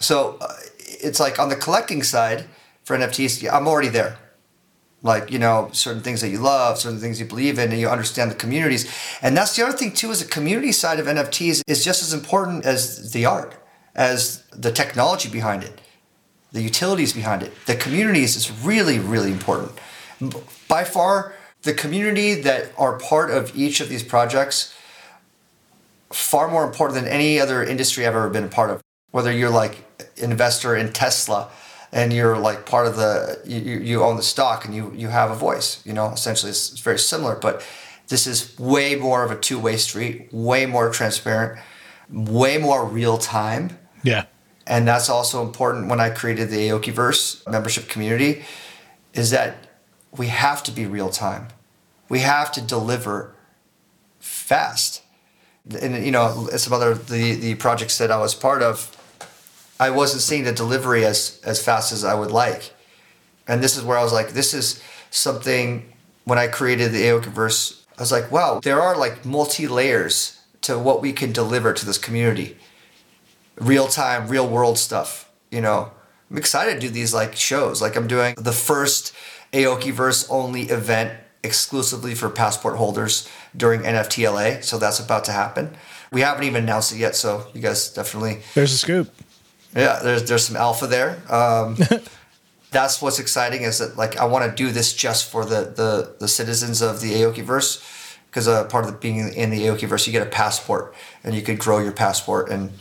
So 0.00 0.36
uh, 0.40 0.54
it's 0.78 1.20
like 1.20 1.38
on 1.38 1.48
the 1.48 1.56
collecting 1.56 2.02
side 2.02 2.44
for 2.82 2.96
NFTs, 2.96 3.50
I'm 3.52 3.66
already 3.66 3.88
there. 3.88 4.18
Like, 5.02 5.30
you 5.30 5.38
know, 5.38 5.68
certain 5.72 6.02
things 6.02 6.22
that 6.22 6.30
you 6.30 6.38
love, 6.38 6.78
certain 6.78 6.98
things 6.98 7.20
you 7.20 7.26
believe 7.26 7.58
in, 7.58 7.70
and 7.70 7.78
you 7.78 7.88
understand 7.88 8.30
the 8.30 8.34
communities. 8.34 8.90
And 9.20 9.36
that's 9.36 9.54
the 9.54 9.62
other 9.62 9.76
thing, 9.76 9.92
too, 9.92 10.10
is 10.10 10.22
the 10.22 10.30
community 10.30 10.72
side 10.72 10.98
of 10.98 11.06
NFTs 11.06 11.62
is 11.66 11.84
just 11.84 12.02
as 12.02 12.14
important 12.14 12.64
as 12.64 13.12
the 13.12 13.26
art, 13.26 13.54
as 13.94 14.44
the 14.48 14.72
technology 14.72 15.28
behind 15.28 15.62
it, 15.62 15.78
the 16.52 16.62
utilities 16.62 17.12
behind 17.12 17.42
it. 17.42 17.52
The 17.66 17.76
communities 17.76 18.34
is 18.34 18.50
really, 18.50 18.98
really 18.98 19.30
important. 19.30 19.72
By 20.68 20.84
far, 20.84 21.34
the 21.64 21.74
community 21.74 22.34
that 22.34 22.72
are 22.78 22.98
part 22.98 23.30
of 23.30 23.56
each 23.56 23.80
of 23.80 23.88
these 23.88 24.02
projects, 24.02 24.74
far 26.12 26.48
more 26.48 26.64
important 26.64 27.00
than 27.00 27.10
any 27.10 27.40
other 27.40 27.64
industry 27.64 28.06
I've 28.06 28.14
ever 28.14 28.30
been 28.30 28.44
a 28.44 28.48
part 28.48 28.70
of. 28.70 28.80
Whether 29.10 29.32
you're 29.32 29.50
like 29.50 29.84
an 30.22 30.30
investor 30.30 30.76
in 30.76 30.92
Tesla, 30.92 31.50
and 31.92 32.12
you're 32.12 32.36
like 32.36 32.66
part 32.66 32.86
of 32.86 32.96
the 32.96 33.40
you, 33.46 33.78
you 33.78 34.02
own 34.02 34.16
the 34.16 34.22
stock 34.22 34.64
and 34.64 34.74
you 34.74 34.92
you 34.96 35.06
have 35.06 35.30
a 35.30 35.34
voice 35.36 35.80
you 35.86 35.92
know 35.92 36.10
essentially 36.10 36.50
it's, 36.50 36.72
it's 36.72 36.80
very 36.80 36.98
similar 36.98 37.36
but 37.36 37.64
this 38.08 38.26
is 38.26 38.58
way 38.58 38.96
more 38.96 39.22
of 39.22 39.30
a 39.30 39.36
two-way 39.36 39.76
street 39.76 40.28
way 40.32 40.66
more 40.66 40.90
transparent 40.90 41.56
way 42.10 42.58
more 42.58 42.84
real 42.84 43.16
time 43.16 43.78
Yeah. 44.02 44.24
and 44.66 44.88
that's 44.88 45.08
also 45.08 45.40
important 45.40 45.88
when 45.88 46.00
I 46.00 46.10
created 46.10 46.50
the 46.50 46.68
Aokiverse 46.70 47.48
membership 47.48 47.88
community 47.88 48.44
is 49.12 49.30
that 49.30 49.54
we 50.16 50.26
have 50.28 50.62
to 50.64 50.72
be 50.72 50.86
real 50.86 51.10
time. 51.10 51.48
We 52.08 52.20
have 52.20 52.52
to 52.52 52.60
deliver 52.60 53.34
fast. 54.20 55.02
And 55.80 56.04
you 56.04 56.10
know, 56.10 56.48
some 56.56 56.72
other 56.72 56.94
the 56.94 57.34
the 57.34 57.54
projects 57.54 57.98
that 57.98 58.10
I 58.10 58.18
was 58.18 58.34
part 58.34 58.62
of, 58.62 58.96
I 59.80 59.90
wasn't 59.90 60.22
seeing 60.22 60.44
the 60.44 60.52
delivery 60.52 61.04
as 61.04 61.40
as 61.44 61.62
fast 61.62 61.92
as 61.92 62.04
I 62.04 62.14
would 62.14 62.30
like. 62.30 62.72
And 63.46 63.62
this 63.62 63.76
is 63.76 63.84
where 63.84 63.98
I 63.98 64.02
was 64.02 64.12
like, 64.12 64.30
this 64.30 64.54
is 64.54 64.82
something 65.10 65.92
when 66.24 66.38
I 66.38 66.48
created 66.48 66.92
the 66.92 67.02
Aokiverse, 67.02 67.82
I 67.98 68.02
was 68.02 68.12
like, 68.12 68.30
wow, 68.32 68.60
there 68.62 68.80
are 68.80 68.96
like 68.96 69.24
multi 69.24 69.68
layers 69.68 70.40
to 70.62 70.78
what 70.78 71.02
we 71.02 71.12
can 71.12 71.32
deliver 71.32 71.72
to 71.72 71.86
this 71.86 71.98
community 71.98 72.56
real 73.56 73.86
time, 73.86 74.28
real 74.28 74.48
world 74.48 74.78
stuff. 74.78 75.30
You 75.50 75.60
know, 75.60 75.92
I'm 76.30 76.36
excited 76.36 76.74
to 76.74 76.80
do 76.80 76.88
these 76.88 77.14
like 77.14 77.36
shows. 77.36 77.80
Like 77.80 77.96
I'm 77.96 78.06
doing 78.06 78.34
the 78.36 78.52
first 78.52 79.14
Aokiverse 79.52 80.26
only 80.30 80.62
event 80.62 81.12
exclusively 81.44 82.14
for 82.14 82.30
passport 82.30 82.76
holders 82.76 83.28
during 83.56 83.82
NFTLA. 83.82 84.64
So 84.64 84.78
that's 84.78 84.98
about 84.98 85.24
to 85.24 85.32
happen. 85.32 85.76
We 86.10 86.22
haven't 86.22 86.44
even 86.44 86.64
announced 86.64 86.92
it 86.92 86.98
yet, 86.98 87.16
so 87.16 87.46
you 87.54 87.60
guys 87.60 87.88
definitely 87.92 88.40
There's 88.54 88.72
a 88.72 88.78
scoop. 88.78 89.12
yeah. 89.74 90.00
There's 90.02 90.24
there's 90.24 90.46
some 90.46 90.56
alpha 90.56 90.86
there. 90.86 91.20
Um, 91.28 91.76
that's 92.70 93.00
what's 93.00 93.18
exciting 93.18 93.62
is 93.62 93.78
that 93.78 93.96
like 93.96 94.16
I 94.16 94.24
want 94.24 94.48
to 94.48 94.54
do 94.54 94.70
this 94.70 94.92
just 94.92 95.30
for 95.30 95.44
the 95.44 95.72
the 95.76 96.16
the 96.18 96.28
citizens 96.28 96.82
of 96.82 97.00
the 97.00 97.12
Aokiverse 97.12 97.82
because 98.34 98.48
uh, 98.48 98.64
part 98.64 98.84
of 98.84 98.90
the, 98.90 98.98
being 98.98 99.32
in 99.32 99.50
the 99.50 99.62
Aokiverse, 99.66 100.08
you 100.08 100.12
get 100.12 100.26
a 100.26 100.30
passport 100.30 100.92
and 101.22 101.36
you 101.36 101.42
could 101.42 101.56
grow 101.56 101.78
your 101.78 101.92
passport 101.92 102.50
and 102.50 102.72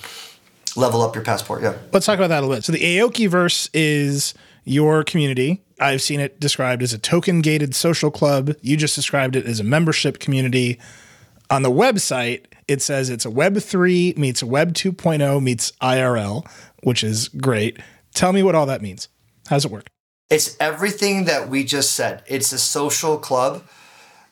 level 0.76 1.04
up 1.04 1.14
your 1.14 1.24
passport. 1.24 1.62
Yeah. 1.62 1.76
Let's 1.92 2.08
talk 2.08 2.18
about 2.18 2.30
that 2.30 2.40
a 2.40 2.42
little 2.42 2.56
bit. 2.56 2.64
So 2.64 2.72
the 2.72 2.98
Aokiverse 2.98 3.70
is 3.72 4.34
your 4.64 5.04
community. 5.04 5.62
I've 5.80 6.02
seen 6.02 6.20
it 6.20 6.40
described 6.40 6.84
as 6.84 6.94
a 6.94 6.98
token 6.98 7.42
gated 7.42 7.76
social 7.76 8.12
club. 8.12 8.56
You 8.62 8.78
just 8.78 8.96
described 8.96 9.36
it 9.36 9.46
as 9.46 9.60
a 9.60 9.64
membership 9.64 10.20
community. 10.20 10.80
On 11.50 11.62
the 11.62 11.72
website, 11.72 12.46
it 12.68 12.82
says 12.82 13.10
it's 13.10 13.26
a 13.26 13.30
Web 13.30 13.58
3 13.58 14.14
meets 14.18 14.44
Web 14.44 14.74
2.0 14.74 15.42
meets 15.42 15.72
IRL, 15.82 16.48
which 16.84 17.04
is 17.04 17.28
great. 17.28 17.80
Tell 18.14 18.32
me 18.34 18.44
what 18.44 18.56
all 18.56 18.66
that 18.68 18.82
means. 18.82 19.10
How 19.48 19.58
does 19.58 19.66
it 19.66 19.72
work? 19.72 19.88
It's 20.30 20.56
everything 20.60 21.26
that 21.26 21.50
we 21.50 21.64
just 21.64 21.92
said. 21.92 22.24
It's 22.28 22.52
a 22.54 22.58
social 22.58 23.18
club. 23.18 23.64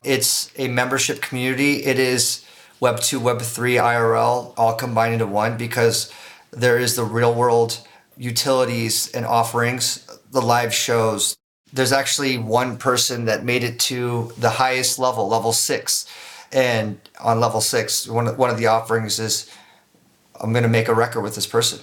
It's 0.04 0.52
a 0.58 0.67
membership 0.67 1.22
community. 1.22 1.84
It 1.84 2.00
is 2.00 2.46
Web 2.80 3.00
2, 3.00 3.20
Web 3.20 3.41
3, 3.41 3.76
IRL 3.76 4.54
all 4.58 4.74
combined 4.74 5.13
into 5.13 5.28
one 5.28 5.58
because 5.58 6.12
there 6.52 6.80
is 6.80 6.96
the 6.96 7.04
real 7.04 7.34
world 7.34 7.86
utilities 8.17 9.12
and 9.12 9.26
offerings, 9.26 10.11
the 10.32 10.41
live 10.41 10.74
shows. 10.74 11.36
There's 11.74 11.91
actually 11.91 12.38
one 12.38 12.78
person 12.78 13.26
that 13.26 13.44
made 13.44 13.63
it 13.63 13.80
to 13.82 14.32
the 14.38 14.50
highest 14.50 15.00
level, 15.00 15.28
level 15.28 15.54
six. 15.54 16.08
And 16.52 17.00
on 17.20 17.39
level 17.39 17.62
six, 17.62 18.08
one 18.08 18.28
of, 18.28 18.38
one 18.38 18.50
of 18.50 18.58
the 18.58 18.67
offerings 18.67 19.20
is 19.20 19.50
I'm 20.39 20.52
going 20.52 20.63
to 20.63 20.70
make 20.70 20.88
a 20.88 20.94
record 20.94 21.22
with 21.22 21.36
this 21.36 21.48
person. 21.48 21.80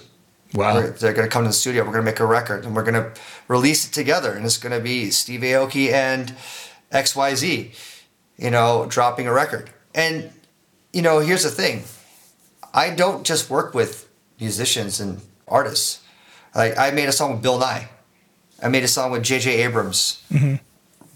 Wow. 0.53 0.75
We're- 0.75 0.89
they're 0.91 1.13
going 1.13 1.27
to 1.27 1.31
come 1.31 1.43
to 1.43 1.49
the 1.49 1.53
studio. 1.53 1.83
We're 1.83 1.91
going 1.91 2.05
to 2.05 2.11
make 2.11 2.19
a 2.19 2.25
record 2.25 2.65
and 2.65 2.75
we're 2.75 2.83
going 2.83 2.95
to 2.95 3.11
release 3.47 3.87
it 3.87 3.93
together. 3.93 4.33
And 4.33 4.45
it's 4.45 4.57
going 4.57 4.75
to 4.75 4.83
be 4.83 5.09
Steve 5.11 5.41
Aoki 5.41 5.91
and 5.91 6.35
XYZ, 6.91 7.75
you 8.37 8.49
know, 8.51 8.85
dropping 8.87 9.27
a 9.27 9.33
record. 9.33 9.69
And, 9.95 10.31
you 10.93 11.01
know, 11.01 11.19
here's 11.19 11.43
the 11.43 11.49
thing 11.49 11.83
I 12.73 12.91
don't 12.91 13.25
just 13.25 13.49
work 13.49 13.73
with 13.73 14.07
musicians 14.39 14.99
and 14.99 15.21
artists. 15.47 16.01
Like, 16.55 16.77
I 16.77 16.91
made 16.91 17.09
a 17.09 17.11
song 17.11 17.33
with 17.33 17.41
Bill 17.41 17.59
Nye, 17.59 17.89
I 18.61 18.67
made 18.67 18.83
a 18.83 18.87
song 18.87 19.11
with 19.11 19.23
J.J. 19.23 19.63
Abrams, 19.63 20.23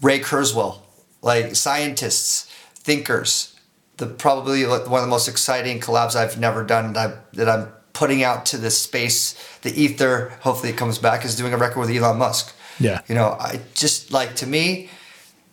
Ray 0.02 0.20
Kurzweil, 0.20 0.78
like 1.22 1.54
scientists, 1.54 2.50
thinkers. 2.74 3.58
The 3.96 4.06
probably 4.06 4.64
one 4.64 4.82
of 4.82 4.90
the 4.90 5.06
most 5.06 5.28
exciting 5.28 5.80
collabs 5.80 6.16
I've 6.16 6.38
never 6.38 6.64
done 6.64 6.94
that, 6.94 7.10
I, 7.10 7.16
that 7.34 7.48
I'm 7.48 7.68
putting 7.92 8.24
out 8.24 8.44
to 8.46 8.58
the 8.58 8.70
space, 8.70 9.34
the 9.62 9.70
ether. 9.80 10.36
Hopefully, 10.40 10.70
it 10.70 10.76
comes 10.76 10.98
back. 10.98 11.24
Is 11.24 11.36
doing 11.36 11.52
a 11.52 11.56
record 11.56 11.80
with 11.80 11.90
Elon 11.90 12.18
Musk. 12.18 12.54
Yeah. 12.80 13.02
You 13.06 13.14
know, 13.14 13.36
I 13.38 13.60
just 13.74 14.12
like 14.12 14.34
to 14.36 14.46
me, 14.46 14.90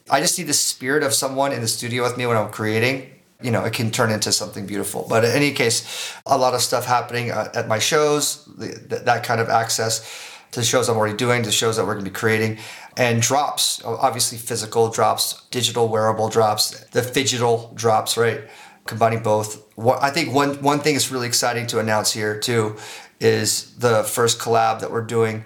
I 0.10 0.22
just 0.22 0.36
see 0.36 0.44
the 0.44 0.54
spirit 0.54 1.04
of 1.04 1.14
someone 1.14 1.52
in 1.52 1.62
the 1.62 1.68
studio 1.68 2.04
with 2.04 2.18
me 2.18 2.26
when 2.26 2.36
I'm 2.36 2.50
creating. 2.50 3.12
You 3.44 3.52
know, 3.52 3.64
it 3.64 3.74
can 3.74 3.92
turn 3.92 4.12
into 4.12 4.32
something 4.32 4.66
beautiful. 4.66 5.06
But 5.08 5.24
in 5.24 5.32
any 5.32 5.52
case, 5.52 6.14
a 6.26 6.38
lot 6.38 6.54
of 6.54 6.62
stuff 6.62 6.86
happening 6.86 7.32
uh, 7.32 7.52
at 7.56 7.68
my 7.68 7.80
shows, 7.80 8.46
that 8.56 9.24
kind 9.24 9.42
of 9.42 9.50
access 9.50 10.31
to 10.52 10.60
the 10.60 10.66
shows 10.66 10.90
I'm 10.90 10.98
already 10.98 11.18
doing, 11.18 11.44
to 11.44 11.52
shows 11.52 11.78
that 11.78 11.86
we're 11.86 11.94
going 11.94 12.06
to 12.06 12.12
be 12.12 12.16
creating, 12.16 12.58
and 12.98 13.22
drops, 13.22 13.82
obviously 13.86 14.38
physical 14.38 14.90
drops, 14.90 15.44
digital 15.50 15.88
wearable 15.88 16.30
drops, 16.30 16.72
the 16.90 17.02
digital 17.02 17.72
drops, 17.76 18.18
right? 18.18 18.42
Combining 18.86 19.24
both. 19.24 19.64
I 19.80 20.10
think 20.10 20.34
one, 20.34 20.62
one 20.62 20.80
thing 20.80 20.96
that's 20.96 21.12
really 21.12 21.28
exciting 21.28 21.68
to 21.68 21.80
announce 21.80 22.12
here, 22.12 22.38
too, 22.40 22.76
is 23.20 23.74
the 23.78 24.04
first 24.04 24.40
collab 24.40 24.82
that 24.82 24.92
we're 24.92 25.06
doing 25.06 25.46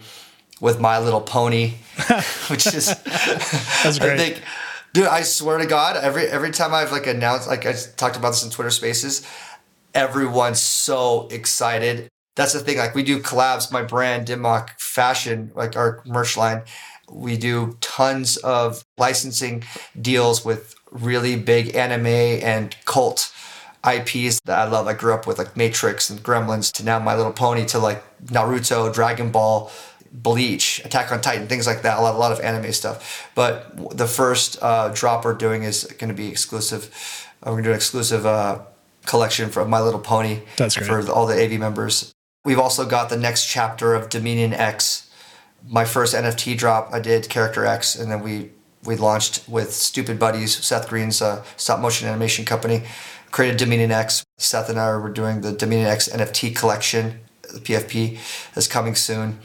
with 0.61 0.79
My 0.79 0.97
Little 0.99 1.21
Pony, 1.21 1.73
which 2.47 2.65
is 2.67 2.87
That's 3.03 3.85
I 3.85 3.99
great. 3.99 4.17
think, 4.17 4.41
dude, 4.93 5.07
I 5.07 5.21
swear 5.21 5.57
to 5.57 5.65
God, 5.65 5.97
every 5.97 6.25
every 6.27 6.51
time 6.51 6.73
I've 6.73 6.91
like 6.91 7.05
announced, 7.07 7.47
like 7.47 7.65
I 7.65 7.73
talked 7.97 8.15
about 8.15 8.29
this 8.31 8.43
in 8.43 8.49
Twitter 8.49 8.69
Spaces, 8.71 9.27
everyone's 9.93 10.59
so 10.61 11.27
excited. 11.29 12.07
That's 12.35 12.53
the 12.53 12.59
thing. 12.59 12.77
Like 12.77 12.95
we 12.95 13.03
do 13.03 13.19
collabs. 13.19 13.71
My 13.71 13.81
brand, 13.81 14.27
Dim 14.27 14.41
Mak 14.41 14.79
Fashion, 14.79 15.51
like 15.55 15.75
our 15.75 16.01
merch 16.05 16.37
line, 16.37 16.63
we 17.09 17.37
do 17.37 17.77
tons 17.81 18.37
of 18.37 18.83
licensing 18.97 19.63
deals 19.99 20.43
with 20.43 20.75
really 20.91 21.35
big 21.35 21.75
anime 21.75 22.07
and 22.07 22.75
cult 22.85 23.33
IPs 23.85 24.39
that 24.41 24.57
I 24.57 24.65
love. 24.65 24.87
I 24.87 24.93
grew 24.93 25.13
up 25.13 25.27
with 25.27 25.37
like 25.37 25.55
Matrix 25.55 26.09
and 26.09 26.21
Gremlins 26.21 26.71
to 26.73 26.85
now 26.85 26.99
My 26.99 27.15
Little 27.15 27.33
Pony 27.33 27.65
to 27.67 27.79
like 27.79 28.03
Naruto, 28.25 28.93
Dragon 28.93 29.31
Ball, 29.31 29.71
Bleach, 30.11 30.83
Attack 30.83 31.11
on 31.11 31.21
Titan, 31.21 31.47
things 31.47 31.67
like 31.67 31.83
that. 31.83 31.99
A 31.99 32.01
lot, 32.01 32.15
a 32.15 32.17
lot 32.17 32.31
of 32.31 32.39
anime 32.39 32.71
stuff. 32.71 33.29
But 33.35 33.97
the 33.97 34.07
first 34.07 34.57
uh, 34.61 34.89
drop 34.89 35.25
we're 35.25 35.33
doing 35.33 35.63
is 35.63 35.83
going 35.83 36.09
to 36.09 36.15
be 36.15 36.29
exclusive. 36.29 36.89
Uh, 37.43 37.51
we're 37.51 37.53
going 37.53 37.63
to 37.63 37.69
do 37.69 37.71
an 37.71 37.75
exclusive 37.75 38.25
uh, 38.25 38.59
collection 39.05 39.49
for 39.49 39.65
My 39.65 39.81
Little 39.81 39.99
Pony 39.99 40.41
That's 40.57 40.75
great. 40.75 40.87
for 40.87 41.11
all 41.11 41.27
the 41.27 41.41
AV 41.41 41.59
members. 41.59 42.14
We've 42.45 42.59
also 42.59 42.85
got 42.85 43.09
the 43.09 43.17
next 43.17 43.47
chapter 43.47 43.95
of 43.95 44.07
Dominion 44.07 44.53
X. 44.53 45.09
My 45.67 45.83
first 45.83 46.13
NFT 46.13 46.55
drop, 46.55 46.93
I 46.93 46.99
did 46.99 47.27
Character 47.27 47.65
X, 47.65 47.95
and 47.95 48.09
then 48.09 48.21
we 48.21 48.51
we 48.85 48.95
launched 48.95 49.49
with 49.49 49.69
Stoopid 49.69 50.19
Buddies, 50.19 50.63
Seth 50.63 50.87
Green's 50.87 51.19
uh, 51.23 51.43
stop 51.57 51.79
motion 51.79 52.07
animation 52.07 52.45
company, 52.45 52.83
created 53.31 53.57
Dominion 53.57 53.91
X. 53.91 54.23
Seth 54.37 54.69
and 54.69 54.79
I 54.79 54.95
were 54.95 55.09
doing 55.09 55.41
the 55.41 55.51
Dominion 55.53 55.87
X 55.89 56.07
NFT 56.07 56.55
collection. 56.55 57.19
The 57.51 57.59
PFP 57.59 58.19
is 58.55 58.67
coming 58.67 58.93
soon 58.93 59.39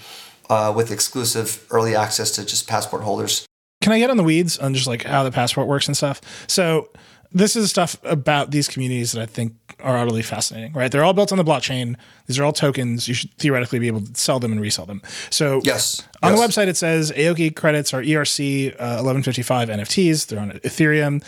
uh, 0.51 0.71
with 0.77 0.91
exclusive 0.91 1.67
early 1.71 1.97
access 1.97 2.31
to 2.33 2.45
just 2.45 2.69
passport 2.69 3.03
holders. 3.03 3.47
Can 3.81 3.95
I 3.95 3.99
get 3.99 4.11
on 4.11 4.19
the 4.19 4.23
weeds 4.23 4.59
on 4.59 4.75
just 4.75 4.87
like 4.87 5.05
how 5.05 5.23
the 5.23 5.33
passport 5.33 5.69
works 5.69 5.87
and 5.87 5.97
stuff? 5.97 6.21
So 6.49 6.91
this 7.33 7.57
is 7.57 7.71
stuff 7.71 7.97
about 8.03 8.51
these 8.51 8.69
communities 8.69 9.13
that 9.13 9.23
I 9.23 9.27
think 9.27 9.55
are 9.83 9.97
utterly 9.99 10.23
fascinating, 10.23 10.73
right? 10.73 10.91
They're 10.91 11.05
all 11.05 11.13
built 11.13 11.33
on 11.33 11.39
the 11.39 11.45
blockchain. 11.45 11.97
These 12.27 12.39
are 12.39 12.45
all 12.45 12.53
tokens. 12.53 13.09
You 13.09 13.15
should 13.15 13.33
theoretically 13.35 13.79
be 13.79 13.87
able 13.87 14.03
to 14.03 14.15
sell 14.15 14.39
them 14.41 14.53
and 14.53 14.61
resell 14.61 14.87
them. 14.87 15.03
So 15.31 15.61
Yes. 15.65 16.07
on 16.23 16.33
yes. 16.33 16.41
the 16.41 16.47
website, 16.63 16.69
it 16.69 16.77
says 16.77 17.13
Aoki 17.13 17.55
credits 17.55 17.93
are 17.95 18.03
ERC 18.03 18.69
uh, 18.75 19.03
1155 19.03 19.69
NFTs. 19.69 20.27
They're 20.27 20.41
on 20.41 20.51
Ethereum. 20.61 21.25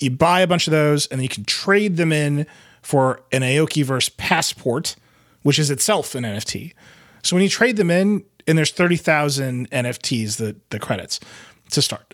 You 0.00 0.10
buy 0.10 0.40
a 0.40 0.46
bunch 0.46 0.66
of 0.66 0.72
those 0.72 1.06
and 1.06 1.18
then 1.18 1.22
you 1.22 1.28
can 1.28 1.44
trade 1.44 1.96
them 1.96 2.12
in 2.12 2.46
for 2.82 3.22
an 3.32 3.42
Aokiverse 3.42 4.16
passport, 4.16 4.96
which 5.42 5.58
is 5.58 5.70
itself 5.70 6.14
an 6.14 6.24
NFT. 6.24 6.74
So 7.22 7.34
when 7.36 7.42
you 7.42 7.48
trade 7.48 7.76
them 7.76 7.90
in, 7.90 8.24
and 8.46 8.58
there's 8.58 8.70
30,000 8.72 9.70
NFTs, 9.70 10.36
the, 10.36 10.54
the 10.68 10.78
credits 10.78 11.18
to 11.70 11.80
start. 11.80 12.12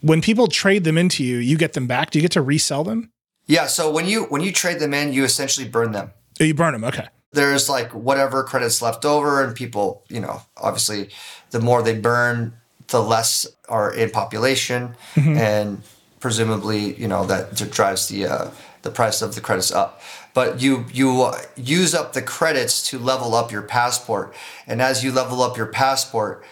When 0.00 0.20
people 0.20 0.48
trade 0.48 0.82
them 0.84 0.98
into 0.98 1.22
you, 1.24 1.36
you 1.36 1.56
get 1.56 1.74
them 1.74 1.86
back. 1.86 2.10
Do 2.10 2.18
you 2.18 2.22
get 2.22 2.32
to 2.32 2.42
resell 2.42 2.82
them? 2.84 3.10
Yeah. 3.46 3.66
So 3.66 3.90
when 3.90 4.06
you 4.06 4.24
when 4.24 4.42
you 4.42 4.52
trade 4.52 4.78
them 4.78 4.94
in, 4.94 5.12
you 5.12 5.24
essentially 5.24 5.68
burn 5.68 5.92
them. 5.92 6.12
Oh, 6.40 6.44
you 6.44 6.54
burn 6.54 6.72
them. 6.72 6.84
Okay. 6.84 7.08
there's 7.32 7.68
like 7.68 7.90
whatever 7.92 8.44
credits 8.44 8.80
left 8.80 9.04
over 9.04 9.42
and 9.42 9.54
people 9.56 10.04
you 10.08 10.20
know 10.20 10.42
obviously 10.56 11.08
the 11.50 11.58
more 11.60 11.82
they 11.82 11.98
burn 11.98 12.52
the 12.88 13.02
less 13.02 13.46
are 13.68 13.92
in 13.92 14.08
population 14.10 14.94
and 15.16 15.82
presumably 16.20 16.94
you 16.94 17.08
know 17.08 17.24
that 17.26 17.54
drives 17.72 18.06
the 18.08 18.24
uh, 18.26 18.50
the 18.82 18.90
price 18.90 19.20
of 19.20 19.34
the 19.34 19.40
credits 19.40 19.72
up 19.72 20.00
but 20.32 20.62
you 20.62 20.84
you 20.92 21.22
uh, 21.22 21.36
use 21.56 21.92
up 21.94 22.12
the 22.12 22.22
credits 22.22 22.88
to 22.88 22.98
level 22.98 23.34
up 23.34 23.50
your 23.50 23.62
passport 23.62 24.32
and 24.68 24.80
as 24.80 25.02
you 25.02 25.10
level 25.10 25.42
up 25.42 25.56
your 25.56 25.66
passport 25.66 26.44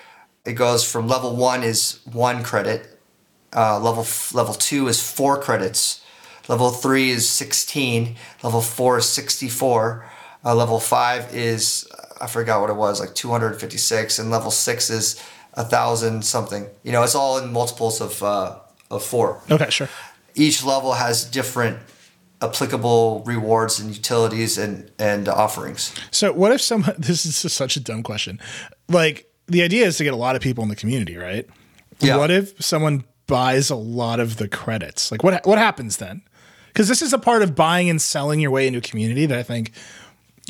it 0.44 0.54
goes 0.54 0.82
from 0.90 1.06
level 1.06 1.36
one 1.36 1.62
is 1.62 2.00
one 2.12 2.42
credit 2.42 2.98
uh, 3.54 3.78
level 3.78 4.04
level 4.32 4.54
two 4.54 4.88
is 4.88 5.00
four 5.02 5.40
credits. 5.40 6.01
Level 6.48 6.70
three 6.70 7.10
is 7.10 7.28
sixteen. 7.28 8.16
Level 8.42 8.60
four 8.60 8.98
is 8.98 9.06
sixty-four. 9.06 10.08
Uh, 10.44 10.54
level 10.54 10.80
five 10.80 11.34
is 11.34 11.88
I 12.20 12.26
forgot 12.26 12.60
what 12.60 12.70
it 12.70 12.76
was, 12.76 13.00
like 13.00 13.14
two 13.14 13.30
hundred 13.30 13.60
fifty-six, 13.60 14.18
and 14.18 14.30
level 14.30 14.50
six 14.50 14.90
is 14.90 15.22
a 15.54 15.64
thousand 15.64 16.24
something. 16.24 16.66
You 16.82 16.92
know, 16.92 17.02
it's 17.02 17.14
all 17.14 17.38
in 17.38 17.52
multiples 17.52 18.00
of 18.00 18.22
uh, 18.22 18.58
of 18.90 19.04
four. 19.04 19.40
Okay, 19.50 19.70
sure. 19.70 19.88
Each 20.34 20.64
level 20.64 20.94
has 20.94 21.24
different 21.24 21.78
applicable 22.42 23.22
rewards 23.24 23.78
and 23.78 23.94
utilities 23.94 24.58
and 24.58 24.90
and 24.98 25.28
offerings. 25.28 25.94
So 26.10 26.32
what 26.32 26.52
if 26.52 26.60
someone 26.60 26.94
this 26.98 27.24
is 27.24 27.52
such 27.52 27.76
a 27.76 27.80
dumb 27.80 28.02
question. 28.02 28.40
Like 28.88 29.30
the 29.46 29.62
idea 29.62 29.86
is 29.86 29.96
to 29.98 30.04
get 30.04 30.12
a 30.12 30.16
lot 30.16 30.36
of 30.36 30.42
people 30.42 30.62
in 30.62 30.68
the 30.68 30.76
community, 30.76 31.16
right? 31.16 31.48
Yeah. 32.00 32.16
What 32.16 32.30
if 32.30 32.62
someone 32.62 33.04
buys 33.26 33.70
a 33.70 33.76
lot 33.76 34.20
of 34.20 34.36
the 34.36 34.48
credits? 34.48 35.12
Like 35.12 35.22
what 35.22 35.46
what 35.46 35.58
happens 35.58 35.96
then? 35.98 36.22
Because 36.72 36.88
this 36.88 37.02
is 37.02 37.12
a 37.12 37.18
part 37.18 37.42
of 37.42 37.54
buying 37.54 37.90
and 37.90 38.00
selling 38.00 38.40
your 38.40 38.50
way 38.50 38.66
into 38.66 38.78
a 38.78 38.82
community 38.82 39.26
that 39.26 39.38
I 39.38 39.42
think 39.42 39.72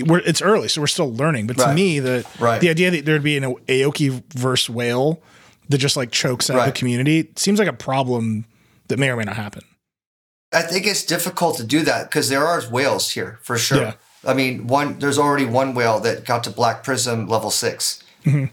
we're 0.06 0.20
it's 0.20 0.40
early, 0.40 0.68
so 0.68 0.80
we're 0.80 0.86
still 0.86 1.12
learning. 1.14 1.46
But 1.46 1.56
to 1.58 1.64
Right. 1.64 1.74
me, 1.74 1.98
the 1.98 2.24
Right. 2.38 2.60
the 2.60 2.70
idea 2.70 2.90
that 2.90 3.04
there'd 3.04 3.22
be 3.22 3.36
an 3.36 3.44
Aoki 3.68 4.22
verse 4.34 4.68
whale 4.68 5.20
that 5.68 5.78
just 5.78 5.96
like 5.96 6.10
chokes 6.10 6.50
out 6.50 6.64
the 6.66 6.72
community 6.72 7.30
seems 7.36 7.58
like 7.58 7.68
a 7.68 7.72
problem 7.72 8.44
that 8.88 8.98
may 8.98 9.10
or 9.10 9.16
may 9.16 9.24
not 9.24 9.36
happen. 9.36 9.62
I 10.52 10.62
think 10.62 10.86
it's 10.86 11.04
difficult 11.04 11.56
to 11.56 11.64
do 11.64 11.82
that 11.82 12.10
because 12.10 12.28
there 12.28 12.46
are 12.46 12.60
whales 12.62 13.10
here 13.10 13.38
for 13.42 13.56
sure. 13.56 13.78
Yeah. 13.78 13.92
I 14.24 14.34
mean, 14.34 14.66
one 14.66 14.98
there's 14.98 15.18
already 15.18 15.46
one 15.46 15.74
whale 15.74 15.98
that 16.00 16.24
got 16.24 16.44
to 16.44 16.50
Black 16.50 16.84
Prism 16.84 17.26
level 17.26 17.50
6 17.50 18.02
mm-hmm. 18.24 18.44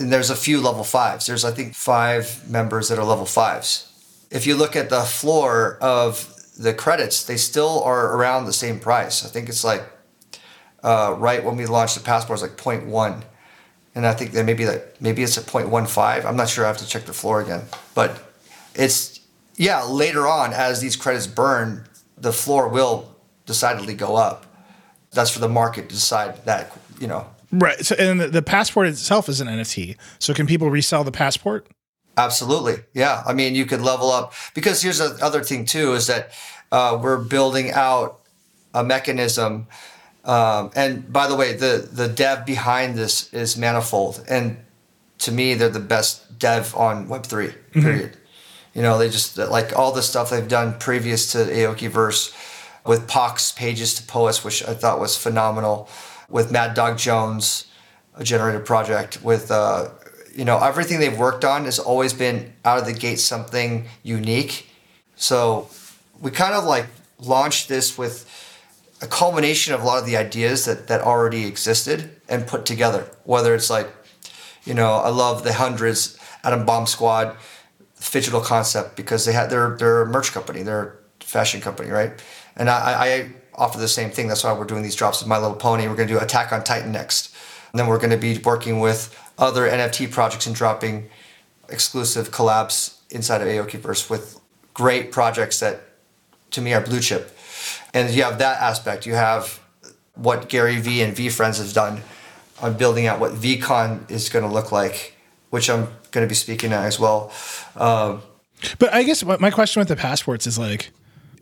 and 0.00 0.12
there's 0.12 0.30
a 0.30 0.36
few 0.36 0.60
level 0.60 0.84
fives. 0.84 1.26
There's 1.26 1.44
I 1.44 1.50
think 1.50 1.74
five 1.74 2.48
members 2.48 2.88
that 2.88 2.98
are 2.98 3.04
level 3.04 3.24
fives. 3.26 3.86
If 4.30 4.46
you 4.46 4.56
look 4.56 4.76
at 4.76 4.90
the 4.90 5.02
floor 5.02 5.78
of 5.80 6.34
the 6.58 6.74
credits, 6.74 7.24
they 7.24 7.36
still 7.36 7.82
are 7.84 8.16
around 8.16 8.44
the 8.44 8.52
same 8.52 8.78
price. 8.78 9.24
I 9.24 9.28
think 9.28 9.48
it's 9.48 9.64
like 9.64 9.82
uh, 10.82 11.14
right 11.18 11.42
when 11.44 11.56
we 11.56 11.66
launched 11.66 11.96
the 11.96 12.02
passport, 12.02 12.40
it's 12.40 12.42
like 12.42 12.82
0.1. 12.82 13.22
and 13.94 14.06
I 14.06 14.12
think 14.12 14.32
that 14.32 14.44
maybe 14.44 14.66
like 14.66 15.00
maybe 15.00 15.22
it's 15.22 15.36
a 15.36 15.42
0.15. 15.42 16.24
I'm 16.24 16.36
not 16.36 16.48
sure. 16.48 16.64
I 16.64 16.68
have 16.68 16.78
to 16.78 16.86
check 16.86 17.04
the 17.04 17.12
floor 17.12 17.40
again, 17.40 17.62
but 17.94 18.22
it's 18.74 19.20
yeah. 19.56 19.82
Later 19.84 20.26
on, 20.26 20.52
as 20.52 20.80
these 20.80 20.96
credits 20.96 21.26
burn, 21.26 21.84
the 22.16 22.32
floor 22.32 22.68
will 22.68 23.14
decidedly 23.46 23.94
go 23.94 24.16
up. 24.16 24.46
That's 25.12 25.30
for 25.30 25.40
the 25.40 25.48
market 25.48 25.88
to 25.88 25.94
decide 25.94 26.44
that 26.44 26.76
you 27.00 27.06
know 27.06 27.26
Right. 27.50 27.84
So 27.84 27.94
and 27.96 28.20
the 28.20 28.42
passport 28.42 28.88
itself 28.88 29.28
is 29.28 29.40
an 29.40 29.48
NFT. 29.48 29.96
So 30.18 30.34
can 30.34 30.46
people 30.46 30.70
resell 30.70 31.04
the 31.04 31.12
passport? 31.12 31.66
Absolutely. 32.18 32.82
Yeah. 32.94 33.22
I 33.24 33.32
mean, 33.32 33.54
you 33.54 33.64
could 33.64 33.80
level 33.80 34.10
up 34.10 34.34
because 34.52 34.82
here's 34.82 34.98
the 34.98 35.16
other 35.22 35.42
thing 35.42 35.64
too 35.64 35.94
is 35.94 36.08
that 36.08 36.32
uh, 36.72 36.98
we're 37.00 37.22
building 37.22 37.70
out 37.70 38.20
a 38.74 38.84
mechanism. 38.84 39.68
Um, 40.24 40.70
and 40.74 41.10
by 41.12 41.28
the 41.28 41.36
way, 41.36 41.54
the 41.54 41.88
the 41.90 42.08
dev 42.08 42.44
behind 42.44 42.96
this 42.96 43.32
is 43.32 43.56
Manifold, 43.56 44.24
and 44.28 44.58
to 45.18 45.32
me, 45.32 45.54
they're 45.54 45.68
the 45.70 45.80
best 45.80 46.38
dev 46.38 46.74
on 46.76 47.08
Web 47.08 47.24
3 47.24 47.52
Period. 47.72 48.16
You 48.74 48.82
know, 48.82 48.98
they 48.98 49.08
just 49.08 49.38
like 49.38 49.76
all 49.76 49.92
the 49.92 50.02
stuff 50.02 50.30
they've 50.30 50.46
done 50.46 50.78
previous 50.78 51.32
to 51.32 51.38
Aokiverse 51.38 52.34
with 52.86 53.08
Pox 53.08 53.52
pages 53.52 53.94
to 53.94 54.02
Polis, 54.02 54.44
which 54.44 54.62
I 54.66 54.74
thought 54.74 55.00
was 55.00 55.16
phenomenal. 55.16 55.88
With 56.28 56.52
Mad 56.52 56.74
Dog 56.74 56.98
Jones, 56.98 57.66
a 58.14 58.22
generated 58.22 58.66
project 58.66 59.22
with 59.22 59.50
uh, 59.50 59.88
you 60.34 60.44
know 60.44 60.58
everything 60.58 61.00
they've 61.00 61.18
worked 61.18 61.44
on 61.44 61.64
has 61.64 61.78
always 61.78 62.12
been 62.12 62.52
out 62.64 62.78
of 62.78 62.86
the 62.86 62.92
gate 62.92 63.18
something 63.18 63.86
unique. 64.02 64.68
So 65.16 65.68
we 66.20 66.30
kind 66.30 66.54
of 66.54 66.64
like 66.64 66.86
launched 67.18 67.68
this 67.68 67.98
with 67.98 68.26
a 69.00 69.06
culmination 69.06 69.74
of 69.74 69.82
a 69.82 69.84
lot 69.84 69.98
of 69.98 70.06
the 70.06 70.16
ideas 70.16 70.64
that 70.64 70.88
that 70.88 71.00
already 71.00 71.46
existed 71.46 72.10
and 72.28 72.46
put 72.46 72.66
together. 72.66 73.08
Whether 73.24 73.54
it's 73.54 73.70
like 73.70 73.88
you 74.64 74.74
know 74.74 74.94
i 74.94 75.08
love 75.08 75.44
the 75.44 75.52
hundreds 75.52 76.18
Adam 76.44 76.66
Bomb 76.66 76.86
Squad 76.86 77.36
digital 78.12 78.40
concept 78.40 78.96
because 78.96 79.24
they 79.24 79.32
had 79.32 79.50
their 79.50 79.76
their 79.76 80.04
merch 80.06 80.32
company 80.32 80.62
they're 80.62 80.98
fashion 81.20 81.60
company 81.60 81.90
right? 81.90 82.12
And 82.56 82.68
i 82.70 83.06
i 83.06 83.32
offer 83.58 83.78
the 83.78 83.88
same 83.88 84.10
thing. 84.10 84.28
That's 84.28 84.44
why 84.44 84.52
we're 84.52 84.64
doing 84.64 84.82
these 84.82 84.94
drops 84.94 85.20
with 85.20 85.28
my 85.28 85.36
little 85.36 85.56
pony. 85.56 85.88
We're 85.88 85.96
going 85.96 86.08
to 86.08 86.14
do 86.14 86.20
attack 86.20 86.52
on 86.52 86.64
titan 86.64 86.92
next. 86.92 87.34
And 87.72 87.78
then 87.78 87.88
we're 87.88 87.98
going 87.98 88.10
to 88.10 88.16
be 88.16 88.38
working 88.38 88.80
with 88.80 89.14
other 89.38 89.68
NFT 89.68 90.10
projects 90.10 90.46
and 90.46 90.54
dropping 90.54 91.08
exclusive 91.68 92.30
collabs 92.30 92.98
inside 93.10 93.40
of 93.40 93.48
Aokiverse 93.48 94.10
with 94.10 94.40
great 94.74 95.12
projects 95.12 95.60
that 95.60 95.80
to 96.50 96.60
me 96.60 96.72
are 96.72 96.80
blue 96.80 97.00
chip. 97.00 97.36
And 97.94 98.12
you 98.12 98.22
have 98.22 98.38
that 98.38 98.60
aspect. 98.60 99.06
You 99.06 99.14
have 99.14 99.60
what 100.14 100.48
Gary 100.48 100.76
Vee 100.76 101.02
and 101.02 101.16
VeeFriends 101.16 101.58
has 101.58 101.72
done 101.72 102.02
on 102.60 102.76
building 102.76 103.06
out 103.06 103.20
what 103.20 103.32
VeeCon 103.32 104.10
is 104.10 104.28
going 104.28 104.44
to 104.44 104.50
look 104.50 104.72
like, 104.72 105.14
which 105.50 105.70
I'm 105.70 105.84
going 106.10 106.26
to 106.26 106.28
be 106.28 106.34
speaking 106.34 106.72
at 106.72 106.84
as 106.84 106.98
well. 106.98 107.32
Um, 107.76 108.22
But 108.78 108.92
I 108.92 109.04
guess 109.04 109.24
my 109.24 109.50
question 109.50 109.80
with 109.80 109.88
the 109.88 109.96
passports 109.96 110.46
is 110.46 110.58
like, 110.58 110.90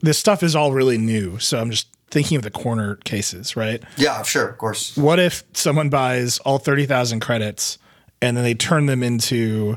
this 0.02 0.18
stuff 0.18 0.42
is 0.42 0.54
all 0.54 0.72
really 0.72 0.98
new. 0.98 1.38
So 1.38 1.58
I'm 1.58 1.70
just 1.70 1.88
thinking 2.10 2.36
of 2.36 2.42
the 2.42 2.50
corner 2.50 2.96
cases, 2.96 3.56
right? 3.56 3.82
yeah, 3.96 4.22
sure, 4.22 4.48
of 4.48 4.58
course. 4.58 4.96
What 4.96 5.18
if 5.18 5.42
someone 5.54 5.88
buys 5.88 6.38
all 6.40 6.58
30,000 6.58 7.20
credits 7.20 7.78
and 8.22 8.36
then 8.36 8.44
they 8.44 8.54
turn 8.54 8.86
them 8.86 9.02
into 9.02 9.76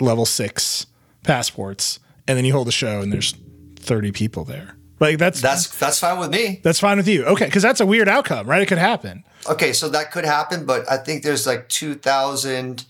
level 0.00 0.26
six 0.26 0.86
passports 1.22 1.98
and 2.28 2.36
then 2.36 2.44
you 2.44 2.52
hold 2.52 2.68
a 2.68 2.72
show 2.72 3.00
and 3.00 3.12
there's 3.12 3.34
30 3.76 4.12
people 4.12 4.44
there? 4.44 4.76
Like 4.98 5.18
that's, 5.18 5.40
that's, 5.42 5.68
That's 5.78 5.98
fine 5.98 6.18
with 6.18 6.30
me. 6.30 6.60
that's 6.62 6.80
fine 6.80 6.96
with 6.96 7.06
you. 7.08 7.24
Okay. 7.26 7.50
Cause 7.50 7.62
that's 7.62 7.80
a 7.80 7.86
weird 7.86 8.08
outcome, 8.08 8.46
right? 8.48 8.62
It 8.62 8.66
could 8.66 8.78
happen. 8.78 9.24
Okay, 9.48 9.72
so 9.74 9.88
that 9.90 10.10
could 10.10 10.24
happen, 10.24 10.64
but 10.64 10.90
I 10.90 10.96
think 10.96 11.22
there's 11.22 11.46
like 11.46 11.68
2,000, 11.68 12.84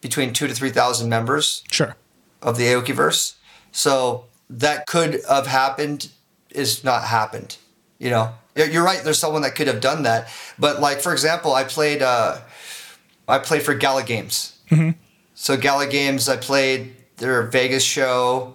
between 0.00 0.32
two 0.32 0.46
to 0.46 0.54
3,000 0.54 1.08
members 1.08 1.64
Sure. 1.70 1.96
of 2.40 2.56
the 2.56 2.64
Aokiverse. 2.64 3.34
So 3.72 4.26
that 4.48 4.86
could 4.86 5.20
have 5.28 5.46
happened 5.46 6.08
is 6.50 6.84
not 6.84 7.04
happened. 7.04 7.56
You 7.98 8.10
know, 8.10 8.34
You're- 8.54 8.72
you're 8.72 8.84
right. 8.84 9.02
There's 9.02 9.18
someone 9.18 9.42
that 9.42 9.56
could 9.56 9.66
have 9.66 9.80
done 9.80 10.04
that, 10.04 10.28
but 10.58 10.80
like 10.80 11.00
for 11.00 11.12
example, 11.12 11.52
I 11.54 11.64
played 11.64 12.00
uh, 12.02 12.38
I 13.28 13.38
played 13.38 13.62
for 13.62 13.74
Gala 13.74 14.02
Games. 14.04 14.58
So 15.34 15.56
Gala 15.56 15.86
Games, 15.86 16.28
I 16.28 16.36
played 16.36 16.94
their 17.16 17.42
Vegas 17.42 17.82
show, 17.82 18.54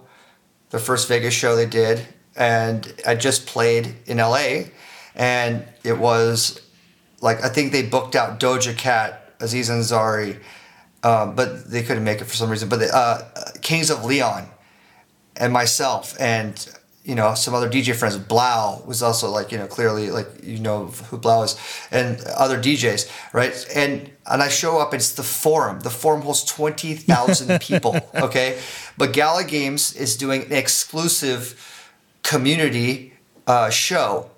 their 0.70 0.80
first 0.80 1.08
Vegas 1.08 1.34
show 1.34 1.56
they 1.56 1.66
did, 1.66 2.06
and 2.36 2.92
I 3.06 3.14
just 3.14 3.46
played 3.46 3.94
in 4.06 4.18
LA, 4.18 4.64
and 5.14 5.64
it 5.84 5.98
was 5.98 6.60
like 7.20 7.44
I 7.44 7.48
think 7.48 7.72
they 7.72 7.82
booked 7.82 8.14
out 8.14 8.40
Doja 8.40 8.76
Cat, 8.76 9.34
Aziz 9.40 9.68
Ansari, 9.68 10.38
um, 11.02 11.34
but 11.34 11.70
they 11.70 11.82
couldn't 11.82 12.04
make 12.04 12.20
it 12.20 12.24
for 12.24 12.34
some 12.34 12.50
reason. 12.50 12.68
But 12.68 12.80
the, 12.80 12.94
uh, 12.94 13.22
Kings 13.62 13.90
of 13.90 14.04
Leon 14.04 14.46
and 15.36 15.52
myself 15.52 16.18
and 16.20 16.66
you 17.04 17.14
know 17.14 17.34
some 17.34 17.54
other 17.54 17.68
DJ 17.68 17.94
friends. 17.94 18.16
3LAU 18.18 18.84
was 18.86 19.02
also 19.02 19.30
like 19.30 19.50
you 19.52 19.58
know 19.58 19.66
clearly 19.66 20.10
like 20.10 20.28
you 20.42 20.58
know 20.58 20.86
who 20.86 21.18
3LAU 21.18 21.44
is, 21.44 21.88
and 21.90 22.20
other 22.36 22.58
DJs, 22.60 23.10
right? 23.32 23.66
And 23.74 24.10
and 24.30 24.42
I 24.42 24.48
show 24.48 24.78
up. 24.78 24.92
It's 24.92 25.14
the 25.14 25.22
forum. 25.22 25.80
The 25.80 25.90
forum 25.90 26.22
holds 26.22 26.44
twenty 26.44 26.94
thousand 26.94 27.60
people. 27.68 27.96
Okay, 28.14 28.58
but 28.98 29.12
Gala 29.12 29.44
Games 29.44 29.94
is 29.94 30.16
doing 30.16 30.44
an 30.44 30.52
exclusive 30.52 31.58
community 32.22 33.14
uh, 33.46 33.70
show, 33.70 34.30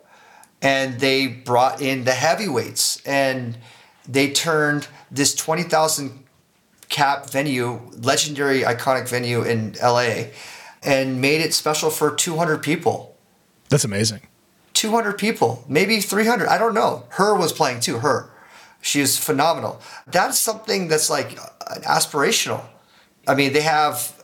and 0.61 1.01
they 1.01 1.27
brought 1.27 1.83
in 1.83 2.05
the 2.05 2.13
heavyweights, 2.13 3.03
and 3.05 3.59
they 4.09 4.31
turned 4.31 4.87
this 5.11 5.35
twenty 5.35 5.65
thousand 5.65 6.25
cap 6.89 7.29
venue, 7.29 7.81
legendary 7.99 8.61
iconic 8.61 9.09
venue 9.09 9.43
in 9.43 9.75
LA 9.83 10.27
and 10.83 11.21
made 11.21 11.41
it 11.41 11.55
special 11.55 11.91
for 11.91 12.15
200 12.15 12.63
people. 12.63 13.17
That's 13.69 13.85
amazing. 13.85 14.27
200 14.75 15.19
people, 15.19 15.65
maybe 15.69 16.01
300. 16.01 16.49
I 16.49 16.59
don't 16.59 16.75
know. 16.75 17.05
H.E.R. 17.13 17.37
was 17.37 17.53
playing 17.53 17.81
too. 17.81 17.97
H.E.R., 17.99 18.31
she 18.81 19.01
is 19.01 19.17
phenomenal. 19.17 19.81
That's 20.07 20.39
something 20.39 20.89
that's 20.89 21.09
like 21.09 21.39
uh, 21.39 21.77
aspirational. 21.83 22.65
I 23.29 23.35
mean, 23.35 23.53
they 23.53 23.61
have 23.61 24.21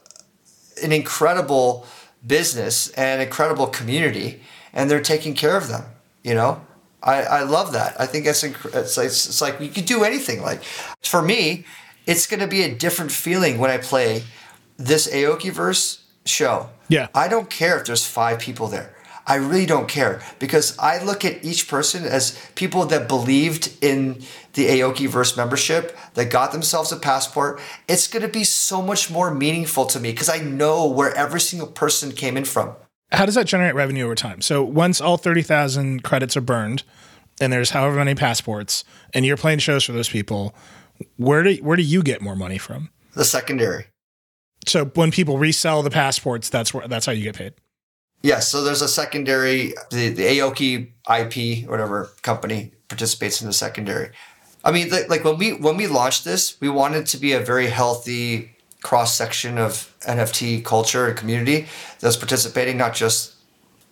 an 0.82 0.90
incredible 0.90 1.86
business 2.26 2.90
and 2.90 3.22
incredible 3.22 3.68
community, 3.68 4.42
and 4.72 4.90
they're 4.90 5.00
taking 5.00 5.34
care 5.34 5.56
of 5.56 5.68
them. 5.68 5.84
You 6.24 6.34
know, 6.34 6.66
I, 7.02 7.22
I 7.22 7.42
love 7.44 7.72
that. 7.72 8.00
I 8.00 8.06
think 8.06 8.26
it's, 8.26 8.42
inc- 8.42 8.74
it's 8.74 8.96
like 8.96 9.06
it's 9.06 9.40
like 9.40 9.60
you 9.60 9.68
could 9.68 9.86
do 9.86 10.02
anything. 10.02 10.42
Like 10.42 10.64
for 11.02 11.22
me, 11.22 11.64
it's 12.06 12.26
going 12.26 12.40
to 12.40 12.48
be 12.48 12.62
a 12.62 12.74
different 12.74 13.12
feeling 13.12 13.58
when 13.58 13.70
I 13.70 13.78
play 13.78 14.24
this 14.76 15.08
Aokiverse 15.08 16.00
show. 16.28 16.70
Yeah. 16.88 17.08
I 17.14 17.28
don't 17.28 17.50
care 17.50 17.78
if 17.78 17.86
there's 17.86 18.06
five 18.06 18.38
people 18.38 18.68
there. 18.68 18.94
I 19.26 19.34
really 19.34 19.66
don't 19.66 19.88
care 19.88 20.22
because 20.38 20.76
I 20.78 21.04
look 21.04 21.22
at 21.22 21.44
each 21.44 21.68
person 21.68 22.04
as 22.04 22.38
people 22.54 22.86
that 22.86 23.08
believed 23.08 23.76
in 23.82 24.22
the 24.54 24.66
Aokiverse 24.66 25.36
membership, 25.36 25.96
that 26.14 26.30
got 26.30 26.50
themselves 26.50 26.90
a 26.90 26.96
passport. 26.96 27.60
It's 27.86 28.08
going 28.08 28.22
to 28.22 28.28
be 28.28 28.42
so 28.42 28.80
much 28.80 29.10
more 29.10 29.32
meaningful 29.32 29.84
to 29.86 30.00
me 30.00 30.12
because 30.12 30.30
I 30.30 30.38
know 30.38 30.86
where 30.88 31.14
every 31.14 31.40
single 31.40 31.68
person 31.68 32.10
came 32.10 32.36
in 32.36 32.44
from. 32.44 32.74
How 33.12 33.26
does 33.26 33.34
that 33.36 33.46
generate 33.46 33.74
revenue 33.74 34.04
over 34.04 34.14
time? 34.14 34.40
So 34.40 34.64
once 34.64 35.00
all 35.00 35.18
30,000 35.18 36.02
credits 36.02 36.36
are 36.36 36.40
burned 36.40 36.82
and 37.40 37.52
there's 37.52 37.70
however 37.70 37.96
many 37.96 38.14
passports 38.14 38.82
and 39.14 39.24
you're 39.26 39.36
playing 39.36 39.60
shows 39.60 39.84
for 39.84 39.92
those 39.92 40.08
people, 40.08 40.54
where 41.16 41.42
do 41.42 41.54
where 41.56 41.76
do 41.76 41.82
you 41.82 42.02
get 42.02 42.20
more 42.20 42.34
money 42.34 42.58
from? 42.58 42.90
The 43.14 43.24
secondary. 43.24 43.86
So 44.66 44.86
when 44.86 45.10
people 45.10 45.38
resell 45.38 45.82
the 45.82 45.90
passports, 45.90 46.48
that's 46.48 46.74
where 46.74 46.86
that's 46.88 47.06
how 47.06 47.12
you 47.12 47.22
get 47.22 47.36
paid. 47.36 47.54
Yes, 48.22 48.48
so 48.48 48.64
there's 48.64 48.82
a 48.82 48.88
secondary. 48.88 49.74
The, 49.90 50.08
the 50.10 50.24
Aoki 50.24 50.88
IP, 51.08 51.68
whatever 51.68 52.10
company, 52.22 52.72
participates 52.88 53.40
in 53.40 53.46
the 53.46 53.52
secondary. 53.52 54.10
I 54.64 54.72
mean, 54.72 54.90
like, 54.90 55.08
like 55.08 55.24
when 55.24 55.38
we 55.38 55.52
when 55.52 55.76
we 55.76 55.86
launched 55.86 56.24
this, 56.24 56.60
we 56.60 56.68
wanted 56.68 57.06
to 57.06 57.16
be 57.16 57.32
a 57.32 57.40
very 57.40 57.68
healthy 57.68 58.50
cross 58.82 59.14
section 59.14 59.58
of 59.58 59.94
NFT 60.02 60.64
culture 60.64 61.06
and 61.06 61.16
community 61.16 61.66
that's 62.00 62.16
participating, 62.16 62.76
not 62.76 62.94
just 62.94 63.34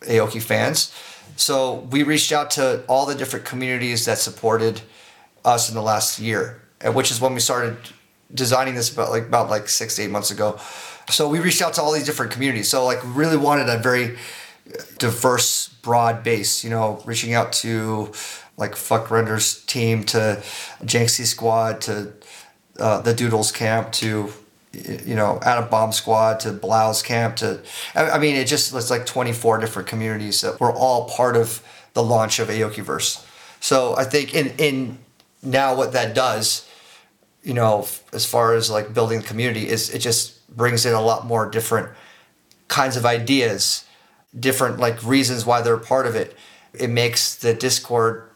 Aoki 0.02 0.42
fans. 0.42 0.94
So 1.36 1.86
we 1.90 2.02
reached 2.02 2.32
out 2.32 2.50
to 2.52 2.82
all 2.88 3.06
the 3.06 3.14
different 3.14 3.44
communities 3.44 4.04
that 4.06 4.18
supported 4.18 4.80
us 5.44 5.68
in 5.68 5.74
the 5.74 5.82
last 5.82 6.18
year, 6.18 6.62
which 6.84 7.10
is 7.10 7.20
when 7.20 7.34
we 7.34 7.40
started 7.40 7.76
designing 8.33 8.74
this 8.74 8.93
about 8.93 9.11
like 9.11 9.24
about 9.27 9.51
like 9.51 9.68
six 9.68 9.97
to 9.97 10.03
eight 10.03 10.11
months 10.11 10.31
ago. 10.31 10.59
So 11.09 11.29
we 11.29 11.39
reached 11.39 11.62
out 11.62 11.74
to 11.74 11.83
all 11.83 11.93
these 11.93 12.07
different 12.07 12.33
communities. 12.33 12.68
So 12.68 12.85
like 12.85 12.99
really 13.05 13.37
wanted 13.37 13.68
a 13.68 13.79
very 13.79 14.16
diverse, 14.99 15.68
broad 15.68 16.22
base. 16.22 16.64
You 16.64 16.70
know, 16.70 17.03
reaching 17.05 17.35
out 17.35 17.53
to 17.55 18.12
like 18.57 18.72
Fvckrender's 18.72 19.64
team, 19.64 20.05
to 20.05 20.43
Janksy 20.83 21.24
Squad, 21.24 21.81
to 21.83 22.12
uh, 22.79 23.01
the 23.01 23.14
Doodles 23.14 23.53
camp, 23.53 23.93
to 23.93 24.33
you 24.72 25.14
know 25.14 25.39
Adam 25.43 25.68
Bomb 25.68 25.93
Squad, 25.93 26.41
to 26.41 26.53
3LAU's 26.53 27.03
camp. 27.03 27.37
To 27.37 27.61
I 27.95 28.18
mean, 28.18 28.37
it 28.37 28.47
just 28.47 28.74
it's 28.74 28.91
like 28.91 29.07
24 29.07 29.59
different 29.59 29.89
communities 29.89 30.41
that 30.41 30.61
were 30.61 30.72
all 30.72 31.09
part 31.09 31.37
of 31.37 31.62
the 31.95 32.03
launch 32.03 32.39
of 32.39 32.49
Aokiverse. 32.49 33.24
So 33.61 33.97
I 33.97 34.05
think 34.05 34.35
in 34.35 34.53
in 34.59 34.99
now 35.43 35.77
what 35.77 35.93
that 35.93 36.14
does 36.14 36.65
you 37.47 37.55
know, 37.55 37.86
as 38.12 38.26
far 38.26 38.55
as 38.55 38.68
like 38.76 38.92
building 38.92 39.20
the 39.20 39.26
community, 39.26 39.68
is 39.68 39.82
it 39.94 40.01
just 40.01 40.24
brings 40.55 40.84
in 40.84 40.94
a 40.94 41.01
lot 41.01 41.24
more 41.24 41.49
different 41.49 41.88
kinds 42.66 42.97
of 42.97 43.07
ideas, 43.07 43.84
different 44.38 44.80
like 44.80 45.01
reasons 45.05 45.47
why 45.47 45.62
they're 45.62 45.76
part 45.94 46.07
of 46.09 46.16
it. 46.16 46.36
It 46.74 46.90
makes 46.90 47.36
the 47.36 47.55
Discord 47.55 48.28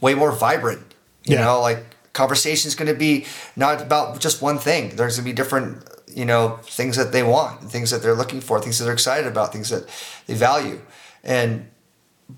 way 0.00 0.14
more 0.14 0.30
vibrant. 0.30 0.94
You 1.24 1.34
Yeah. 1.34 1.44
know, 1.46 1.60
like 1.60 1.80
conversation 2.12 2.68
is 2.68 2.76
going 2.76 2.92
to 2.94 2.98
be 3.08 3.26
not 3.56 3.82
about 3.82 4.20
just 4.20 4.40
one 4.40 4.58
thing. 4.58 4.94
There's 4.96 5.16
going 5.16 5.24
to 5.26 5.30
be 5.32 5.36
different, 5.42 5.68
you 6.14 6.24
know, 6.24 6.60
things 6.62 6.96
that 6.96 7.10
they 7.10 7.24
want, 7.24 7.70
things 7.72 7.90
that 7.90 8.02
they're 8.02 8.14
looking 8.22 8.40
for, 8.40 8.60
things 8.60 8.78
that 8.78 8.84
they're 8.84 8.92
excited 9.00 9.26
about, 9.26 9.52
things 9.52 9.68
that 9.70 9.82
they 10.26 10.34
value, 10.34 10.80
and 11.24 11.66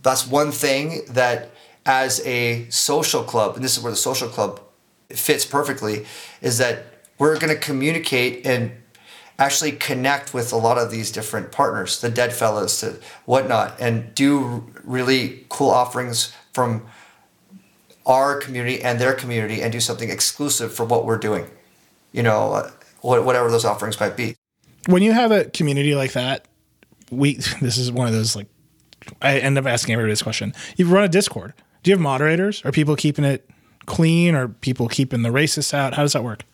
that's 0.03 0.26
one 0.26 0.51
thing 0.51 1.03
that 1.11 1.51
as 1.85 2.24
a 2.26 2.66
social 2.70 3.22
club, 3.22 3.55
and 3.57 3.62
this 3.64 3.76
is 3.76 3.82
where 3.82 3.93
the 3.93 3.97
social 4.11 4.28
club 4.28 4.61
fits 5.19 5.45
perfectly, 5.45 6.07
is 6.41 6.59
that 6.59 6.87
we're 7.19 7.39
going 7.39 7.55
to 7.55 7.61
communicate 7.61 8.45
and 8.47 8.73
actually 9.39 9.73
connect 9.73 10.33
with 10.33 10.53
a 10.53 10.57
lot 10.57 10.79
of 10.79 10.91
these 10.91 11.11
different 11.11 11.51
partners, 11.51 12.01
the 12.01 12.11
Deadfellaz 12.11 12.81
to 12.81 13.01
whatnot, 13.25 13.81
and 13.81 14.15
do 14.15 14.65
really 14.85 15.45
cool 15.49 15.71
offerings 15.71 16.33
from 16.53 16.87
our 18.07 18.39
community 18.39 18.83
and 18.83 19.01
their 19.01 19.15
community 19.15 19.62
and 19.62 19.73
do 19.73 19.81
something 19.81 20.11
exclusive 20.11 20.73
for 20.73 20.85
what 20.85 21.05
we're 21.05 21.19
doing. 21.19 21.51
You 22.12 22.23
know, 22.23 22.71
whatever 23.01 23.51
those 23.51 23.65
offerings 23.65 23.99
might 23.99 24.17
be. 24.17 24.37
When 24.87 25.03
you 25.03 25.12
have 25.12 25.33
a 25.33 25.47
community 25.47 25.95
like 25.95 26.12
that, 26.12 26.47
we 27.11 27.35
this 27.61 27.79
is 27.79 27.91
one 27.91 28.07
of 28.07 28.12
those 28.12 28.37
like 28.37 28.49
I 29.21 29.39
end 29.39 29.59
up 29.59 29.67
asking 29.67 29.95
everybody 29.95 30.12
this 30.12 30.23
question. 30.23 30.55
You 30.77 30.87
run 30.87 31.05
a 31.05 31.09
Discord. 31.09 31.55
Do 31.83 31.91
you 31.91 31.97
have 31.97 32.03
moderators? 32.03 32.65
Are 32.65 32.73
people 32.73 32.97
keeping 32.97 33.25
it 33.25 33.49
clean? 33.87 34.35
Are 34.35 34.49
people 34.49 34.89
keeping 34.89 35.22
the 35.22 35.30
racists 35.30 35.74
out? 35.74 35.95
How 35.95 36.03
does 36.03 36.12
that 36.12 36.24
work? 36.24 36.45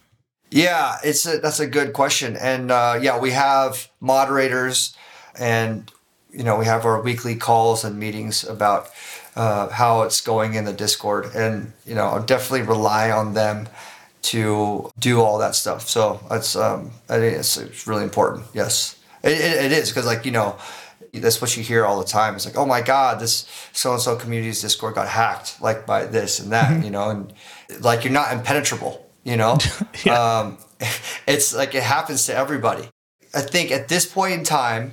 Yeah, 0.51 0.97
it's 1.05 1.27
a, 1.27 1.39
that's 1.39 1.61
a 1.61 1.67
good 1.67 1.93
question, 1.93 2.37
and 2.37 2.73
uh, 2.73 2.99
yeah, 3.01 3.19
we 3.21 3.31
have 3.31 3.89
moderators, 4.01 4.97
and 5.39 5.91
you 6.33 6.43
know 6.43 6.59
we 6.59 6.65
have 6.65 6.85
our 6.85 7.01
weekly 7.01 7.37
calls 7.37 7.85
and 7.85 7.99
meetings 7.99 8.43
about 8.43 8.91
uh, 9.37 9.69
how 9.69 10.03
it's 10.03 10.21
going 10.21 10.55
in 10.55 10.65
the 10.65 10.73
Discord, 10.73 11.31
and 11.37 11.73
you 11.87 11.95
know 11.95 12.07
I'll 12.07 12.23
definitely 12.23 12.67
rely 12.67 13.13
on 13.13 13.35
them 13.35 13.69
to 14.23 14.91
do 14.99 15.21
all 15.21 15.39
that 15.39 15.55
stuff. 15.55 15.89
So 15.89 16.21
that's 16.29 16.57
um, 16.57 16.91
I 17.09 17.19
think 17.19 17.39
it's, 17.39 17.57
it's 17.57 17.87
really 17.87 18.03
important. 18.03 18.47
Yes, 18.53 18.99
it, 19.23 19.33
it, 19.33 19.65
it 19.67 19.73
is 19.73 19.91
because 19.91 20.07
like 20.07 20.27
you 20.27 20.33
know 20.33 20.57
that's 21.13 21.41
what 21.41 21.57
you 21.57 21.63
hear 21.63 21.85
all 21.85 21.99
the 21.99 22.05
time. 22.05 22.35
It's 22.35 22.47
like, 22.47 22.57
oh 22.57 22.67
my 22.67 22.81
God, 22.81 23.21
this 23.21 23.47
so 23.73 23.93
and 23.93 24.01
so 24.01 24.17
community's 24.17 24.61
Discord 24.61 24.95
got 24.95 25.09
hacked, 25.09 25.61
like 25.61 25.87
by 25.87 26.07
this 26.07 26.39
and 26.39 26.53
that, 26.53 26.85
you 26.85 26.91
know, 26.91 27.11
and 27.11 27.33
like 27.81 28.05
you're 28.05 28.13
not 28.13 28.33
impenetrable, 28.33 29.07
you 29.25 29.37
know. 29.37 29.59
um, 30.11 30.59
it's 31.27 31.55
like 31.55 31.75
it 31.75 31.83
happens 31.83 32.27
to 32.27 32.37
everybody. 32.37 32.89
I 33.35 33.41
think 33.41 33.71
at 33.71 33.89
this 33.89 34.07
point 34.07 34.35
in 34.35 34.45
time, 34.45 34.93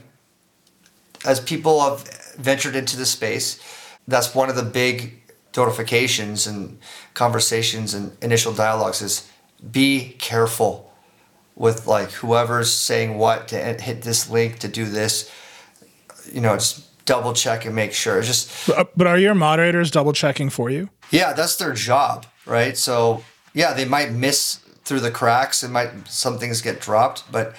as 1.25 1.39
people 1.39 1.81
have 1.81 2.07
ventured 2.37 2.75
into 2.75 2.97
the 2.97 3.05
space, 3.05 3.59
that's 4.07 4.33
one 4.33 4.49
of 4.49 4.55
the 4.55 4.63
big 4.63 5.21
notifications 5.55 6.45
and 6.45 6.77
conversations 7.15 7.93
and 7.93 8.15
initial 8.21 8.53
dialogues 8.53 9.01
is 9.01 9.27
be 9.71 10.15
careful 10.19 10.93
with 11.55 11.87
like 11.87 12.11
whoever's 12.11 12.71
saying 12.71 13.17
what 13.17 13.47
to 13.47 13.57
hit 13.57 14.03
this 14.03 14.29
link 14.29 14.59
to 14.59 14.67
do 14.67 14.85
this 14.85 15.31
you 16.33 16.41
know, 16.41 16.55
just 16.55 17.05
double 17.05 17.33
check 17.33 17.65
and 17.65 17.73
make 17.75 17.93
sure. 17.93 18.17
It's 18.19 18.27
Just 18.27 18.67
But, 18.67 18.77
uh, 18.77 18.85
but 18.95 19.07
are 19.07 19.17
your 19.17 19.33
moderators 19.35 19.91
double 19.91 20.13
checking 20.13 20.49
for 20.49 20.69
you? 20.69 20.89
yeah, 21.11 21.33
that's 21.33 21.55
their 21.55 21.73
job, 21.73 22.25
right? 22.45 22.77
So 22.77 23.23
yeah, 23.53 23.73
they 23.73 23.85
might 23.85 24.11
miss 24.11 24.59
through 24.85 24.99
the 25.01 25.11
cracks. 25.11 25.63
It 25.63 25.69
might 25.69 25.89
some 26.07 26.37
things 26.37 26.61
get 26.61 26.79
dropped, 26.81 27.31
but 27.31 27.55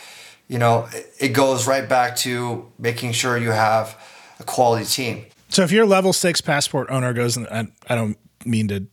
you 0.48 0.58
know, 0.58 0.88
it, 0.92 1.12
it 1.18 1.28
goes 1.28 1.66
right 1.66 1.86
back 1.88 2.16
to 2.16 2.70
making 2.78 3.12
sure 3.12 3.36
you 3.36 3.50
have 3.50 3.96
a 4.40 4.44
quality 4.44 4.84
team. 4.84 5.24
So 5.50 5.62
if 5.62 5.72
your 5.72 5.86
level 5.86 6.12
six 6.12 6.40
passport 6.40 6.88
owner 6.90 7.12
goes, 7.12 7.36
and 7.36 7.46
I, 7.48 7.66
I 7.88 7.94
don't 7.94 8.16
mean 8.44 8.68
to 8.68 8.86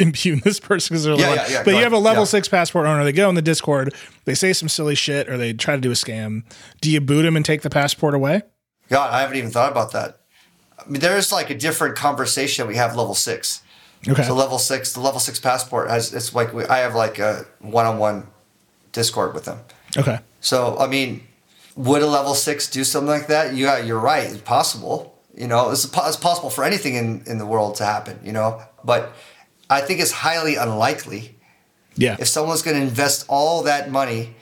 impugn 0.00 0.40
this 0.44 0.58
person 0.58 0.94
because 0.94 1.04
they're 1.04 1.14
Yeah, 1.14 1.34
yeah, 1.34 1.46
yeah, 1.48 1.62
but 1.64 1.70
you 1.70 1.76
ahead. 1.76 1.84
have 1.84 1.92
a 1.92 1.98
level 1.98 2.22
Yeah. 2.22 2.26
six 2.26 2.48
passport 2.48 2.86
owner. 2.86 3.04
They 3.04 3.12
go 3.12 3.28
in 3.28 3.34
the 3.36 3.42
Discord, 3.42 3.94
they 4.24 4.34
say 4.34 4.52
some 4.52 4.68
silly 4.68 4.94
shit, 4.96 5.28
or 5.28 5.36
they 5.36 5.52
try 5.52 5.74
to 5.76 5.80
do 5.80 5.90
a 5.90 5.94
scam. 5.94 6.42
Do 6.80 6.90
you 6.90 7.00
boot 7.00 7.22
them 7.22 7.36
and 7.36 7.44
take 7.44 7.62
the 7.62 7.70
passport 7.70 8.14
away? 8.14 8.42
God, 8.92 9.12
I 9.12 9.20
haven't 9.22 9.38
even 9.38 9.50
thought 9.50 9.72
about 9.72 9.92
that. 9.92 10.20
I 10.78 10.88
mean, 10.88 11.00
there's 11.00 11.32
like 11.32 11.48
a 11.50 11.56
different 11.56 11.96
conversation 11.96 12.66
we 12.66 12.76
have 12.76 12.94
level 12.94 13.14
six. 13.14 13.62
Okay. 14.06 14.24
So 14.24 14.34
level 14.34 14.58
six, 14.58 14.92
the 14.92 15.00
level 15.00 15.20
six 15.20 15.40
passport 15.40 15.88
has 15.88 16.12
it's 16.12 16.34
like 16.34 16.52
we, 16.52 16.64
I 16.66 16.78
have 16.78 16.94
like 16.94 17.18
a 17.18 17.46
one-on-one 17.60 18.26
Discord 18.92 19.32
with 19.34 19.44
them. 19.44 19.60
okay. 19.96 20.18
So 20.40 20.76
I 20.78 20.86
mean, 20.86 21.22
Would 21.76 22.02
a 22.02 22.06
level 22.06 22.34
six 22.34 22.68
do 22.68 22.84
something 22.84 23.08
like 23.08 23.28
that? 23.28 23.54
Yeah, 23.54 23.78
you're 23.78 23.98
right. 23.98 24.28
It's 24.30 24.42
possible. 24.42 25.18
You 25.34 25.46
know, 25.46 25.70
it's, 25.70 25.84
it's 25.84 26.16
possible 26.16 26.50
for 26.50 26.64
anything 26.64 26.94
in, 26.94 27.22
in 27.26 27.38
the 27.38 27.46
world 27.46 27.76
to 27.76 27.84
happen, 27.84 28.20
you 28.22 28.32
know, 28.32 28.60
but 28.84 29.14
I 29.70 29.80
think 29.80 30.00
it's 30.00 30.12
highly 30.12 30.56
unlikely. 30.56 31.38
Yeah. 31.96 32.16
If 32.20 32.28
someone's 32.28 32.62
going 32.62 32.76
to 32.76 32.82
invest 32.82 33.24
all 33.28 33.62
that 33.62 33.90
money 33.90 34.34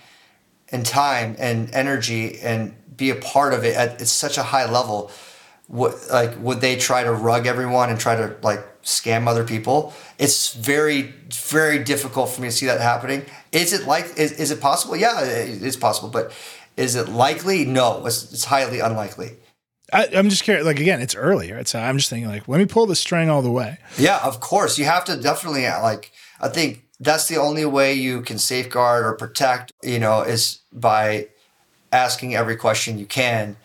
and 0.73 0.85
time 0.85 1.37
and 1.39 1.71
energy 1.73 2.41
and 2.41 2.75
be 3.01 3.11
a 3.11 3.17
part 3.17 3.53
of 3.53 3.65
it 3.65 3.75
at, 3.77 4.01
at 4.01 4.07
such 4.07 4.39
a 4.39 4.43
high 4.43 4.71
level, 4.71 5.11
what 5.67 5.95
like 6.11 6.37
would 6.41 6.61
they 6.61 6.77
try 6.77 7.03
to 7.03 7.13
rug 7.13 7.47
everyone 7.47 7.91
and 7.91 7.99
try 7.99 8.15
to 8.17 8.37
like 8.43 8.83
scam 8.83 9.29
other 9.29 9.45
people? 9.45 9.93
It's 10.19 10.55
very 10.55 11.15
very 11.33 11.83
difficult 11.83 12.31
for 12.31 12.41
me 12.43 12.49
to 12.49 12.53
see 12.53 12.67
that 12.67 12.81
happening. 12.81 13.25
Is 13.53 13.73
it 13.73 13.87
like 13.87 14.17
is, 14.17 14.33
is 14.33 14.51
it 14.51 14.61
possible? 14.61 14.97
Yeah, 14.97 15.21
it's 15.23 15.77
possible, 15.77 16.09
but 16.09 16.33
is 16.77 16.97
it 16.97 17.09
likely? 17.09 17.65
No, 17.65 18.05
it's, 18.07 18.33
it's 18.33 18.45
highly 18.45 18.81
unlikely. 18.81 19.37
I, 19.93 20.07
am 20.07 20.29
just 20.29 20.45
curious. 20.45 20.65
Like 20.65 20.81
again, 20.81 21.01
it's 21.01 21.15
early, 21.15 21.53
right? 21.53 21.67
So 21.67 21.79
I'm 21.79 21.99
just 21.99 22.11
thinking, 22.11 22.29
like, 22.29 22.49
let 22.49 22.59
me 22.59 22.67
pull 22.67 22.87
the 22.87 22.97
string 22.97 23.29
all 23.29 23.43
the 23.43 23.51
way. 23.51 23.79
Yeah, 23.99 24.21
of 24.23 24.41
course. 24.41 24.79
You 24.79 24.85
have 24.87 25.05
to 25.07 25.17
definitely 25.17 25.65
like. 25.65 26.13
I 26.41 26.49
think 26.49 26.85
that's 26.99 27.29
the 27.29 27.37
only 27.37 27.65
way 27.65 27.95
you 27.95 28.23
can 28.23 28.39
safeguard 28.39 29.05
or 29.05 29.15
protect. 29.15 29.73
You 29.83 29.99
know, 29.99 30.23
is 30.23 30.61
by 30.73 31.29
asking 31.93 32.35
every 32.35 32.57
question 32.57 32.99
you 32.99 33.07
can, 33.07 33.57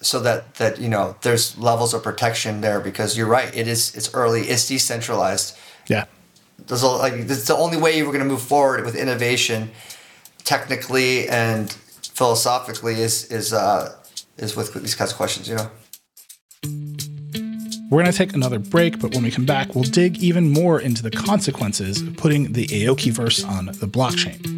so 0.00 0.20
that 0.20 0.54
that 0.54 0.78
you 0.78 0.88
know 0.88 1.16
there's 1.22 1.56
levels 1.58 1.94
of 1.94 2.02
protection 2.02 2.60
there. 2.60 2.80
Because 2.80 3.16
you're 3.16 3.26
right, 3.26 3.54
it 3.54 3.68
is 3.68 3.94
it's 3.96 4.12
early, 4.14 4.42
it's 4.42 4.66
decentralized. 4.68 5.56
Yeah. 5.88 6.04
There's 6.66 6.82
a, 6.82 6.88
like 6.88 7.14
it's 7.14 7.46
the 7.46 7.56
only 7.56 7.76
way 7.76 8.02
we're 8.02 8.12
going 8.12 8.24
to 8.24 8.28
move 8.28 8.42
forward 8.42 8.84
with 8.84 8.96
innovation, 8.96 9.70
technically 10.44 11.28
and 11.28 11.72
philosophically, 11.72 13.00
is 13.00 13.30
is 13.30 13.52
uh, 13.52 13.94
is 14.36 14.56
with 14.56 14.74
these 14.74 14.94
kinds 14.94 15.12
of 15.12 15.16
questions, 15.16 15.48
you 15.48 15.56
know. 15.56 15.70
We're 17.90 18.02
going 18.02 18.12
to 18.12 18.18
take 18.18 18.34
another 18.34 18.58
break, 18.58 18.98
but 18.98 19.14
when 19.14 19.22
we 19.22 19.30
come 19.30 19.46
back, 19.46 19.74
we'll 19.74 19.84
dig 19.84 20.18
even 20.18 20.52
more 20.52 20.78
into 20.78 21.02
the 21.02 21.10
consequences 21.10 22.02
of 22.02 22.18
putting 22.18 22.52
the 22.52 22.66
Aokiverse 22.66 23.48
on 23.48 23.66
the 23.66 23.86
blockchain. 23.86 24.57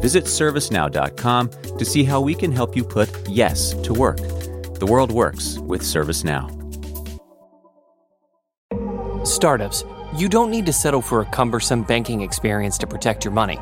Visit 0.00 0.24
servicenow.com 0.24 1.50
to 1.78 1.84
see 1.84 2.04
how 2.04 2.20
we 2.20 2.34
can 2.34 2.52
help 2.52 2.76
you 2.76 2.84
put 2.84 3.10
yes 3.28 3.74
to 3.82 3.92
work. 3.92 4.18
The 4.18 4.86
world 4.86 5.10
works 5.10 5.58
with 5.58 5.82
ServiceNow. 5.82 6.54
Startups, 9.26 9.84
you 10.16 10.28
don't 10.28 10.50
need 10.50 10.66
to 10.66 10.72
settle 10.72 11.02
for 11.02 11.20
a 11.20 11.26
cumbersome 11.26 11.82
banking 11.82 12.22
experience 12.22 12.78
to 12.78 12.86
protect 12.86 13.24
your 13.24 13.34
money. 13.34 13.58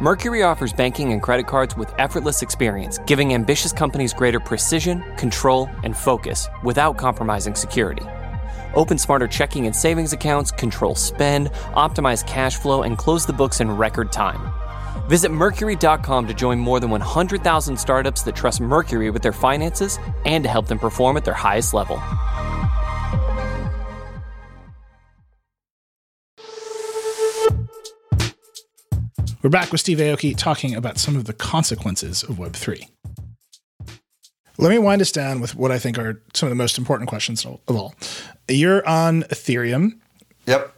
Mercury 0.00 0.42
offers 0.42 0.72
banking 0.72 1.12
and 1.12 1.22
credit 1.22 1.46
cards 1.46 1.76
with 1.76 1.92
effortless 1.98 2.42
experience, 2.42 2.98
giving 3.06 3.34
ambitious 3.34 3.72
companies 3.72 4.14
greater 4.14 4.40
precision, 4.40 5.02
control, 5.16 5.68
and 5.82 5.96
focus 5.96 6.48
without 6.62 6.96
compromising 6.96 7.54
security. 7.54 8.04
Open 8.74 8.96
smarter 8.96 9.26
checking 9.26 9.66
and 9.66 9.74
savings 9.74 10.12
accounts, 10.12 10.50
control 10.50 10.94
spend, 10.94 11.50
optimize 11.74 12.26
cash 12.26 12.56
flow, 12.56 12.82
and 12.82 12.96
close 12.96 13.26
the 13.26 13.32
books 13.32 13.60
in 13.60 13.70
record 13.70 14.12
time. 14.12 14.54
Visit 15.08 15.30
Mercury.com 15.30 16.26
to 16.26 16.34
join 16.34 16.58
more 16.58 16.80
than 16.80 16.90
100,000 16.90 17.76
startups 17.76 18.22
that 18.22 18.36
trust 18.36 18.60
Mercury 18.60 19.10
with 19.10 19.22
their 19.22 19.32
finances 19.32 19.98
and 20.24 20.44
to 20.44 20.50
help 20.50 20.68
them 20.68 20.78
perform 20.78 21.16
at 21.16 21.24
their 21.24 21.34
highest 21.34 21.74
level. 21.74 22.00
We're 29.42 29.48
back 29.48 29.72
with 29.72 29.80
Steve 29.80 29.96
Aoki 29.98 30.36
talking 30.36 30.74
about 30.74 30.98
some 30.98 31.16
of 31.16 31.24
the 31.24 31.32
consequences 31.32 32.22
of 32.22 32.36
Web3. 32.36 32.86
Let 34.58 34.68
me 34.68 34.78
wind 34.78 35.00
us 35.00 35.10
down 35.10 35.40
with 35.40 35.54
what 35.54 35.70
I 35.70 35.78
think 35.78 35.96
are 35.98 36.22
some 36.34 36.48
of 36.48 36.50
the 36.50 36.62
most 36.62 36.76
important 36.76 37.08
questions 37.08 37.46
of 37.46 37.58
all. 37.68 37.94
You're 38.46 38.86
on 38.86 39.22
Ethereum. 39.24 39.98
Yep. 40.44 40.74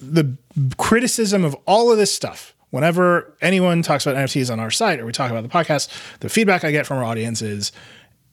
The 0.00 0.36
criticism 0.78 1.44
of 1.44 1.56
all 1.66 1.90
of 1.90 1.98
this 1.98 2.14
stuff, 2.14 2.54
whenever 2.70 3.34
anyone 3.40 3.82
talks 3.82 4.06
about 4.06 4.16
NFTs 4.18 4.50
on 4.52 4.60
our 4.60 4.70
site 4.70 5.00
or 5.00 5.06
we 5.06 5.12
talk 5.12 5.30
about 5.30 5.42
the 5.42 5.48
podcast, 5.48 5.88
the 6.20 6.28
feedback 6.28 6.64
I 6.64 6.70
get 6.72 6.86
from 6.86 6.98
our 6.98 7.04
audience 7.04 7.42
is 7.42 7.72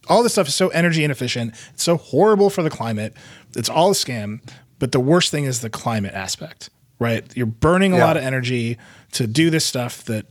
all 0.09 0.23
this 0.23 0.33
stuff 0.33 0.47
is 0.47 0.55
so 0.55 0.69
energy 0.69 1.03
inefficient. 1.03 1.53
It's 1.73 1.83
so 1.83 1.97
horrible 1.97 2.49
for 2.49 2.61
the 2.63 2.69
climate. 2.69 3.13
It's 3.55 3.69
all 3.69 3.91
a 3.91 3.93
scam. 3.93 4.41
But 4.79 4.91
the 4.91 4.99
worst 4.99 5.31
thing 5.31 5.45
is 5.45 5.61
the 5.61 5.69
climate 5.69 6.13
aspect, 6.13 6.69
right? 6.99 7.25
You're 7.37 7.45
burning 7.45 7.93
a 7.93 7.97
Yeah. 7.97 8.05
lot 8.05 8.17
of 8.17 8.23
energy 8.23 8.77
to 9.13 9.27
do 9.27 9.49
this 9.49 9.65
stuff 9.65 10.03
that 10.05 10.25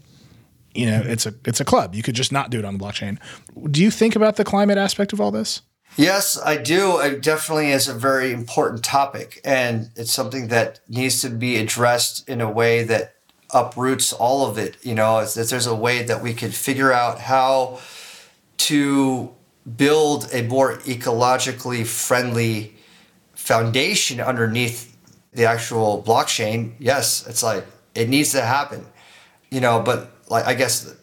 you 0.75 0.87
know 0.87 1.03
it's 1.07 1.25
a 1.27 1.35
it's 1.47 1.61
a 1.61 1.65
club. 1.65 1.95
You 1.95 2.03
could 2.03 2.15
just 2.15 2.33
not 2.33 2.51
do 2.51 2.59
it 2.59 2.65
on 2.65 2.77
the 2.77 2.85
blockchain. 2.85 3.19
Do 3.71 3.83
you 3.83 3.91
think 3.91 4.15
about 4.17 4.37
the 4.37 4.45
climate 4.45 4.77
aspect 4.79 5.13
of 5.15 5.21
all 5.21 5.31
this? 5.31 5.63
Yes, 5.97 6.39
I 6.43 6.57
do. 6.57 6.99
It 7.01 7.23
definitely 7.23 7.71
is 7.71 7.89
a 7.89 7.95
very 7.95 8.33
important 8.33 8.83
topic, 8.83 9.41
and 9.45 9.91
it's 9.97 10.13
something 10.13 10.49
that 10.49 10.81
needs 10.89 11.21
to 11.23 11.29
be 11.31 11.57
addressed 11.57 12.27
in 12.29 12.41
a 12.41 12.51
way 12.51 12.83
that 12.85 13.15
uproots 13.53 14.13
all 14.13 14.49
of 14.49 14.59
it. 14.59 14.77
You 14.83 14.95
know, 14.95 15.21
if 15.21 15.35
there's 15.35 15.67
a 15.67 15.75
way 15.75 16.03
that 16.03 16.23
we 16.23 16.35
could 16.35 16.55
figure 16.55 16.93
out 16.93 17.21
how 17.21 17.81
to 18.59 19.33
build 19.77 20.29
a 20.33 20.43
more 20.43 20.79
ecologically 20.79 21.87
friendly 21.87 22.75
foundation 23.35 24.21
underneath 24.21 24.97
the 25.33 25.45
actual 25.45 26.03
blockchain. 26.03 26.75
Yes, 26.79 27.27
it's 27.27 27.43
like 27.43 27.65
it 27.95 28.09
needs 28.09 28.33
to 28.33 28.43
happen. 28.43 28.87
You 29.51 29.61
know, 29.61 29.81
but 29.81 30.11
like 30.29 30.47
I 30.47 30.55
guess 30.55 30.95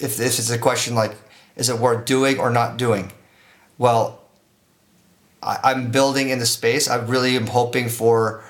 if 0.00 0.16
this 0.16 0.38
is 0.38 0.50
a 0.50 0.58
question 0.58 0.94
like, 0.94 1.16
is 1.56 1.68
it 1.68 1.78
worth 1.78 2.04
doing 2.04 2.38
or 2.38 2.50
not 2.50 2.76
doing? 2.76 3.12
well, 3.78 4.22
I, 5.42 5.58
I'm 5.64 5.90
building 5.90 6.28
in 6.30 6.38
the 6.38 6.46
space. 6.46 6.88
I 6.88 6.96
really 6.96 7.36
am 7.36 7.46
hoping 7.46 7.88
for 7.88 8.44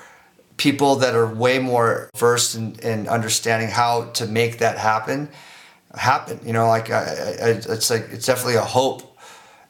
people 0.57 0.95
that 0.97 1.15
are 1.15 1.27
way 1.27 1.59
more 1.59 2.09
versed 2.15 2.55
in, 2.55 2.77
in 2.79 3.07
understanding 3.07 3.69
how 3.69 4.05
to 4.11 4.25
make 4.25 4.57
that 4.57 4.77
happen 4.77 5.29
happen. 5.95 6.39
You 6.45 6.53
know, 6.53 6.67
like 6.67 6.89
I, 6.89 7.01
I, 7.01 7.49
it's 7.69 7.89
like 7.89 8.07
it's 8.11 8.25
definitely 8.25 8.55
a 8.55 8.61
hope 8.61 9.17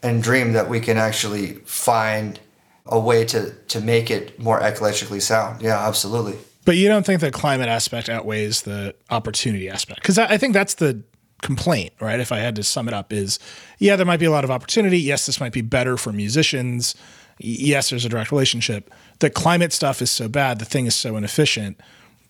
and 0.03 0.21
dream 0.21 0.53
that 0.53 0.69
we 0.69 0.79
can 0.79 0.97
actually 0.97 1.53
find 1.65 2.39
a 2.85 2.99
way 2.99 3.25
to 3.25 3.51
to 3.51 3.81
make 3.81 4.09
it 4.09 4.39
more 4.39 4.59
ecologically 4.59 5.21
sound. 5.21 5.61
Yeah, 5.61 5.87
absolutely. 5.87 6.37
But 6.65 6.75
you 6.75 6.89
don't 6.89 7.05
think 7.05 7.21
the 7.21 7.31
climate 7.31 7.69
aspect 7.69 8.09
outweighs 8.09 8.63
the 8.63 8.93
opportunity 9.09 9.69
aspect? 9.69 10.01
Because 10.01 10.17
I, 10.17 10.33
I 10.33 10.37
think 10.37 10.53
that's 10.53 10.73
the 10.73 11.01
complaint, 11.41 11.93
right? 12.01 12.19
If 12.19 12.31
I 12.31 12.39
had 12.39 12.55
to 12.57 12.63
sum 12.63 12.87
it 12.87 12.93
up, 12.93 13.13
is 13.13 13.39
yeah, 13.79 13.95
there 13.95 14.05
might 14.05 14.19
be 14.19 14.25
a 14.25 14.31
lot 14.31 14.43
of 14.43 14.51
opportunity. 14.51 14.99
Yes, 14.99 15.25
this 15.25 15.39
might 15.39 15.53
be 15.53 15.61
better 15.61 15.97
for 15.97 16.11
musicians. 16.11 16.95
Yes, 17.39 17.89
there's 17.89 18.03
a 18.03 18.09
direct 18.09 18.31
relationship. 18.31 18.91
The 19.19 19.29
climate 19.29 19.73
stuff 19.73 20.01
is 20.01 20.11
so 20.11 20.27
bad, 20.29 20.59
the 20.59 20.65
thing 20.65 20.85
is 20.85 20.95
so 20.95 21.17
inefficient 21.17 21.79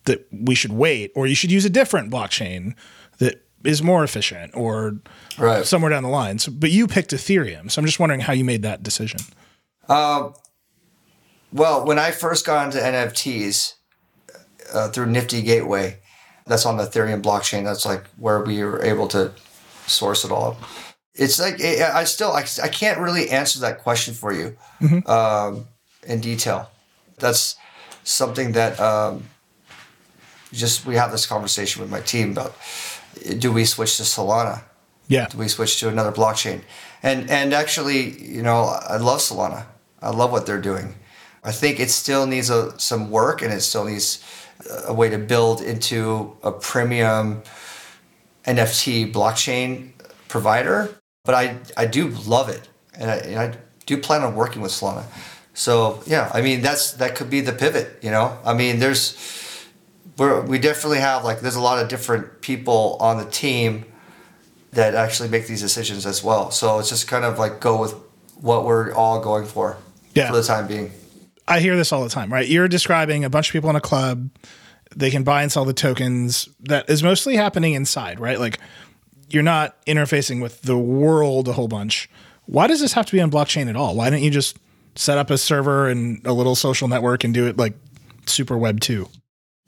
that 0.04 0.26
we 0.32 0.54
should 0.54 0.72
wait, 0.72 1.12
or 1.14 1.26
you 1.26 1.34
should 1.34 1.50
use 1.50 1.64
a 1.64 1.70
different 1.70 2.10
blockchain 2.10 2.74
that 3.18 3.44
is 3.64 3.82
more 3.82 4.04
efficient, 4.04 4.52
or 4.54 5.00
Right. 5.36 5.66
somewhere 5.66 5.90
down 5.90 6.02
the 6.02 6.08
line. 6.08 6.38
So, 6.38 6.50
but 6.52 6.70
you 6.70 6.86
picked 6.86 7.10
Ethereum, 7.10 7.70
so 7.70 7.80
I'm 7.80 7.86
just 7.86 7.98
wondering 8.00 8.20
how 8.20 8.32
you 8.32 8.44
made 8.44 8.62
that 8.62 8.82
decision. 8.82 9.20
Well, 11.52 11.84
when 11.86 11.98
I 11.98 12.10
first 12.10 12.44
got 12.46 12.66
into 12.66 12.78
NFTs 12.78 13.74
uh, 14.72 14.88
through 14.90 15.06
Nifty 15.06 15.42
Gateway, 15.42 15.98
that's 16.46 16.66
on 16.66 16.76
the 16.76 16.84
Ethereum 16.84 17.22
blockchain. 17.22 17.64
That's 17.64 17.86
like 17.86 18.04
where 18.16 18.40
we 18.42 18.62
were 18.62 18.82
able 18.82 19.08
to 19.08 19.32
source 19.86 20.24
it 20.24 20.30
all. 20.30 20.58
It's 21.14 21.40
like 21.40 21.60
I 21.62 22.00
I 22.00 22.04
still 22.04 22.32
I, 22.32 22.44
I 22.62 22.68
can't 22.68 22.98
really 23.00 23.28
answer 23.30 23.58
that 23.60 23.78
question 23.82 24.14
for 24.14 24.32
you 24.32 24.56
um, 25.06 25.66
in 26.06 26.20
detail. 26.20 26.70
That's 27.20 27.56
something 28.04 28.52
that 28.52 28.78
um, 28.80 29.24
just 30.52 30.86
we 30.86 30.96
have 30.96 31.10
this 31.12 31.26
conversation 31.26 31.82
with 31.82 31.90
my 31.90 32.00
team 32.00 32.32
about. 32.32 32.54
Do 33.38 33.52
we 33.52 33.64
switch 33.64 33.96
to 33.96 34.02
Solana? 34.04 34.62
Yeah, 35.08 35.26
Do 35.28 35.38
we 35.38 35.48
switch 35.48 35.80
to 35.80 35.88
another 35.88 36.12
blockchain? 36.12 36.60
And 37.02 37.30
and 37.30 37.52
actually, 37.52 38.00
you 38.22 38.42
know, 38.42 38.64
I 38.64 38.96
love 38.98 39.20
Solana. 39.20 39.66
I 40.00 40.10
love 40.10 40.30
what 40.30 40.46
they're 40.46 40.60
doing. 40.60 40.94
I 41.42 41.52
think 41.52 41.80
it 41.80 41.90
still 41.90 42.26
needs 42.26 42.50
a, 42.50 42.78
some 42.78 43.10
work, 43.10 43.42
and 43.42 43.52
it 43.52 43.62
still 43.62 43.84
needs 43.84 44.22
a 44.86 44.92
way 44.92 45.08
to 45.08 45.18
build 45.18 45.60
into 45.62 46.36
a 46.42 46.50
premium 46.52 47.42
NFT 48.44 49.12
blockchain 49.12 49.92
provider. 50.28 50.90
but 51.24 51.34
I 51.34 51.56
I 51.76 51.86
do 51.86 52.08
love 52.08 52.48
it, 52.48 52.68
and 52.94 53.10
I, 53.10 53.16
and 53.16 53.38
I 53.38 53.58
do 53.86 53.96
plan 53.98 54.22
on 54.22 54.34
working 54.34 54.62
with 54.62 54.72
Solana. 54.72 55.04
So 55.58 56.00
yeah, 56.06 56.30
I 56.32 56.40
mean 56.40 56.60
that's 56.62 56.92
that 56.92 57.16
could 57.16 57.30
be 57.30 57.40
the 57.40 57.52
pivot. 57.52 57.98
You 58.00 58.12
know, 58.12 58.38
I 58.44 58.54
mean 58.54 58.78
there's 58.78 59.16
we're, 60.16 60.40
we 60.42 60.58
definitely 60.60 60.98
have 61.00 61.24
like 61.24 61.40
there's 61.40 61.56
a 61.56 61.60
lot 61.60 61.82
of 61.82 61.88
different 61.88 62.40
people 62.42 62.96
on 63.00 63.18
the 63.18 63.24
team 63.24 63.84
that 64.70 64.94
actually 64.94 65.28
make 65.28 65.48
these 65.48 65.60
decisions 65.60 66.06
as 66.06 66.22
well. 66.22 66.52
So 66.52 66.78
it's 66.78 66.88
just 66.90 67.08
kind 67.08 67.24
of 67.24 67.40
like 67.40 67.58
go 67.58 67.80
with 67.80 67.92
what 68.36 68.64
we're 68.64 68.92
all 68.94 69.20
going 69.20 69.46
for 69.46 69.76
Yeah. 70.14 70.28
for 70.30 70.36
the 70.36 70.44
time 70.44 70.68
being. 70.68 70.92
I 71.48 71.58
hear 71.58 71.76
this 71.76 71.92
all 71.92 72.04
the 72.04 72.10
time, 72.10 72.32
right? 72.32 72.46
You're 72.46 72.68
describing 72.68 73.24
a 73.24 73.30
bunch 73.30 73.48
of 73.48 73.52
people 73.52 73.68
in 73.70 73.74
a 73.74 73.80
club. 73.80 74.30
They 74.94 75.10
can 75.10 75.24
buy 75.24 75.42
and 75.42 75.50
sell 75.50 75.64
the 75.64 75.72
tokens. 75.72 76.48
That 76.60 76.88
is 76.88 77.02
mostly 77.02 77.34
happening 77.34 77.74
inside, 77.74 78.20
right? 78.20 78.38
Like 78.38 78.60
you're 79.28 79.42
not 79.42 79.84
interfacing 79.86 80.40
with 80.40 80.62
the 80.62 80.78
world 80.78 81.48
a 81.48 81.52
whole 81.54 81.68
bunch. 81.68 82.08
Why 82.46 82.68
does 82.68 82.80
this 82.80 82.92
have 82.92 83.06
to 83.06 83.12
be 83.12 83.20
on 83.20 83.30
blockchain 83.30 83.68
at 83.68 83.74
all? 83.74 83.96
Why 83.96 84.08
don't 84.08 84.22
you 84.22 84.30
just 84.30 84.56
set 84.98 85.16
up 85.16 85.30
a 85.30 85.38
server 85.38 85.88
and 85.88 86.20
a 86.26 86.32
little 86.32 86.56
social 86.56 86.88
network 86.88 87.22
and 87.22 87.32
do 87.32 87.46
it 87.46 87.56
like 87.56 87.74
super 88.26 88.58
web 88.58 88.80
2? 88.80 89.08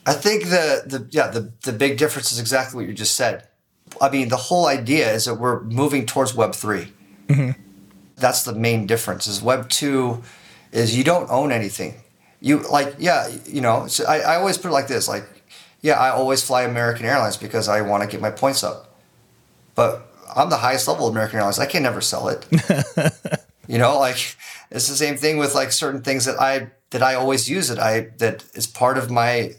I 0.05 0.13
think 0.13 0.45
the 0.45 0.83
the 0.87 1.07
yeah 1.11 1.29
the 1.29 1.53
the 1.63 1.73
big 1.73 1.99
difference 1.99 2.33
is 2.33 2.41
exactly 2.41 2.77
what 2.77 2.89
you 2.89 2.95
just 2.95 3.17
said. 3.17 3.47
I 4.01 4.11
mean, 4.11 4.29
the 4.29 4.37
whole 4.37 4.67
idea 4.67 5.13
is 5.13 5.27
that 5.27 5.35
we're 5.35 5.63
moving 5.63 6.07
towards 6.07 6.35
Web 6.35 6.55
3 6.55 6.93
mm-hmm. 7.29 7.51
That's 8.17 8.45
the 8.45 8.55
main 8.55 8.87
difference. 8.87 9.27
Is 9.27 9.43
Web 9.43 9.69
two 9.69 10.23
is 10.73 10.97
you 10.97 11.05
don't 11.05 11.31
own 11.31 11.53
anything. 11.53 11.95
You 12.41 12.59
like 12.71 12.97
yeah 12.99 13.31
you 13.47 13.61
know 13.61 13.87
so 13.87 14.05
I, 14.07 14.21
I 14.21 14.37
always 14.37 14.59
put 14.59 14.69
it 14.69 14.73
like 14.73 14.89
this 14.89 15.07
like 15.07 15.27
yeah 15.81 15.95
I 15.95 16.11
always 16.11 16.43
fly 16.43 16.63
American 16.63 17.07
Airlines 17.07 17.37
because 17.37 17.69
I 17.69 17.83
want 17.83 18.03
to 18.03 18.09
get 18.09 18.21
my 18.21 18.31
points 18.31 18.65
up, 18.65 18.99
but 19.75 20.11
I'm 20.35 20.51
the 20.51 20.57
highest 20.57 20.89
level 20.89 21.07
of 21.07 21.13
American 21.13 21.37
Airlines. 21.39 21.59
I 21.59 21.67
can 21.67 21.83
never 21.83 22.01
sell 22.01 22.29
it. 22.29 22.47
you 23.71 23.79
know 23.79 23.99
like 23.99 24.37
it's 24.71 24.89
the 24.89 24.97
same 24.97 25.17
thing 25.17 25.39
with 25.39 25.55
like 25.55 25.71
certain 25.71 26.03
things 26.03 26.25
that 26.25 26.41
I 26.41 26.71
that 26.91 27.03
I 27.03 27.15
always 27.15 27.49
use 27.49 27.69
that 27.69 27.79
I 27.79 28.11
that 28.19 28.45
is 28.55 28.67
part 28.67 28.99
of 28.99 29.11
my 29.11 29.55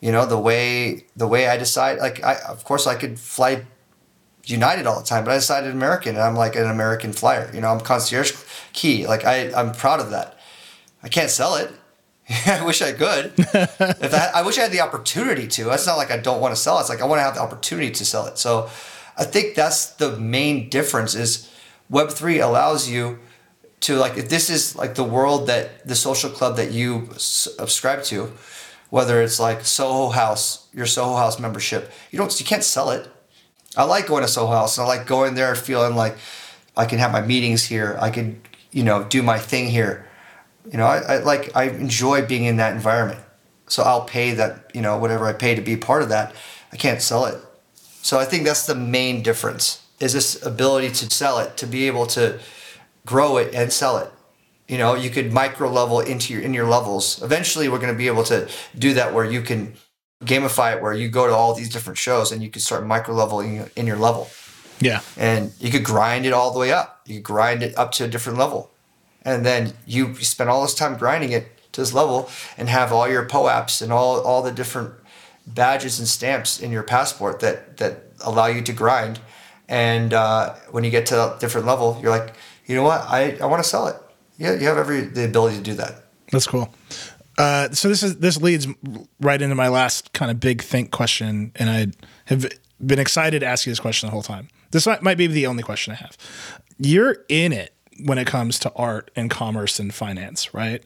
you 0.00 0.10
know 0.10 0.26
the 0.26 0.38
way 0.38 1.06
the 1.16 1.28
way 1.28 1.48
I 1.48 1.56
decide 1.56 1.98
like 1.98 2.22
I 2.24 2.34
of 2.48 2.64
course 2.64 2.86
I 2.88 2.96
could 2.96 3.18
fly 3.20 3.64
United 4.44 4.86
all 4.86 4.98
the 4.98 5.06
time 5.06 5.24
but 5.24 5.30
I 5.30 5.36
decided 5.36 5.70
American 5.72 6.16
and 6.16 6.24
I'm 6.24 6.34
like 6.34 6.56
an 6.56 6.66
American 6.66 7.12
flyer. 7.12 7.48
You 7.54 7.60
know 7.60 7.68
I'm 7.68 7.80
concierge 7.80 8.32
key. 8.72 9.06
Like 9.06 9.24
I 9.24 9.52
I'm 9.54 9.72
proud 9.72 10.00
of 10.00 10.10
that. 10.10 10.38
I 11.04 11.08
can't 11.08 11.30
sell 11.30 11.54
it. 11.54 11.70
I 12.46 12.64
wish 12.64 12.82
I 12.82 12.92
could. 12.92 13.32
If 14.06 14.12
I, 14.12 14.40
I 14.40 14.42
wish 14.42 14.58
I 14.58 14.62
had 14.62 14.72
the 14.72 14.80
opportunity 14.80 15.46
to. 15.46 15.70
It's 15.70 15.86
not 15.86 15.96
like 15.96 16.10
I 16.10 16.16
don't 16.16 16.40
want 16.40 16.52
to 16.54 16.60
sell. 16.60 16.78
It. 16.78 16.80
it's 16.80 16.88
like 16.88 17.00
I 17.00 17.04
want 17.04 17.20
to 17.20 17.22
have 17.22 17.36
the 17.36 17.42
opportunity 17.42 17.92
to 17.92 18.04
sell 18.04 18.26
it. 18.26 18.38
So 18.38 18.68
I 19.16 19.24
think 19.24 19.54
that's 19.54 19.90
the 20.02 20.16
main 20.16 20.68
difference 20.68 21.14
is 21.14 21.48
web3 21.92 22.42
allows 22.42 22.88
you 22.88 23.20
to 23.80 23.96
like 23.96 24.16
if 24.16 24.28
this 24.28 24.50
is 24.50 24.76
like 24.76 24.94
the 24.94 25.04
world 25.04 25.46
that 25.48 25.86
the 25.86 25.94
social 25.94 26.30
club 26.30 26.56
that 26.56 26.72
you 26.72 27.08
subscribe 27.16 28.02
to 28.04 28.32
whether 28.90 29.20
it's 29.20 29.38
like 29.38 29.64
soho 29.64 30.10
house 30.10 30.66
your 30.72 30.86
soho 30.86 31.16
house 31.16 31.38
membership 31.38 31.90
you 32.10 32.18
don't 32.18 32.38
you 32.40 32.46
can't 32.46 32.64
sell 32.64 32.90
it. 32.90 33.08
I 33.76 33.84
like 33.84 34.06
going 34.06 34.22
to 34.22 34.28
soho 34.28 34.52
house 34.52 34.78
and 34.78 34.86
i 34.86 34.88
like 34.88 35.06
going 35.06 35.34
there 35.34 35.54
feeling 35.54 35.94
like 35.94 36.16
i 36.76 36.86
can 36.86 36.98
have 36.98 37.12
my 37.12 37.20
meetings 37.20 37.64
here 37.64 37.98
i 38.00 38.10
can 38.10 38.40
you 38.70 38.82
know 38.82 39.04
do 39.04 39.22
my 39.22 39.38
thing 39.38 39.68
here. 39.68 40.08
You 40.70 40.78
know 40.78 40.86
I, 40.86 40.98
I 40.98 41.16
like 41.18 41.54
i 41.54 41.64
enjoy 41.64 42.24
being 42.24 42.44
in 42.44 42.56
that 42.56 42.74
environment. 42.74 43.20
So 43.68 43.82
i'll 43.82 44.04
pay 44.04 44.32
that 44.32 44.70
you 44.74 44.80
know 44.80 44.98
whatever 44.98 45.26
i 45.26 45.32
pay 45.32 45.54
to 45.54 45.62
be 45.62 45.76
part 45.76 46.02
of 46.02 46.08
that. 46.08 46.34
I 46.72 46.76
can't 46.76 47.02
sell 47.02 47.26
it. 47.26 47.38
So 48.02 48.18
i 48.18 48.24
think 48.24 48.44
that's 48.44 48.66
the 48.66 48.74
main 48.74 49.22
difference 49.22 49.82
is 50.00 50.12
this 50.12 50.44
ability 50.44 50.90
to 50.90 51.10
sell 51.10 51.38
it 51.38 51.56
to 51.56 51.66
be 51.66 51.86
able 51.86 52.06
to 52.06 52.38
grow 53.06 53.38
it 53.38 53.54
and 53.54 53.72
sell 53.72 53.96
it. 53.98 54.12
You 54.68 54.76
know, 54.78 54.94
you 54.94 55.10
could 55.10 55.32
micro 55.32 55.70
level 55.70 56.00
into 56.00 56.32
your 56.34 56.42
in 56.42 56.52
your 56.52 56.66
levels. 56.66 57.22
Eventually, 57.22 57.68
we're 57.68 57.78
going 57.78 57.92
to 57.92 57.98
be 57.98 58.08
able 58.08 58.24
to 58.24 58.48
do 58.76 58.92
that 58.94 59.14
where 59.14 59.24
you 59.24 59.40
can 59.40 59.74
gamify 60.24 60.74
it, 60.76 60.82
where 60.82 60.92
you 60.92 61.08
go 61.08 61.26
to 61.26 61.32
all 61.32 61.54
these 61.54 61.68
different 61.70 61.98
shows 61.98 62.32
and 62.32 62.42
you 62.42 62.50
can 62.50 62.60
start 62.60 62.84
micro 62.86 63.14
leveling 63.14 63.70
in 63.76 63.86
your 63.86 63.96
level, 63.98 64.28
Yeah. 64.80 65.00
and 65.16 65.52
you 65.60 65.70
could 65.70 65.84
grind 65.84 66.26
it 66.26 66.32
all 66.32 66.52
the 66.52 66.58
way 66.58 66.72
up. 66.72 67.00
You 67.06 67.20
grind 67.20 67.62
it 67.62 67.78
up 67.78 67.92
to 67.92 68.04
a 68.04 68.08
different 68.08 68.38
level, 68.38 68.70
and 69.22 69.46
then 69.46 69.74
you 69.86 70.14
spend 70.16 70.50
all 70.50 70.62
this 70.62 70.74
time 70.74 70.96
grinding 70.98 71.32
it 71.32 71.46
to 71.72 71.80
this 71.82 71.92
level 71.92 72.28
and 72.58 72.68
have 72.68 72.92
all 72.92 73.06
your 73.08 73.24
POAPs 73.26 73.82
and 73.82 73.92
all 73.92 74.20
all 74.20 74.42
the 74.42 74.50
different 74.52 74.94
badges 75.46 75.98
and 76.00 76.08
stamps 76.08 76.58
in 76.58 76.72
your 76.72 76.82
passport 76.82 77.38
that 77.40 77.76
that 77.76 77.94
allow 78.24 78.46
you 78.46 78.62
to 78.62 78.72
grind. 78.72 79.20
And 79.68 80.12
uh, 80.14 80.54
when 80.72 80.82
you 80.84 80.90
get 80.90 81.06
to 81.06 81.16
a 81.36 81.38
different 81.38 81.66
level, 81.66 81.98
you're 82.00 82.10
like, 82.10 82.34
you 82.66 82.74
know 82.76 82.82
what? 82.82 83.02
I, 83.08 83.36
I 83.40 83.46
want 83.46 83.62
to 83.62 83.68
sell 83.68 83.86
it. 83.88 83.96
Yeah, 84.38 84.52
you 84.54 84.66
have 84.66 84.76
every 84.78 85.02
the 85.02 85.24
ability 85.24 85.56
to 85.56 85.62
do 85.62 85.74
that. 85.74 86.04
That's 86.30 86.46
cool. 86.46 86.72
Uh, 87.38 87.70
so 87.70 87.88
this 87.88 88.02
is 88.02 88.18
this 88.18 88.40
leads 88.40 88.66
right 89.20 89.40
into 89.40 89.54
my 89.54 89.68
last 89.68 90.12
kind 90.12 90.30
of 90.30 90.40
big 90.40 90.62
think 90.62 90.90
question, 90.90 91.52
and 91.56 91.70
I 91.70 91.86
have 92.26 92.46
been 92.84 92.98
excited 92.98 93.40
to 93.40 93.46
ask 93.46 93.66
you 93.66 93.70
this 93.72 93.80
question 93.80 94.06
the 94.08 94.10
whole 94.10 94.22
time. 94.22 94.48
This 94.70 94.86
might, 94.86 95.02
might 95.02 95.16
be 95.16 95.26
the 95.26 95.46
only 95.46 95.62
question 95.62 95.92
I 95.92 95.96
have. 95.96 96.16
You're 96.78 97.18
in 97.28 97.52
it 97.52 97.72
when 98.04 98.18
it 98.18 98.26
comes 98.26 98.58
to 98.60 98.72
art 98.74 99.10
and 99.16 99.30
commerce 99.30 99.78
and 99.78 99.94
finance, 99.94 100.52
right? 100.52 100.82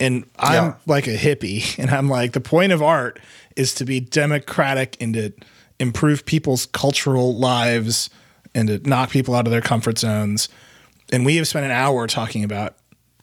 And 0.00 0.24
I'm 0.38 0.52
Yeah. 0.64 0.74
like 0.86 1.06
a 1.06 1.16
hippie, 1.16 1.78
and 1.78 1.90
I'm 1.90 2.08
like 2.08 2.32
the 2.32 2.40
point 2.40 2.72
of 2.72 2.82
art 2.82 3.18
is 3.56 3.74
to 3.76 3.84
be 3.84 4.00
democratic 4.00 4.96
and 5.00 5.12
to 5.14 5.32
improve 5.78 6.24
people's 6.24 6.66
cultural 6.66 7.36
lives 7.36 8.08
and 8.54 8.68
to 8.68 8.78
knock 8.88 9.10
people 9.10 9.34
out 9.34 9.46
of 9.46 9.50
their 9.50 9.60
comfort 9.60 9.98
zones. 9.98 10.48
And 11.12 11.24
we 11.26 11.36
have 11.36 11.46
spent 11.46 11.64
an 11.66 11.70
hour 11.70 12.06
talking 12.06 12.42
about 12.42 12.76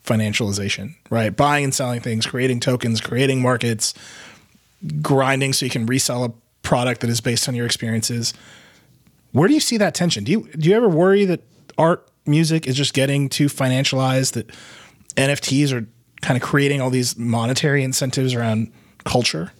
financialization, 0.05 0.95
right? 1.09 1.35
Buying 1.35 1.65
and 1.65 1.73
selling 1.73 1.99
things, 1.99 2.25
creating 2.25 2.59
tokens, 2.59 3.01
creating 3.01 3.41
markets, 3.41 3.93
grinding 5.01 5.53
so 5.53 5.65
you 5.65 5.69
can 5.71 5.85
resell 5.85 6.23
a 6.23 6.31
product 6.61 7.01
that 7.01 7.09
is 7.09 7.19
based 7.19 7.47
on 7.49 7.55
your 7.55 7.65
experiences. 7.65 8.33
Where 9.31 9.47
do 9.47 9.53
you 9.53 9.59
see 9.59 9.77
that 9.77 9.93
tension? 9.93 10.23
Do 10.23 10.31
you 10.31 10.49
do 10.57 10.69
you 10.69 10.75
ever 10.75 10.87
worry 10.87 11.25
that 11.25 11.41
art, 11.77 12.05
music 12.25 12.67
is 12.67 12.75
just 12.75 12.93
getting 12.93 13.27
too 13.27 13.47
financialized 13.47 14.33
that 14.33 14.51
NFTs 15.15 15.71
are 15.73 15.87
kind 16.21 16.35
of 16.37 16.43
creating 16.43 16.79
all 16.81 16.89
these 16.91 17.17
monetary 17.17 17.83
incentives 17.83 18.33
around 18.35 18.71
culture? 19.03 19.51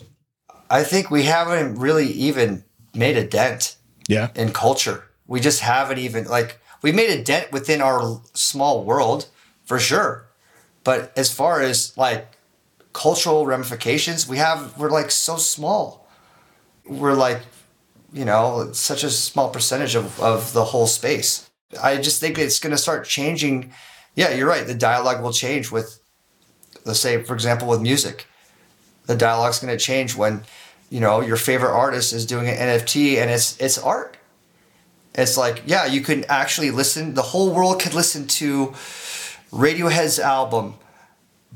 I 0.70 0.84
think 0.84 1.10
we 1.10 1.24
haven't 1.24 1.76
really 1.80 2.08
even 2.12 2.64
made 2.94 3.18
a 3.18 3.26
dent 3.26 3.76
Yeah. 4.08 4.30
in 4.36 4.52
culture. 4.52 5.06
We 5.26 5.40
just 5.40 5.62
haven't 5.62 5.98
even 5.98 6.26
like 6.26 6.60
we 6.82 6.92
made 6.92 7.10
a 7.10 7.24
dent 7.24 7.52
within 7.52 7.82
our 7.82 8.22
small 8.34 8.84
world 8.84 9.28
for 9.66 9.80
sure. 9.80 10.26
But 10.84 11.12
as 11.16 11.32
far 11.32 11.62
as 11.62 11.96
like 11.98 12.32
cultural 12.94 13.46
ramifications, 13.46 14.28
we 14.28 14.38
have 14.38 14.78
we're 14.78 14.90
like 14.90 15.12
so 15.12 15.38
small. 15.38 16.08
We're 16.86 17.14
like, 17.14 17.42
you 18.14 18.26
know, 18.26 18.72
such 18.74 19.04
a 19.04 19.10
small 19.10 19.50
percentage 19.50 19.96
of, 19.96 20.20
of 20.22 20.54
the 20.54 20.66
whole 20.66 20.88
space. 20.88 21.50
I 21.82 21.98
just 21.98 22.20
think 22.20 22.38
it's 22.38 22.60
gonna 22.60 22.78
start 22.78 23.06
changing. 23.06 23.72
Yeah, 24.16 24.32
you're 24.34 24.48
right. 24.48 24.66
The 24.66 24.74
dialogue 24.74 25.22
will 25.22 25.34
change 25.34 25.72
with 25.72 26.00
let's 26.86 27.00
say, 27.00 27.22
for 27.24 27.34
example, 27.34 27.68
with 27.68 27.82
music. 27.82 28.26
The 29.06 29.16
dialogue's 29.16 29.60
gonna 29.60 29.78
change 29.78 30.16
when, 30.16 30.44
you 30.90 31.00
know, 31.00 31.22
your 31.22 31.38
favorite 31.38 31.74
artist 31.74 32.14
is 32.14 32.26
doing 32.26 32.48
an 32.48 32.56
NFT 32.56 33.18
and 33.18 33.30
it's 33.30 33.60
it's 33.60 33.78
art 33.78 34.18
it's 35.16 35.38
like 35.38 35.64
yeah 35.66 35.86
you 35.86 36.02
can 36.02 36.24
actually 36.30 36.72
listen 36.72 37.14
the 37.14 37.22
whole 37.22 37.54
world 37.54 37.82
could 37.82 37.94
listen 37.94 38.28
to 38.28 38.68
radiohead's 39.52 40.20
album 40.20 40.76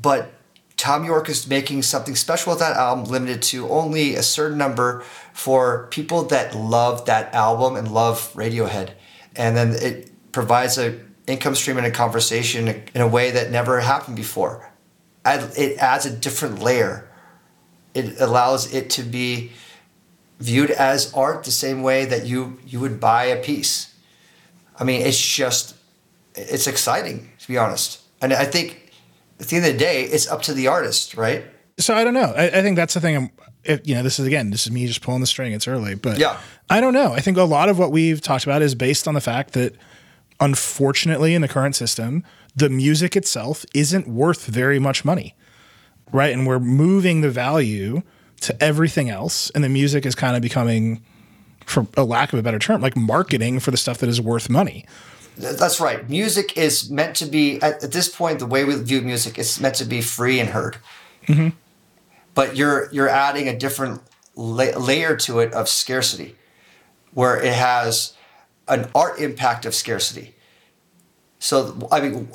but 0.00 0.32
Thom 0.76 1.04
Yorke 1.04 1.28
is 1.28 1.46
making 1.46 1.82
something 1.82 2.16
special 2.16 2.50
with 2.52 2.58
that 2.58 2.76
album 2.76 3.04
limited 3.04 3.42
to 3.42 3.68
only 3.68 4.16
a 4.16 4.22
certain 4.22 4.58
number 4.58 5.04
for 5.32 5.86
people 5.90 6.24
that 6.24 6.54
love 6.54 7.06
that 7.06 7.32
album 7.32 7.76
and 7.76 7.92
love 7.92 8.32
radiohead. 8.34 8.90
And 9.36 9.56
then 9.56 9.72
it 9.72 10.10
provides 10.32 10.76
a 10.76 10.98
income 11.26 11.54
stream 11.54 11.78
and 11.78 11.86
a 11.86 11.90
conversation 11.90 12.82
in 12.94 13.00
a 13.00 13.06
way 13.06 13.30
that 13.30 13.50
never 13.50 13.80
happened 13.80 14.16
before. 14.16 14.70
It 15.24 15.78
adds 15.78 16.06
a 16.06 16.10
different 16.10 16.58
layer. 16.58 17.08
It 17.94 18.20
allows 18.20 18.74
it 18.74 18.90
to 18.90 19.02
be 19.02 19.52
viewed 20.44 20.70
as 20.70 21.12
art 21.14 21.44
the 21.44 21.50
same 21.50 21.82
way 21.82 22.04
that 22.04 22.26
you 22.26 22.58
you 22.66 22.78
would 22.80 23.00
buy 23.00 23.24
a 23.24 23.42
piece. 23.42 23.94
I 24.78 24.84
mean, 24.84 25.00
it's 25.00 25.20
just 25.20 25.74
it's 26.34 26.66
exciting 26.66 27.30
to 27.38 27.48
be 27.48 27.58
honest, 27.58 28.00
and 28.20 28.32
I 28.32 28.44
think 28.44 28.92
at 29.40 29.48
the 29.48 29.56
end 29.56 29.66
of 29.66 29.72
the 29.72 29.78
day, 29.78 30.02
it's 30.04 30.28
up 30.28 30.42
to 30.42 30.54
the 30.54 30.68
artist, 30.68 31.16
right? 31.16 31.44
So 31.78 31.94
I 31.94 32.04
don't 32.04 32.14
know. 32.14 32.32
I, 32.36 32.44
I 32.46 32.62
think 32.62 32.76
that's 32.76 32.94
the 32.94 33.00
thing. 33.00 33.16
I'm, 33.16 33.30
if, 33.64 33.80
you 33.88 33.94
know, 33.94 34.02
this 34.02 34.18
is 34.18 34.26
again, 34.26 34.50
this 34.50 34.66
is 34.66 34.72
me 34.72 34.86
just 34.86 35.00
pulling 35.00 35.20
the 35.20 35.26
string. 35.26 35.52
It's 35.52 35.66
early, 35.66 35.94
but 35.94 36.18
Yeah. 36.18 36.38
I 36.70 36.80
don't 36.80 36.94
know. 36.94 37.12
I 37.12 37.20
think 37.20 37.36
a 37.36 37.42
lot 37.44 37.68
of 37.68 37.78
what 37.78 37.90
we've 37.90 38.20
talked 38.20 38.44
about 38.44 38.62
is 38.62 38.74
based 38.74 39.08
on 39.08 39.14
the 39.14 39.20
fact 39.20 39.52
that, 39.54 39.74
unfortunately, 40.40 41.34
in 41.34 41.42
the 41.42 41.48
current 41.48 41.74
system, 41.74 42.22
the 42.54 42.68
music 42.68 43.16
itself 43.16 43.64
isn't 43.74 44.06
worth 44.06 44.46
very 44.46 44.78
much 44.78 45.04
money, 45.04 45.34
right? 46.12 46.32
And 46.32 46.46
we're 46.46 46.60
moving 46.60 47.20
the 47.22 47.30
value 47.30 48.02
to 48.44 48.62
everything 48.62 49.10
else, 49.10 49.50
and 49.50 49.64
the 49.64 49.68
music 49.68 50.06
is 50.06 50.14
kind 50.14 50.36
of 50.36 50.42
becoming, 50.42 51.02
for 51.66 51.86
a 51.96 52.04
lack 52.04 52.32
of 52.32 52.38
a 52.38 52.42
better 52.42 52.58
term, 52.58 52.80
like 52.80 52.96
marketing 52.96 53.60
for 53.60 53.70
the 53.70 53.76
stuff 53.76 53.98
that 53.98 54.08
is 54.08 54.20
worth 54.20 54.48
money. 54.48 54.84
That's 55.36 55.80
right. 55.80 56.08
Music 56.08 56.56
is 56.56 56.90
meant 56.90 57.16
to 57.16 57.26
be 57.26 57.60
at, 57.60 57.82
at 57.82 57.92
this 57.92 58.08
point. 58.08 58.38
The 58.38 58.46
way 58.46 58.64
we 58.64 58.76
view 58.76 59.02
music, 59.02 59.38
is 59.38 59.60
meant 59.60 59.74
to 59.76 59.84
be 59.84 60.00
free 60.00 60.38
and 60.38 60.50
heard. 60.50 60.76
Mm-hmm. 61.26 61.48
But 62.34 62.56
you're 62.56 62.88
you're 62.92 63.08
adding 63.08 63.48
a 63.48 63.58
different 63.58 64.02
la- 64.36 64.78
layer 64.78 65.16
to 65.16 65.40
it 65.40 65.52
of 65.52 65.68
scarcity, 65.68 66.36
where 67.12 67.40
it 67.40 67.52
has 67.52 68.14
an 68.68 68.88
art 68.94 69.18
impact 69.18 69.66
of 69.66 69.74
scarcity. 69.74 70.34
So 71.40 71.88
I 71.90 72.00
mean, 72.00 72.28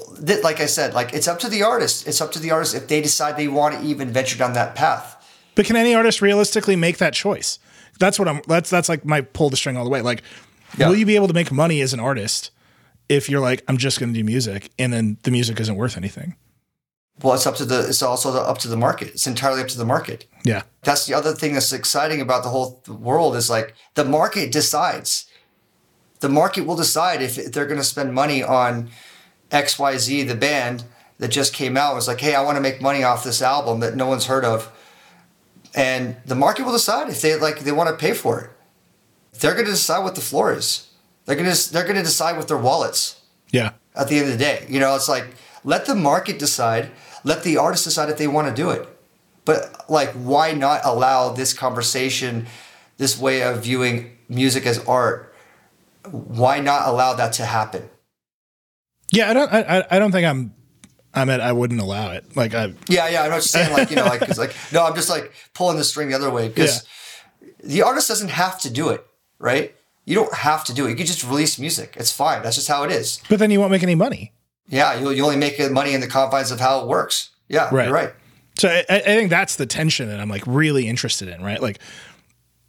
like 0.44 0.60
I 0.60 0.66
said, 0.66 0.94
like 0.94 1.14
it's 1.14 1.28
up 1.28 1.40
to 1.40 1.50
the 1.50 1.64
artist. 1.64 2.08
It's 2.08 2.22
up 2.22 2.32
to 2.34 2.40
the 2.40 2.52
artist 2.52 2.76
if 2.76 2.88
they 2.88 3.02
decide 3.02 3.38
they 3.38 3.48
want 3.48 3.76
to 3.76 3.82
even 3.82 4.10
venture 4.10 4.38
down 4.38 4.54
that 4.54 4.76
path. 4.76 5.16
But 5.60 5.66
can 5.66 5.76
any 5.76 5.94
artist 5.94 6.22
realistically 6.22 6.78
make 6.78 7.00
that 7.00 7.14
choice? 7.14 7.60
That's 8.00 8.18
what 8.18 8.30
I'm. 8.30 8.40
That's 8.48 8.70
that's 8.70 8.88
like 8.88 9.04
my 9.04 9.20
pull 9.20 9.50
the 9.50 9.58
string 9.58 9.76
all 9.76 9.84
the 9.84 9.90
way. 9.90 10.00
Like, 10.02 10.24
Yeah. 10.78 10.88
will 10.88 10.96
you 10.96 11.06
be 11.06 11.18
able 11.18 11.28
to 11.28 11.34
make 11.34 11.52
money 11.52 11.82
as 11.82 11.92
an 11.92 12.00
artist 12.00 12.52
if 13.10 13.30
you're 13.30 13.42
like, 13.42 13.62
I'm 13.68 13.76
just 13.76 14.00
going 14.00 14.14
to 14.14 14.18
do 14.18 14.24
music, 14.24 14.72
and 14.80 14.94
then 14.94 15.18
the 15.24 15.32
music 15.32 15.60
isn't 15.60 15.76
worth 15.76 15.98
anything? 15.98 16.38
Well, 17.22 17.34
it's 17.34 17.46
up 17.46 17.58
to 17.58 17.66
the. 17.66 17.90
It's 17.90 18.02
also 18.02 18.32
up 18.42 18.58
to 18.60 18.70
the 18.70 18.78
market. 18.78 19.10
It's 19.10 19.28
entirely 19.28 19.62
up 19.62 19.68
to 19.68 19.78
the 19.78 19.84
market. 19.84 20.28
Yeah, 20.46 20.62
that's 20.84 21.06
the 21.08 21.14
other 21.14 21.34
thing 21.34 21.56
that's 21.56 21.74
exciting 21.74 22.22
about 22.22 22.44
the 22.44 22.50
whole 22.50 22.82
world 22.88 23.36
is 23.36 23.50
like 23.50 23.74
the 23.96 24.06
market 24.06 24.54
decides. 24.54 25.26
The 26.22 26.30
market 26.30 26.66
will 26.68 26.78
decide 26.78 27.22
if 27.22 27.36
they're 27.52 27.66
going 27.66 27.82
to 27.82 27.84
spend 27.84 28.14
money 28.14 28.42
on 28.42 28.92
XYZ, 29.52 30.26
the 30.26 30.36
band 30.36 30.86
that 31.18 31.32
just 31.32 31.54
came 31.54 31.76
out 31.76 31.96
was 31.96 32.08
like, 32.08 32.22
hey, 32.22 32.34
I 32.34 32.44
want 32.44 32.56
to 32.56 32.62
make 32.62 32.82
money 32.82 33.04
off 33.04 33.26
this 33.26 33.42
album 33.42 33.82
that 33.82 33.98
no 33.98 34.08
one's 34.08 34.28
heard 34.28 34.46
of. 34.46 34.72
And 35.76 36.16
the 36.26 36.36
market 36.36 36.66
will 36.66 36.72
decide 36.74 37.10
if 37.10 37.22
they 37.22 37.36
like 37.36 37.60
they 37.60 37.72
want 37.72 37.90
to 37.90 37.96
pay 37.96 38.14
for 38.14 38.40
it. 38.42 38.50
They're 39.40 39.54
going 39.54 39.66
to 39.66 39.72
decide 39.72 40.04
what 40.04 40.16
the 40.16 40.22
floor 40.22 40.52
is. 40.54 40.88
They're 41.26 41.36
going 41.36 41.52
to 41.52 41.74
they're 41.74 41.84
going 41.84 41.96
to 41.96 42.02
decide 42.04 42.38
with 42.38 42.48
their 42.48 42.58
wallets 42.58 43.22
yeah, 43.52 43.72
at 43.96 44.08
the 44.08 44.18
end 44.18 44.26
of 44.26 44.32
the 44.32 44.38
day. 44.38 44.66
You 44.68 44.80
know, 44.80 44.96
it's 44.96 45.08
like 45.08 45.28
let 45.64 45.86
the 45.86 45.96
market 45.96 46.40
decide, 46.40 46.92
let 47.24 47.44
the 47.44 47.58
artist 47.58 47.84
decide 47.84 48.10
if 48.10 48.18
they 48.18 48.28
want 48.28 48.48
to 48.48 48.54
do 48.54 48.70
it. 48.72 48.88
But 49.46 49.86
like, 49.90 50.10
why 50.14 50.54
not 50.54 50.82
allow 50.84 51.30
this 51.32 51.54
conversation, 51.54 52.48
this 52.98 53.18
way 53.20 53.42
of 53.44 53.64
viewing 53.64 54.18
music 54.28 54.66
as 54.66 54.80
art? 54.86 55.34
Why 56.12 56.60
not 56.60 56.88
allow 56.88 57.14
that 57.14 57.34
to 57.34 57.46
happen? 57.46 57.90
yeah. 59.12 59.30
I 59.30 59.34
don't. 59.34 59.52
I, 59.54 59.60
I- 59.80 59.88
I 59.92 60.00
don't 60.00 60.12
think 60.12 60.26
I'm. 60.28 60.54
I'm 61.14 61.30
at. 61.30 61.42
I 61.42 61.52
wouldn't 61.52 61.80
allow 61.82 62.12
it. 62.12 62.36
Like 62.36 62.54
I. 62.54 62.74
Yeah, 62.88 63.08
yeah. 63.10 63.24
I'm 63.24 63.30
not 63.30 63.38
just 63.38 63.52
saying 63.52 63.72
like 63.74 63.90
you 63.90 63.96
know 63.96 64.06
like 64.06 64.20
because 64.20 64.38
like 64.38 64.56
no, 64.72 64.86
I'm 64.86 64.96
just 64.96 65.10
like 65.10 65.32
pulling 65.54 65.78
the 65.78 65.84
string 65.84 66.10
the 66.10 66.16
other 66.16 66.30
way 66.30 66.48
because 66.48 66.86
the 67.64 67.82
artist 67.82 68.08
doesn't 68.08 68.30
have 68.30 68.60
to 68.62 68.70
do 68.70 68.90
it, 68.90 69.06
right? 69.40 69.76
You 70.06 70.16
don't 70.16 70.34
have 70.34 70.64
to 70.66 70.74
do 70.74 70.86
it. 70.88 70.92
You 70.92 70.96
can 70.96 71.06
just 71.06 71.24
release 71.24 71.60
music. 71.60 71.96
It's 71.98 72.12
fine. 72.12 72.42
That's 72.42 72.56
just 72.56 72.68
how 72.68 72.84
it 72.84 72.92
is. 72.92 73.22
But 73.30 73.40
then 73.40 73.52
you 73.52 73.60
won't 73.60 73.72
make 73.72 73.84
any 73.84 73.96
money. 73.96 74.34
Yeah, 74.68 75.00
you, 75.00 75.10
you 75.12 75.24
only 75.24 75.36
make 75.38 75.60
money 75.72 75.94
in 75.94 76.02
the 76.02 76.08
confines 76.08 76.52
of 76.52 76.60
how 76.60 76.82
it 76.82 76.88
works. 76.88 77.30
Yeah, 77.48 77.70
Right. 77.74 77.86
you're 77.86 77.94
right. 77.94 78.14
So 78.58 78.70
I, 78.70 78.84
I 78.90 79.00
think 79.00 79.30
that's 79.30 79.56
the 79.56 79.66
tension 79.66 80.10
that 80.10 80.20
I'm 80.20 80.30
like 80.30 80.44
really 80.46 80.88
interested 80.88 81.28
in, 81.28 81.42
right? 81.44 81.62
Like, 81.62 81.80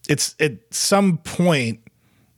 it's 0.08 0.34
at 0.40 0.52
some 0.70 1.18
point 1.18 1.80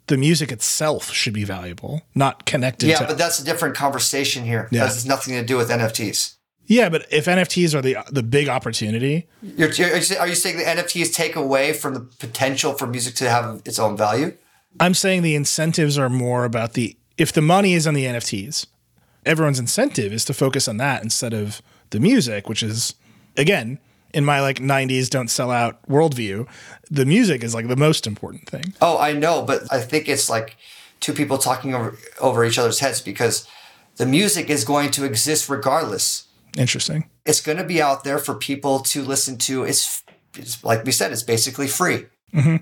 the 0.09 0.16
music 0.16 0.50
itself 0.53 1.12
should 1.12 1.32
be 1.34 1.44
valuable, 1.44 2.03
not 2.14 2.44
connected 2.46 2.88
Yeah, 2.88 2.98
to. 2.98 3.07
but 3.07 3.18
that's 3.18 3.38
a 3.38 3.44
different 3.44 3.74
conversation 3.76 4.44
here. 4.44 4.68
Yeah. 4.70 4.80
That 4.80 4.88
has 4.94 5.07
nothing 5.07 5.34
to 5.34 5.44
do 5.44 5.57
with 5.57 5.70
NFTs. 5.70 6.34
yeah, 6.66 6.88
but 6.88 7.07
if 7.11 7.26
NFTs 7.26 7.74
are 7.74 7.82
the 7.82 7.96
the 8.11 8.22
big 8.22 8.48
opportunity, 8.48 9.26
You're, 9.42 9.70
you're, 9.72 9.90
are 9.94 9.98
you 9.98 10.16
are 10.18 10.28
you 10.28 10.34
saying 10.34 10.57
the 10.59 10.64
NFTs 10.64 11.12
take 11.12 11.36
away 11.36 11.72
from 11.72 11.94
the 11.94 12.00
potential 12.00 12.72
for 12.74 12.86
music 12.86 13.14
to 13.16 13.30
have 13.30 13.62
its 13.64 13.78
own 13.78 13.96
value? 13.96 14.36
I'm 14.80 14.94
saying 14.94 15.22
the 15.22 15.34
incentives 15.34 15.98
are 15.98 16.09
more 16.09 16.44
about 16.44 16.72
the 16.74 16.96
if 17.18 17.32
the 17.32 17.42
money 17.42 17.74
is 17.74 17.86
on 17.86 17.94
the 17.94 18.05
NFTs, 18.07 18.66
everyone's 19.26 19.59
incentive 19.59 20.12
is 20.12 20.24
to 20.24 20.34
focus 20.34 20.66
on 20.66 20.78
that 20.78 21.03
instead 21.03 21.34
of 21.34 21.61
the 21.90 22.00
music, 22.00 22.48
which 22.48 22.62
is 22.62 22.94
again 23.36 23.78
in 24.14 24.24
my 24.24 24.40
like 24.40 24.58
90s 24.58 25.08
don't 25.08 25.28
sell 25.28 25.50
out 25.50 25.82
worldview, 25.88 26.46
the 26.90 27.06
music 27.06 27.42
is 27.42 27.54
like 27.54 27.68
the 27.68 27.76
most 27.76 28.06
important 28.06 28.48
thing. 28.48 28.74
Oh, 28.80 28.98
I 28.98 29.12
know, 29.12 29.42
but 29.42 29.62
I 29.72 29.80
think 29.80 30.08
it's 30.08 30.28
like 30.28 30.56
two 31.00 31.12
people 31.12 31.38
talking 31.38 31.74
over, 31.74 31.98
over 32.20 32.44
each 32.44 32.58
other's 32.58 32.80
heads 32.80 33.00
because 33.00 33.46
the 33.96 34.06
music 34.06 34.48
is 34.48 34.64
going 34.64 34.90
to 34.92 35.04
exist 35.04 35.48
regardless. 35.48 36.28
Interesting. 36.56 37.08
It's 37.24 37.40
going 37.40 37.58
to 37.58 37.64
be 37.64 37.80
out 37.80 38.04
there 38.04 38.18
for 38.18 38.34
people 38.34 38.80
to 38.80 39.02
listen 39.02 39.38
to. 39.38 39.64
It's, 39.64 40.02
it's 40.36 40.62
like 40.64 40.84
we 40.84 40.92
said, 40.92 41.12
it's 41.12 41.22
basically 41.22 41.66
free. 41.66 42.06
Mm-hmm. 42.34 42.56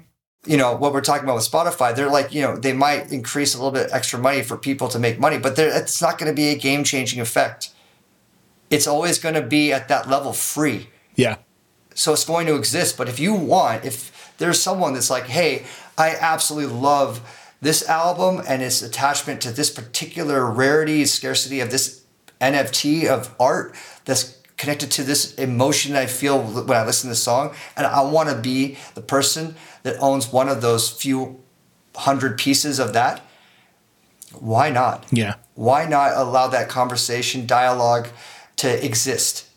You 0.46 0.56
know, 0.56 0.74
what 0.74 0.92
we're 0.92 1.02
talking 1.02 1.24
about 1.24 1.36
with 1.36 1.50
Spotify, 1.50 1.94
they're 1.94 2.10
like, 2.10 2.32
you 2.32 2.40
know, 2.40 2.56
they 2.56 2.72
might 2.72 3.12
increase 3.12 3.54
a 3.54 3.58
little 3.58 3.72
bit 3.72 3.90
extra 3.92 4.18
money 4.18 4.42
for 4.42 4.56
people 4.56 4.88
to 4.88 4.98
make 4.98 5.20
money, 5.20 5.38
but 5.38 5.58
it's 5.58 6.00
not 6.00 6.18
going 6.18 6.32
to 6.32 6.36
be 6.36 6.48
a 6.48 6.56
game 6.56 6.82
changing 6.82 7.20
effect. 7.20 7.70
It's 8.70 8.86
always 8.86 9.18
going 9.18 9.34
to 9.34 9.42
be 9.42 9.72
at 9.72 9.88
that 9.88 10.08
level 10.08 10.32
free. 10.32 10.88
Yeah. 11.20 11.36
So 11.94 12.12
it's 12.12 12.24
going 12.24 12.46
to 12.46 12.56
exist. 12.56 12.96
But 12.96 13.08
if 13.08 13.18
you 13.18 13.34
want, 13.34 13.84
if 13.84 14.34
there's 14.38 14.60
someone 14.60 14.94
that's 14.94 15.10
like, 15.10 15.24
hey, 15.24 15.64
I 15.98 16.16
absolutely 16.18 16.74
love 16.74 17.20
this 17.60 17.86
album 17.88 18.42
and 18.48 18.62
its 18.62 18.82
attachment 18.82 19.40
to 19.42 19.50
this 19.50 19.70
particular 19.70 20.50
rarity, 20.50 21.04
scarcity 21.04 21.60
of 21.60 21.70
this 21.70 22.04
NFT 22.40 23.06
of 23.06 23.34
art 23.38 23.74
that's 24.06 24.38
connected 24.56 24.90
to 24.92 25.02
this 25.02 25.34
emotion 25.34 25.96
I 25.96 26.06
feel 26.06 26.42
when 26.42 26.76
I 26.76 26.84
listen 26.84 27.08
to 27.08 27.12
this 27.12 27.22
song, 27.22 27.54
and 27.76 27.86
I 27.86 28.02
want 28.02 28.28
to 28.28 28.34
be 28.34 28.76
the 28.94 29.00
person 29.00 29.54
that 29.82 29.98
owns 30.00 30.32
one 30.32 30.48
of 30.48 30.60
those 30.60 30.90
few 30.90 31.42
hundred 31.96 32.38
pieces 32.38 32.78
of 32.78 32.92
that, 32.92 33.22
why 34.38 34.70
not? 34.70 35.06
Yeah. 35.10 35.34
Why 35.54 35.86
not 35.86 36.12
allow 36.14 36.48
that 36.48 36.68
conversation, 36.68 37.46
dialogue 37.46 38.08
to 38.56 38.84
exist? 38.84 39.49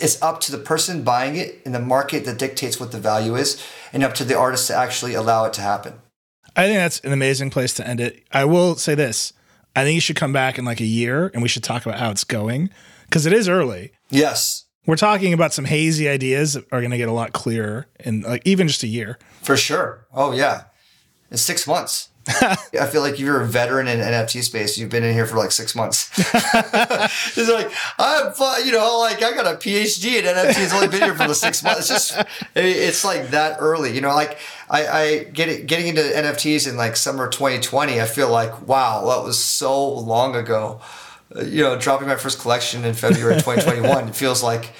It's 0.00 0.20
up 0.22 0.40
to 0.42 0.52
the 0.52 0.58
person 0.58 1.02
buying 1.02 1.36
it 1.36 1.60
in 1.64 1.72
the 1.72 1.80
market 1.80 2.24
that 2.24 2.38
dictates 2.38 2.80
what 2.80 2.92
the 2.92 2.98
value 2.98 3.36
is, 3.36 3.62
and 3.92 4.02
up 4.02 4.14
to 4.14 4.24
the 4.24 4.36
artist 4.36 4.66
to 4.68 4.74
actually 4.76 5.14
allow 5.14 5.44
it 5.44 5.52
to 5.54 5.60
happen. 5.60 5.94
I 6.56 6.64
think 6.66 6.78
that's 6.78 7.00
an 7.00 7.12
amazing 7.12 7.50
place 7.50 7.74
to 7.74 7.86
end 7.86 8.00
it. 8.00 8.24
I 8.32 8.44
will 8.44 8.74
say 8.74 8.94
this. 8.94 9.32
I 9.76 9.84
think 9.84 9.94
you 9.94 10.00
should 10.00 10.16
come 10.16 10.32
back 10.32 10.58
in 10.58 10.64
like 10.64 10.80
a 10.80 10.84
year 10.84 11.30
and 11.32 11.42
we 11.42 11.48
should 11.48 11.62
talk 11.62 11.86
about 11.86 12.00
how 12.00 12.10
it's 12.10 12.24
going 12.24 12.70
because 13.04 13.24
it 13.24 13.32
is 13.32 13.48
early. 13.48 13.92
Yes, 14.10 14.64
We're 14.84 14.96
talking 14.96 15.32
about 15.32 15.52
some 15.52 15.66
hazy 15.66 16.08
ideas 16.08 16.54
that 16.54 16.64
are 16.72 16.80
going 16.80 16.90
to 16.90 16.96
get 16.96 17.08
a 17.08 17.12
lot 17.12 17.32
clearer 17.32 17.86
in 18.00 18.22
like 18.22 18.42
even 18.44 18.66
just 18.66 18.82
a 18.82 18.88
year. 18.88 19.18
for 19.42 19.56
sure. 19.56 20.06
Oh, 20.12 20.32
yeah. 20.32 20.64
In 21.30 21.36
six 21.36 21.66
months. 21.66 22.08
I 22.28 22.86
feel 22.86 23.00
like 23.00 23.18
you're 23.18 23.40
a 23.40 23.46
veteran 23.46 23.88
in 23.88 23.98
NFT 23.98 24.42
space. 24.42 24.76
You've 24.76 24.90
been 24.90 25.04
in 25.04 25.14
here 25.14 25.26
for 25.26 25.36
like 25.36 25.50
six 25.50 25.74
months. 25.74 26.10
it's 26.18 27.50
like 27.50 27.72
I'm, 27.98 28.32
you 28.66 28.72
know, 28.72 28.98
like 28.98 29.22
I 29.22 29.32
got 29.32 29.46
a 29.46 29.56
PhD 29.56 30.18
in 30.18 30.24
NFT. 30.24 30.62
It's 30.64 30.74
only 30.74 30.88
been 30.88 31.02
here 31.02 31.14
for 31.14 31.26
the 31.26 31.34
six 31.34 31.62
months. 31.62 31.90
It's 31.90 32.10
just, 32.10 32.28
it's 32.54 33.04
like 33.04 33.30
that 33.30 33.56
early. 33.60 33.94
You 33.94 34.02
know, 34.02 34.14
like 34.14 34.38
I, 34.68 34.86
I 34.86 35.18
get 35.24 35.48
it, 35.48 35.66
getting 35.66 35.86
into 35.88 36.02
NFTs 36.02 36.68
in 36.68 36.76
like 36.76 36.94
summer 36.96 37.28
2020. 37.28 38.00
I 38.00 38.04
feel 38.04 38.30
like 38.30 38.68
wow, 38.68 39.06
that 39.06 39.24
was 39.24 39.38
so 39.38 39.88
long 39.88 40.36
ago. 40.36 40.80
Uh, 41.34 41.42
You 41.42 41.62
know, 41.62 41.78
dropping 41.78 42.08
my 42.08 42.16
first 42.16 42.38
collection 42.40 42.84
in 42.84 42.92
February 42.94 43.40
2021. 43.40 44.08
it 44.08 44.14
feels 44.16 44.42
like 44.42 44.72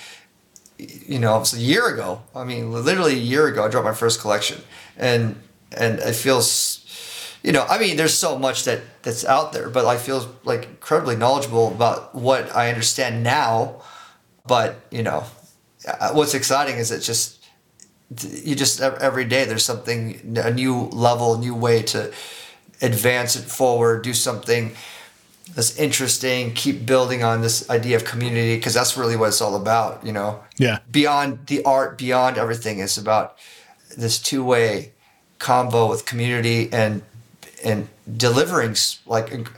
you 0.78 1.18
know, 1.18 1.36
it 1.36 1.40
was 1.40 1.54
a 1.54 1.60
year 1.60 1.88
ago. 1.88 2.22
I 2.34 2.44
mean, 2.44 2.72
literally 2.72 3.12
a 3.14 3.16
year 3.16 3.46
ago, 3.46 3.64
I 3.64 3.68
dropped 3.68 3.86
my 3.86 3.94
first 3.94 4.20
collection, 4.20 4.62
and 4.96 5.36
and 5.76 5.98
it 6.00 6.14
feels, 6.14 6.79
you 7.42 7.52
know, 7.52 7.64
I 7.68 7.78
mean, 7.78 7.96
there's 7.96 8.14
so 8.14 8.38
much 8.38 8.64
that 8.64 8.80
that's 9.02 9.24
out 9.24 9.52
there, 9.52 9.70
but 9.70 9.86
I 9.86 9.96
feel 9.96 10.34
like 10.44 10.64
incredibly 10.64 11.16
knowledgeable 11.16 11.68
about 11.68 12.14
what 12.14 12.54
I 12.54 12.68
understand 12.68 13.22
now. 13.22 13.82
But 14.46 14.80
you 14.90 15.02
know, 15.02 15.24
uh, 15.86 16.12
what's 16.12 16.34
exciting 16.34 16.76
is 16.76 16.90
it 16.90 17.00
just 17.00 17.38
you 18.44 18.54
just 18.54 18.80
every 18.80 19.24
day 19.24 19.44
there's 19.44 19.64
something 19.64 20.36
a 20.36 20.50
new 20.52 20.82
level, 20.92 21.34
a 21.34 21.38
new 21.38 21.54
way 21.54 21.82
to 21.82 22.12
advance 22.82 23.36
it 23.36 23.42
forward, 23.44 24.02
do 24.02 24.12
something 24.12 24.72
that's 25.54 25.76
interesting, 25.76 26.52
keep 26.54 26.86
building 26.86 27.22
on 27.24 27.42
this 27.42 27.68
idea 27.70 27.96
of 27.96 28.04
community 28.04 28.56
because 28.56 28.74
that's 28.74 28.96
really 28.96 29.16
what 29.16 29.28
it's 29.28 29.40
all 29.40 29.56
about, 29.56 30.04
you 30.04 30.12
know 30.12 30.40
Yeah. 30.58 30.78
beyond 30.90 31.46
the 31.46 31.62
art, 31.64 31.98
beyond 31.98 32.36
everything. 32.38 32.78
It's 32.80 32.96
about 32.98 33.36
this 33.96 34.18
two 34.18 34.44
way 34.44 34.92
combo 35.38 35.88
with 35.88 36.04
community 36.06 36.68
and 36.72 37.02
and 37.64 37.88
delivering 38.16 38.76
like 39.06 39.30
inc- 39.30 39.52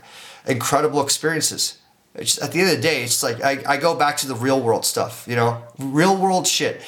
incredible 0.45 1.01
experiences. 1.03 1.79
It's, 2.15 2.41
at 2.41 2.51
the 2.51 2.59
end 2.59 2.69
of 2.69 2.75
the 2.75 2.81
day, 2.81 3.03
it's 3.03 3.23
like 3.23 3.43
I, 3.43 3.63
I 3.67 3.77
go 3.77 3.95
back 3.95 4.17
to 4.17 4.27
the 4.27 4.35
real 4.35 4.61
world 4.61 4.85
stuff, 4.85 5.25
you 5.27 5.35
know, 5.35 5.63
real 5.79 6.15
world 6.15 6.45
shit. 6.47 6.81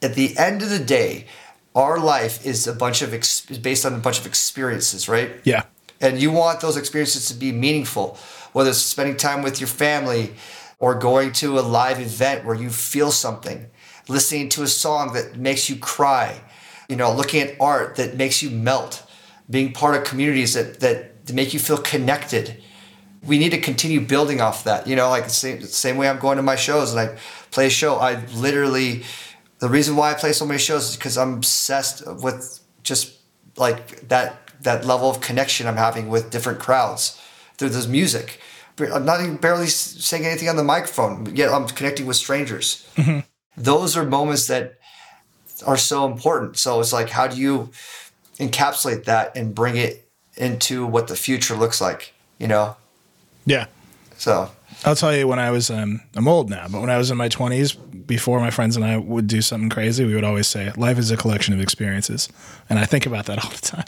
At 0.00 0.14
the 0.14 0.36
end 0.38 0.62
of 0.62 0.70
the 0.70 0.78
day, 0.78 1.26
our 1.74 1.98
life 1.98 2.44
is 2.46 2.66
a 2.66 2.72
bunch 2.72 3.02
of 3.02 3.12
ex- 3.12 3.48
is 3.50 3.58
based 3.58 3.84
on 3.84 3.94
a 3.94 3.98
bunch 3.98 4.18
of 4.18 4.26
experiences, 4.26 5.08
right? 5.08 5.32
Yeah. 5.44 5.64
and 6.00 6.20
you 6.20 6.30
want 6.32 6.60
those 6.60 6.76
experiences 6.78 7.28
to 7.28 7.34
be 7.34 7.52
meaningful 7.52 8.16
whether 8.52 8.70
it's 8.70 8.78
spending 8.78 9.16
time 9.16 9.42
with 9.42 9.60
your 9.60 9.68
family 9.68 10.32
or 10.78 10.94
going 10.94 11.30
to 11.32 11.58
a 11.58 11.60
live 11.60 12.00
event 12.00 12.44
where 12.44 12.56
you 12.56 12.70
feel 12.70 13.10
something 13.12 13.66
listening 14.08 14.48
to 14.48 14.62
a 14.62 14.66
song 14.66 15.12
that 15.12 15.36
makes 15.36 15.68
you 15.68 15.76
cry 15.76 16.40
you 16.88 16.96
know 16.96 17.12
looking 17.12 17.40
at 17.42 17.54
art 17.60 17.96
that 17.96 18.16
makes 18.16 18.42
you 18.42 18.50
melt 18.50 19.04
being 19.50 19.72
part 19.72 19.96
of 19.96 20.04
communities 20.04 20.54
that 20.54 20.80
that, 20.80 21.06
make 21.32 21.54
you 21.54 21.60
feel 21.60 21.78
connected 21.78 22.60
we 23.24 23.38
need 23.38 23.50
to 23.50 23.60
continue 23.60 24.00
building 24.00 24.40
off 24.40 24.64
that. 24.64 24.86
You 24.86 24.96
know, 24.96 25.10
like 25.10 25.24
the 25.24 25.30
same, 25.30 25.62
same 25.62 25.96
way 25.96 26.08
I'm 26.08 26.18
going 26.18 26.36
to 26.36 26.42
my 26.42 26.56
shows 26.56 26.92
and 26.92 27.00
I 27.00 27.18
play 27.50 27.66
a 27.66 27.70
show. 27.70 27.96
I 27.96 28.24
literally, 28.34 29.04
the 29.58 29.68
reason 29.68 29.96
why 29.96 30.10
I 30.10 30.14
play 30.14 30.32
so 30.32 30.46
many 30.46 30.58
shows 30.58 30.90
is 30.90 30.96
because 30.96 31.18
I'm 31.18 31.34
obsessed 31.34 32.02
with 32.06 32.60
just 32.82 33.18
like 33.56 34.08
that 34.08 34.36
that 34.62 34.84
level 34.84 35.08
of 35.08 35.22
connection 35.22 35.66
I'm 35.66 35.76
having 35.76 36.10
with 36.10 36.30
different 36.30 36.58
crowds 36.58 37.18
through 37.56 37.70
this 37.70 37.86
music. 37.86 38.40
I'm 38.78 39.06
not 39.06 39.20
even 39.20 39.36
barely 39.36 39.66
saying 39.66 40.26
anything 40.26 40.48
on 40.48 40.56
the 40.56 40.64
microphone, 40.64 41.34
yet 41.34 41.50
I'm 41.50 41.66
connecting 41.66 42.06
with 42.06 42.16
strangers. 42.16 42.86
Mm-hmm. 42.96 43.20
Those 43.56 43.96
are 43.96 44.04
moments 44.04 44.46
that 44.48 44.78
are 45.66 45.76
so 45.78 46.06
important. 46.06 46.58
So 46.58 46.80
it's 46.80 46.92
like, 46.92 47.10
how 47.10 47.26
do 47.26 47.38
you 47.38 47.70
encapsulate 48.40 49.04
that 49.04 49.36
and 49.36 49.54
bring 49.54 49.76
it 49.76 50.08
into 50.36 50.86
what 50.86 51.06
the 51.06 51.16
future 51.16 51.54
looks 51.54 51.80
like? 51.80 52.12
You 52.38 52.48
know? 52.48 52.76
Yeah. 53.46 53.66
So 54.16 54.50
I'll 54.84 54.96
tell 54.96 55.14
you 55.14 55.28
when 55.28 55.38
I 55.38 55.50
was 55.50 55.70
um, 55.70 56.00
I'm 56.14 56.26
old 56.26 56.50
now, 56.50 56.66
but 56.68 56.80
when 56.80 56.90
I 56.90 56.98
was 56.98 57.10
in 57.10 57.16
my 57.16 57.28
20s, 57.28 58.06
before 58.06 58.40
my 58.40 58.50
friends 58.50 58.76
and 58.76 58.84
I 58.84 58.96
would 58.96 59.26
do 59.26 59.42
something 59.42 59.68
crazy, 59.68 60.04
we 60.04 60.14
would 60.14 60.24
always 60.24 60.46
say 60.46 60.72
life 60.76 60.98
is 60.98 61.10
a 61.10 61.16
collection 61.16 61.54
of 61.54 61.60
experiences, 61.60 62.28
and 62.68 62.78
I 62.78 62.86
think 62.86 63.06
about 63.06 63.26
that 63.26 63.38
all 63.44 63.50
the 63.50 63.58
time. 63.58 63.84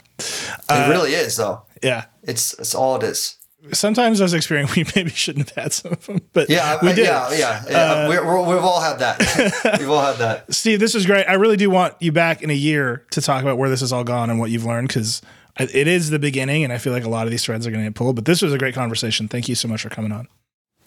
Uh, 0.69 0.87
it 0.87 0.91
really 0.91 1.13
is, 1.13 1.35
though. 1.35 1.63
Yeah, 1.81 2.05
it's 2.21 2.53
it's 2.59 2.75
all 2.75 2.95
it 2.95 3.03
is. 3.03 3.37
Sometimes 3.71 4.19
those 4.19 4.33
experiences 4.33 4.75
we 4.75 4.85
maybe 4.95 5.09
shouldn't 5.09 5.49
have 5.49 5.63
had 5.63 5.73
some 5.73 5.93
of 5.93 6.05
them, 6.05 6.21
but 6.33 6.49
yeah, 6.49 6.79
we 6.81 6.89
did. 6.93 7.05
Yeah, 7.05 7.31
yeah, 7.31 7.63
yeah. 7.69 7.77
Uh, 7.77 8.09
we 8.09 8.15
have 8.15 8.63
all 8.63 8.81
had 8.81 8.99
that. 8.99 9.77
we've 9.79 9.89
all 9.89 10.01
had 10.01 10.17
that. 10.17 10.53
Steve, 10.53 10.79
this 10.79 10.95
is 10.95 11.05
great. 11.05 11.25
I 11.25 11.33
really 11.33 11.57
do 11.57 11.69
want 11.69 11.95
you 11.99 12.11
back 12.11 12.41
in 12.41 12.49
a 12.49 12.55
year 12.55 13.05
to 13.11 13.21
talk 13.21 13.41
about 13.41 13.57
where 13.57 13.69
this 13.69 13.79
has 13.79 13.93
all 13.93 14.03
gone 14.03 14.29
and 14.29 14.39
what 14.39 14.51
you've 14.51 14.65
learned 14.65 14.89
because 14.89 15.21
it 15.59 15.87
is 15.87 16.09
the 16.09 16.19
beginning, 16.19 16.63
and 16.63 16.73
I 16.73 16.77
feel 16.77 16.93
like 16.93 17.05
a 17.05 17.09
lot 17.09 17.25
of 17.25 17.31
these 17.31 17.45
threads 17.45 17.65
are 17.67 17.71
going 17.71 17.83
to 17.83 17.89
get 17.89 17.95
pulled. 17.95 18.15
But 18.15 18.25
this 18.25 18.41
was 18.41 18.53
a 18.53 18.57
great 18.57 18.75
conversation. 18.75 19.27
Thank 19.27 19.47
you 19.47 19.55
so 19.55 19.67
much 19.67 19.81
for 19.81 19.89
coming 19.89 20.11
on. 20.11 20.27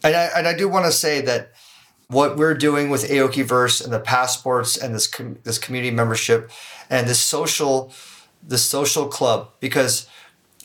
And 0.02 0.14
I, 0.14 0.24
and 0.36 0.46
I 0.46 0.54
do 0.54 0.68
want 0.68 0.86
to 0.86 0.92
say 0.92 1.20
that 1.22 1.52
what 2.08 2.36
we're 2.36 2.54
doing 2.54 2.90
with 2.90 3.08
Aokiverse 3.08 3.82
and 3.82 3.92
the 3.92 4.00
passports 4.00 4.76
and 4.76 4.94
this 4.94 5.06
com- 5.06 5.38
this 5.44 5.58
community 5.58 5.94
membership 5.94 6.50
and 6.90 7.08
this 7.08 7.20
social 7.20 7.92
this 8.42 8.62
social 8.62 9.08
club 9.08 9.50
because 9.60 10.08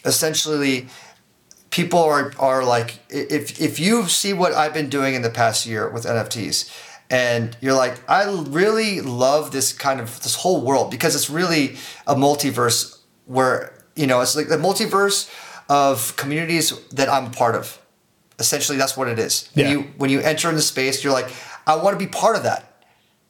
essentially 0.05 0.87
people 1.71 1.99
are 1.99 2.33
are 2.37 2.63
like 2.63 2.99
if 3.09 3.59
if 3.59 3.79
you 3.79 4.07
see 4.07 4.33
what 4.33 4.53
I've 4.53 4.73
been 4.73 4.89
doing 4.89 5.15
in 5.15 5.23
the 5.23 5.29
past 5.29 5.65
year 5.65 5.89
with 5.89 6.05
NFTs 6.05 6.71
and 7.09 7.57
you're 7.61 7.73
like 7.73 7.99
I 8.09 8.31
really 8.47 9.01
love 9.01 9.51
this 9.51 9.73
kind 9.73 9.99
of 9.99 10.21
this 10.21 10.35
whole 10.35 10.61
world 10.61 10.91
because 10.91 11.15
it's 11.15 11.29
really 11.29 11.77
a 12.05 12.15
multiverse 12.15 12.99
where 13.25 13.73
you 13.95 14.05
know 14.05 14.21
it's 14.21 14.35
like 14.35 14.47
the 14.47 14.57
multiverse 14.57 15.31
of 15.69 16.15
communities 16.17 16.77
that 16.89 17.09
I'm 17.09 17.31
part 17.31 17.55
of 17.55 17.81
Essentially, 18.41 18.75
that's 18.75 18.97
what 18.97 19.07
it 19.07 19.19
is. 19.19 19.49
Yeah. 19.53 19.63
When 19.63 19.71
you 19.71 19.91
when 19.97 20.09
you 20.09 20.19
enter 20.19 20.49
into 20.49 20.61
space, 20.61 21.03
you're 21.03 21.13
like, 21.13 21.31
I 21.67 21.75
want 21.75 21.97
to 21.97 22.03
be 22.03 22.11
part 22.11 22.35
of 22.35 22.43
that. 22.43 22.83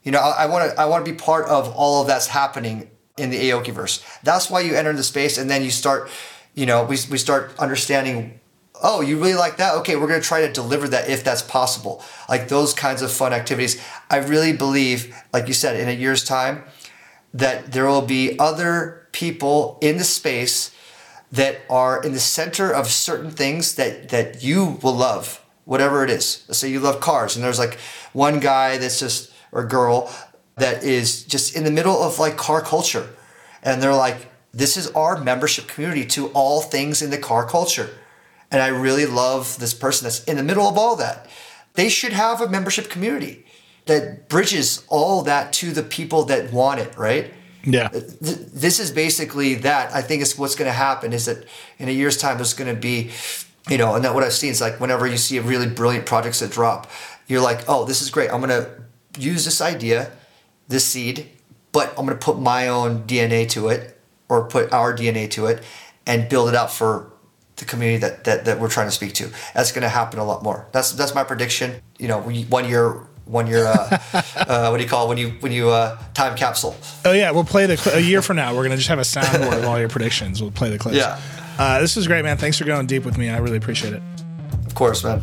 You 0.04 0.12
know, 0.12 0.20
I 0.20 0.46
want 0.46 0.72
to 0.72 0.80
I 0.80 0.86
want 0.86 1.06
to 1.06 1.12
be 1.12 1.18
part 1.18 1.48
of 1.50 1.68
all 1.76 2.02
of 2.02 2.08
that's 2.08 2.28
happening 2.28 2.90
in 3.18 3.30
the 3.30 3.50
Aokiverse. 3.50 4.02
That's 4.24 4.50
why 4.50 4.62
you 4.62 4.74
enter 4.74 4.90
into 4.90 5.04
space, 5.04 5.38
and 5.38 5.50
then 5.50 5.64
you 5.64 5.70
start, 5.70 6.10
you 6.54 6.66
know, 6.66 6.84
we 6.84 6.98
we 7.10 7.18
start 7.18 7.54
understanding. 7.60 8.40
Oh, 8.84 9.02
you 9.02 9.18
really 9.18 9.36
like 9.36 9.58
that? 9.58 9.76
Okay, 9.76 9.96
we're 9.96 10.08
going 10.08 10.22
to 10.22 10.28
try 10.28 10.42
to 10.48 10.52
deliver 10.52 10.88
that 10.88 11.08
if 11.08 11.24
that's 11.24 11.44
possible. 11.44 12.04
Like 12.28 12.48
those 12.48 12.74
kinds 12.74 13.04
of 13.04 13.12
fun 13.12 13.32
activities. 13.32 13.80
I 14.10 14.18
really 14.18 14.54
believe, 14.54 15.16
like 15.32 15.48
you 15.48 15.54
said, 15.54 15.80
in 15.80 15.88
a 15.88 15.92
year's 15.92 16.24
time, 16.24 16.64
that 17.34 17.72
there 17.72 17.86
will 17.86 18.02
be 18.02 18.40
other 18.40 19.08
people 19.12 19.78
in 19.82 19.98
the 19.98 20.04
space 20.04 20.74
that 21.32 21.62
are 21.70 22.04
in 22.04 22.12
the 22.12 22.20
center 22.20 22.72
of 22.72 22.88
certain 22.88 23.32
things 23.32 23.76
that 23.76 24.10
that 24.10 24.44
you 24.44 24.80
will 24.82 24.96
love, 24.96 25.44
whatever 25.66 26.04
it 26.04 26.10
is. 26.10 26.44
Let's 26.48 26.60
say 26.60 26.70
you 26.70 26.80
love 26.80 27.00
cars, 27.00 27.36
and 27.36 27.46
there's 27.46 27.60
like 27.60 27.78
one 28.14 28.40
guy 28.40 28.78
that's 28.78 29.00
just 29.00 29.32
or 29.52 29.66
girl 29.66 30.12
that 30.56 30.84
is 30.84 31.24
just 31.24 31.56
in 31.56 31.64
the 31.64 31.72
middle 31.72 32.02
of 32.02 32.20
like 32.20 32.36
car 32.36 32.62
culture, 32.62 33.10
and 33.64 33.82
they're 33.82 33.96
like, 33.96 34.31
this 34.54 34.76
is 34.76 34.88
our 34.92 35.22
membership 35.22 35.68
community 35.68 36.06
to 36.08 36.28
all 36.30 36.62
things 36.62 37.02
in 37.02 37.10
the 37.10 37.18
car 37.18 37.48
culture, 37.48 37.90
and 38.50 38.62
I 38.62 38.68
really 38.68 39.06
love 39.06 39.58
this 39.60 39.74
person 39.74 40.06
that's 40.06 40.24
in 40.26 40.38
the 40.38 40.44
middle 40.44 40.68
of 40.68 40.78
all 40.78 40.96
that. 40.98 41.30
They 41.74 41.88
should 41.88 42.12
have 42.12 42.42
a 42.42 42.50
membership 42.50 42.90
community 42.90 43.46
that 43.86 44.28
bridges 44.28 44.84
all 44.90 45.22
that 45.24 45.54
to 45.54 45.72
the 45.72 45.84
people 45.84 46.26
that 46.26 46.52
want 46.52 46.82
it, 46.82 46.98
right? 46.98 47.34
Yeah. 47.64 47.90
This 47.92 48.80
is 48.80 48.92
basically 48.92 49.56
that. 49.56 49.94
I 49.94 50.02
think 50.02 50.22
it's 50.22 50.38
what's 50.38 50.56
going 50.56 50.68
to 50.68 50.74
happen 50.74 51.14
is 51.14 51.26
that 51.26 51.46
in 51.78 51.88
a 51.88 51.92
year's 51.92 52.18
time, 52.18 52.38
there's 52.38 52.54
going 52.54 52.74
to 52.74 52.80
be, 52.80 53.12
you 53.70 53.78
know, 53.78 53.96
and 53.96 54.04
that 54.04 54.14
what 54.14 54.24
I've 54.24 54.34
seen 54.34 54.52
is 54.52 54.60
like 54.60 54.80
whenever 54.80 55.08
you 55.08 55.18
see 55.18 55.38
a 55.38 55.42
really 55.42 55.68
brilliant 55.68 56.06
projects 56.06 56.40
that 56.40 56.52
drop, 56.52 56.92
you're 57.28 57.42
like, 57.42 57.64
oh, 57.70 57.86
this 57.86 58.02
is 58.02 58.10
great. 58.10 58.32
I'm 58.32 58.42
going 58.42 58.50
to 58.50 58.70
use 59.18 59.46
this 59.46 59.62
idea, 59.62 60.12
this 60.68 60.86
seed, 60.86 61.30
but 61.72 61.90
I'm 61.92 62.06
going 62.06 62.18
to 62.18 62.26
put 62.26 62.40
my 62.40 62.68
own 62.68 63.04
DNA 63.04 63.48
to 63.52 63.70
it 63.70 64.01
or 64.32 64.46
put 64.46 64.72
our 64.72 64.96
DNA 64.96 65.30
to 65.30 65.46
it 65.48 65.62
and 66.08 66.30
build 66.30 66.48
it 66.48 66.56
out 66.56 66.72
for 66.72 67.12
the 67.58 67.66
community 67.66 68.00
that, 68.00 68.24
that, 68.24 68.46
that 68.46 68.62
we're 68.62 68.70
trying 68.70 68.88
to 68.88 68.92
speak 68.92 69.12
to. 69.14 69.30
That's 69.54 69.74
going 69.74 69.82
to 69.82 69.90
happen 69.90 70.20
a 70.20 70.24
lot 70.24 70.42
more. 70.42 70.68
That's, 70.72 70.94
that's 70.94 71.14
my 71.14 71.26
prediction. 71.26 71.82
You 72.00 72.08
know, 72.08 72.22
one 72.22 72.68
year 72.68 73.06
when 73.26 73.46
you're 73.46 73.68
uh, 73.68 74.00
uh, 74.38 74.70
what 74.70 74.78
do 74.78 74.84
you 74.84 74.90
call 74.90 75.06
it? 75.06 75.10
when 75.10 75.18
you 75.18 75.30
when 75.42 75.52
you 75.52 75.70
uh, 75.70 75.98
time 76.14 76.36
capsule. 76.38 76.76
Oh 77.06 77.12
yeah, 77.12 77.32
we'll 77.32 77.44
play 77.44 77.66
the 77.66 77.78
cl- 77.78 77.98
a 77.98 78.00
year 78.00 78.22
from 78.22 78.38
now. 78.38 78.56
We're 78.56 78.64
gonna 78.64 78.78
just 78.78 78.90
have 78.90 79.00
a 79.00 79.04
soundboard 79.04 79.60
of 79.60 79.66
all 79.66 79.80
your 79.80 79.90
predictions. 79.90 80.42
We'll 80.42 80.52
play 80.52 80.70
the 80.70 80.80
clips. 80.80 80.98
Yeah. 80.98 81.20
Uh, 81.60 81.80
this 81.80 81.96
was 81.96 82.08
great, 82.08 82.24
man. 82.24 82.38
Thanks 82.38 82.58
for 82.58 82.66
going 82.66 82.88
deep 82.88 83.06
with 83.06 83.18
me. 83.18 83.30
I 83.30 83.38
really 83.38 83.58
appreciate 83.58 83.94
it. 83.94 84.02
Of 84.66 84.74
course, 84.74 85.04
man. 85.04 85.22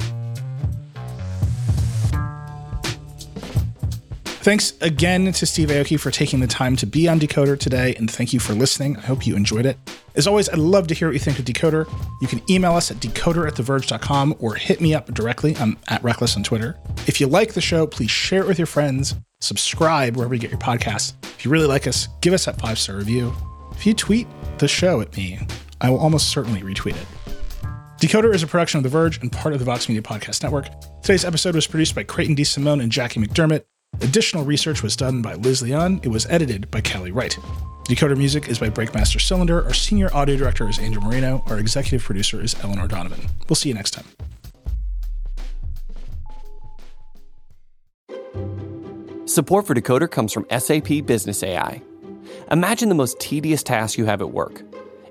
Thanks 4.48 4.72
again 4.80 5.30
to 5.30 5.44
Steve 5.44 5.68
Aoki 5.68 6.00
for 6.00 6.10
taking 6.10 6.40
the 6.40 6.46
time 6.46 6.74
to 6.76 6.86
be 6.86 7.06
on 7.06 7.20
Decoder 7.20 7.60
today, 7.60 7.94
and 7.96 8.10
thank 8.10 8.32
you 8.32 8.40
for 8.40 8.54
listening. 8.54 8.96
I 8.96 9.00
hope 9.00 9.26
you 9.26 9.36
enjoyed 9.36 9.66
it. 9.66 9.76
As 10.14 10.26
always, 10.26 10.48
I'd 10.48 10.56
love 10.56 10.86
to 10.86 10.94
hear 10.94 11.08
what 11.08 11.12
you 11.12 11.18
think 11.18 11.38
of 11.38 11.44
Decoder. 11.44 11.86
You 12.22 12.28
can 12.28 12.40
email 12.48 12.72
us 12.72 12.90
at 12.90 12.96
decoder 12.96 13.46
at 13.46 13.56
theverge.com 13.56 14.36
or 14.38 14.54
hit 14.54 14.80
me 14.80 14.94
up 14.94 15.12
directly. 15.12 15.54
I'm 15.58 15.76
at 15.88 16.02
Reckless 16.02 16.34
on 16.34 16.44
Twitter. 16.44 16.78
If 17.06 17.20
you 17.20 17.26
like 17.26 17.52
the 17.52 17.60
show, 17.60 17.86
please 17.86 18.10
share 18.10 18.40
it 18.40 18.48
with 18.48 18.58
your 18.58 18.66
friends, 18.66 19.14
subscribe 19.42 20.16
wherever 20.16 20.32
you 20.32 20.40
get 20.40 20.50
your 20.50 20.60
podcasts. 20.60 21.12
If 21.24 21.44
you 21.44 21.50
really 21.50 21.66
like 21.66 21.86
us, 21.86 22.08
give 22.22 22.32
us 22.32 22.46
that 22.46 22.58
five 22.58 22.78
star 22.78 22.96
review. 22.96 23.34
If 23.72 23.84
you 23.84 23.92
tweet 23.92 24.28
the 24.56 24.66
show 24.66 25.02
at 25.02 25.14
me, 25.14 25.40
I 25.82 25.90
will 25.90 25.98
almost 25.98 26.30
certainly 26.30 26.62
retweet 26.62 26.96
it. 26.96 27.06
Decoder 28.00 28.34
is 28.34 28.42
a 28.42 28.46
production 28.46 28.78
of 28.78 28.84
The 28.84 28.88
Verge 28.88 29.20
and 29.20 29.30
part 29.30 29.52
of 29.52 29.58
the 29.58 29.66
Vox 29.66 29.90
Media 29.90 30.00
Podcast 30.00 30.42
Network. 30.42 30.68
Today's 31.02 31.26
episode 31.26 31.54
was 31.54 31.66
produced 31.66 31.94
by 31.94 32.02
Creighton 32.02 32.34
DeSimone 32.34 32.82
and 32.82 32.90
Jackie 32.90 33.20
McDermott. 33.20 33.64
Additional 34.00 34.44
research 34.44 34.82
was 34.82 34.94
done 34.94 35.22
by 35.22 35.34
Liz 35.34 35.60
Leon. 35.60 36.00
It 36.04 36.08
was 36.08 36.26
edited 36.26 36.70
by 36.70 36.80
Callie 36.80 37.10
Wright. 37.10 37.36
Decoder 37.84 38.16
music 38.16 38.48
is 38.48 38.58
by 38.58 38.70
Breakmaster 38.70 39.20
Cylinder. 39.20 39.64
Our 39.64 39.74
senior 39.74 40.08
audio 40.14 40.36
director 40.36 40.68
is 40.68 40.78
Andrew 40.78 41.00
Marino. 41.00 41.42
Our 41.46 41.58
executive 41.58 42.04
producer 42.04 42.40
is 42.40 42.54
Eleanor 42.62 42.86
Donovan. 42.86 43.28
We'll 43.48 43.56
see 43.56 43.70
you 43.70 43.74
next 43.74 43.92
time. 43.92 44.04
Support 49.24 49.66
for 49.66 49.74
Decoder 49.74 50.10
comes 50.10 50.32
from 50.32 50.46
SAP 50.56 51.04
Business 51.06 51.42
AI. 51.42 51.82
Imagine 52.50 52.88
the 52.88 52.94
most 52.94 53.18
tedious 53.18 53.62
task 53.62 53.98
you 53.98 54.04
have 54.04 54.20
at 54.20 54.30
work. 54.30 54.62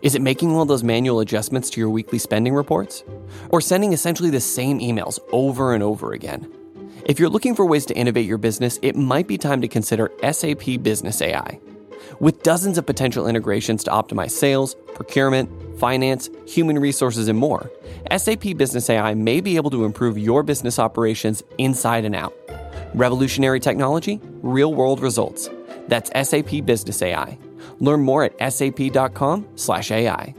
Is 0.01 0.15
it 0.15 0.21
making 0.21 0.51
all 0.51 0.65
those 0.65 0.83
manual 0.83 1.19
adjustments 1.19 1.69
to 1.71 1.81
your 1.81 1.89
weekly 1.89 2.19
spending 2.19 2.53
reports? 2.53 3.03
Or 3.49 3.59
sending 3.59 3.91
essentially 3.91 4.29
the 4.29 4.39
same 4.39 4.79
emails 4.79 5.19
over 5.31 5.73
and 5.73 5.83
over 5.83 6.13
again? 6.13 6.51
If 7.07 7.21
you're 7.21 7.29
looking 7.29 7.55
for 7.55 7.65
ways 7.65 7.85
to 7.85 7.95
innovate 7.95 8.25
your 8.25 8.37
business, 8.37 8.79
it 8.81 8.97
might 8.97 9.27
be 9.27 9.37
time 9.37 9.61
to 9.61 9.69
consider 9.69 10.11
SAP 10.29 10.83
Business 10.83 11.21
AI. 11.21 11.57
With 12.19 12.43
dozens 12.43 12.77
of 12.77 12.85
potential 12.85 13.27
integrations 13.27 13.81
to 13.85 13.91
optimize 13.91 14.31
sales, 14.31 14.75
procurement, 14.93 15.79
finance, 15.79 16.29
human 16.45 16.77
resources, 16.79 17.29
and 17.29 17.39
more, 17.39 17.71
SAP 18.13 18.57
Business 18.57 18.89
AI 18.89 19.13
may 19.13 19.39
be 19.39 19.55
able 19.55 19.69
to 19.69 19.85
improve 19.85 20.17
your 20.17 20.43
business 20.43 20.79
operations 20.79 21.41
inside 21.57 22.03
and 22.03 22.13
out. 22.13 22.35
Revolutionary 22.93 23.61
technology, 23.61 24.19
real 24.41 24.73
world 24.73 24.99
results. 24.99 25.49
That's 25.87 26.11
SAP 26.29 26.65
Business 26.65 27.01
AI. 27.01 27.37
Learn 27.79 28.01
more 28.01 28.25
at 28.25 28.53
sap.com/ai. 28.53 30.35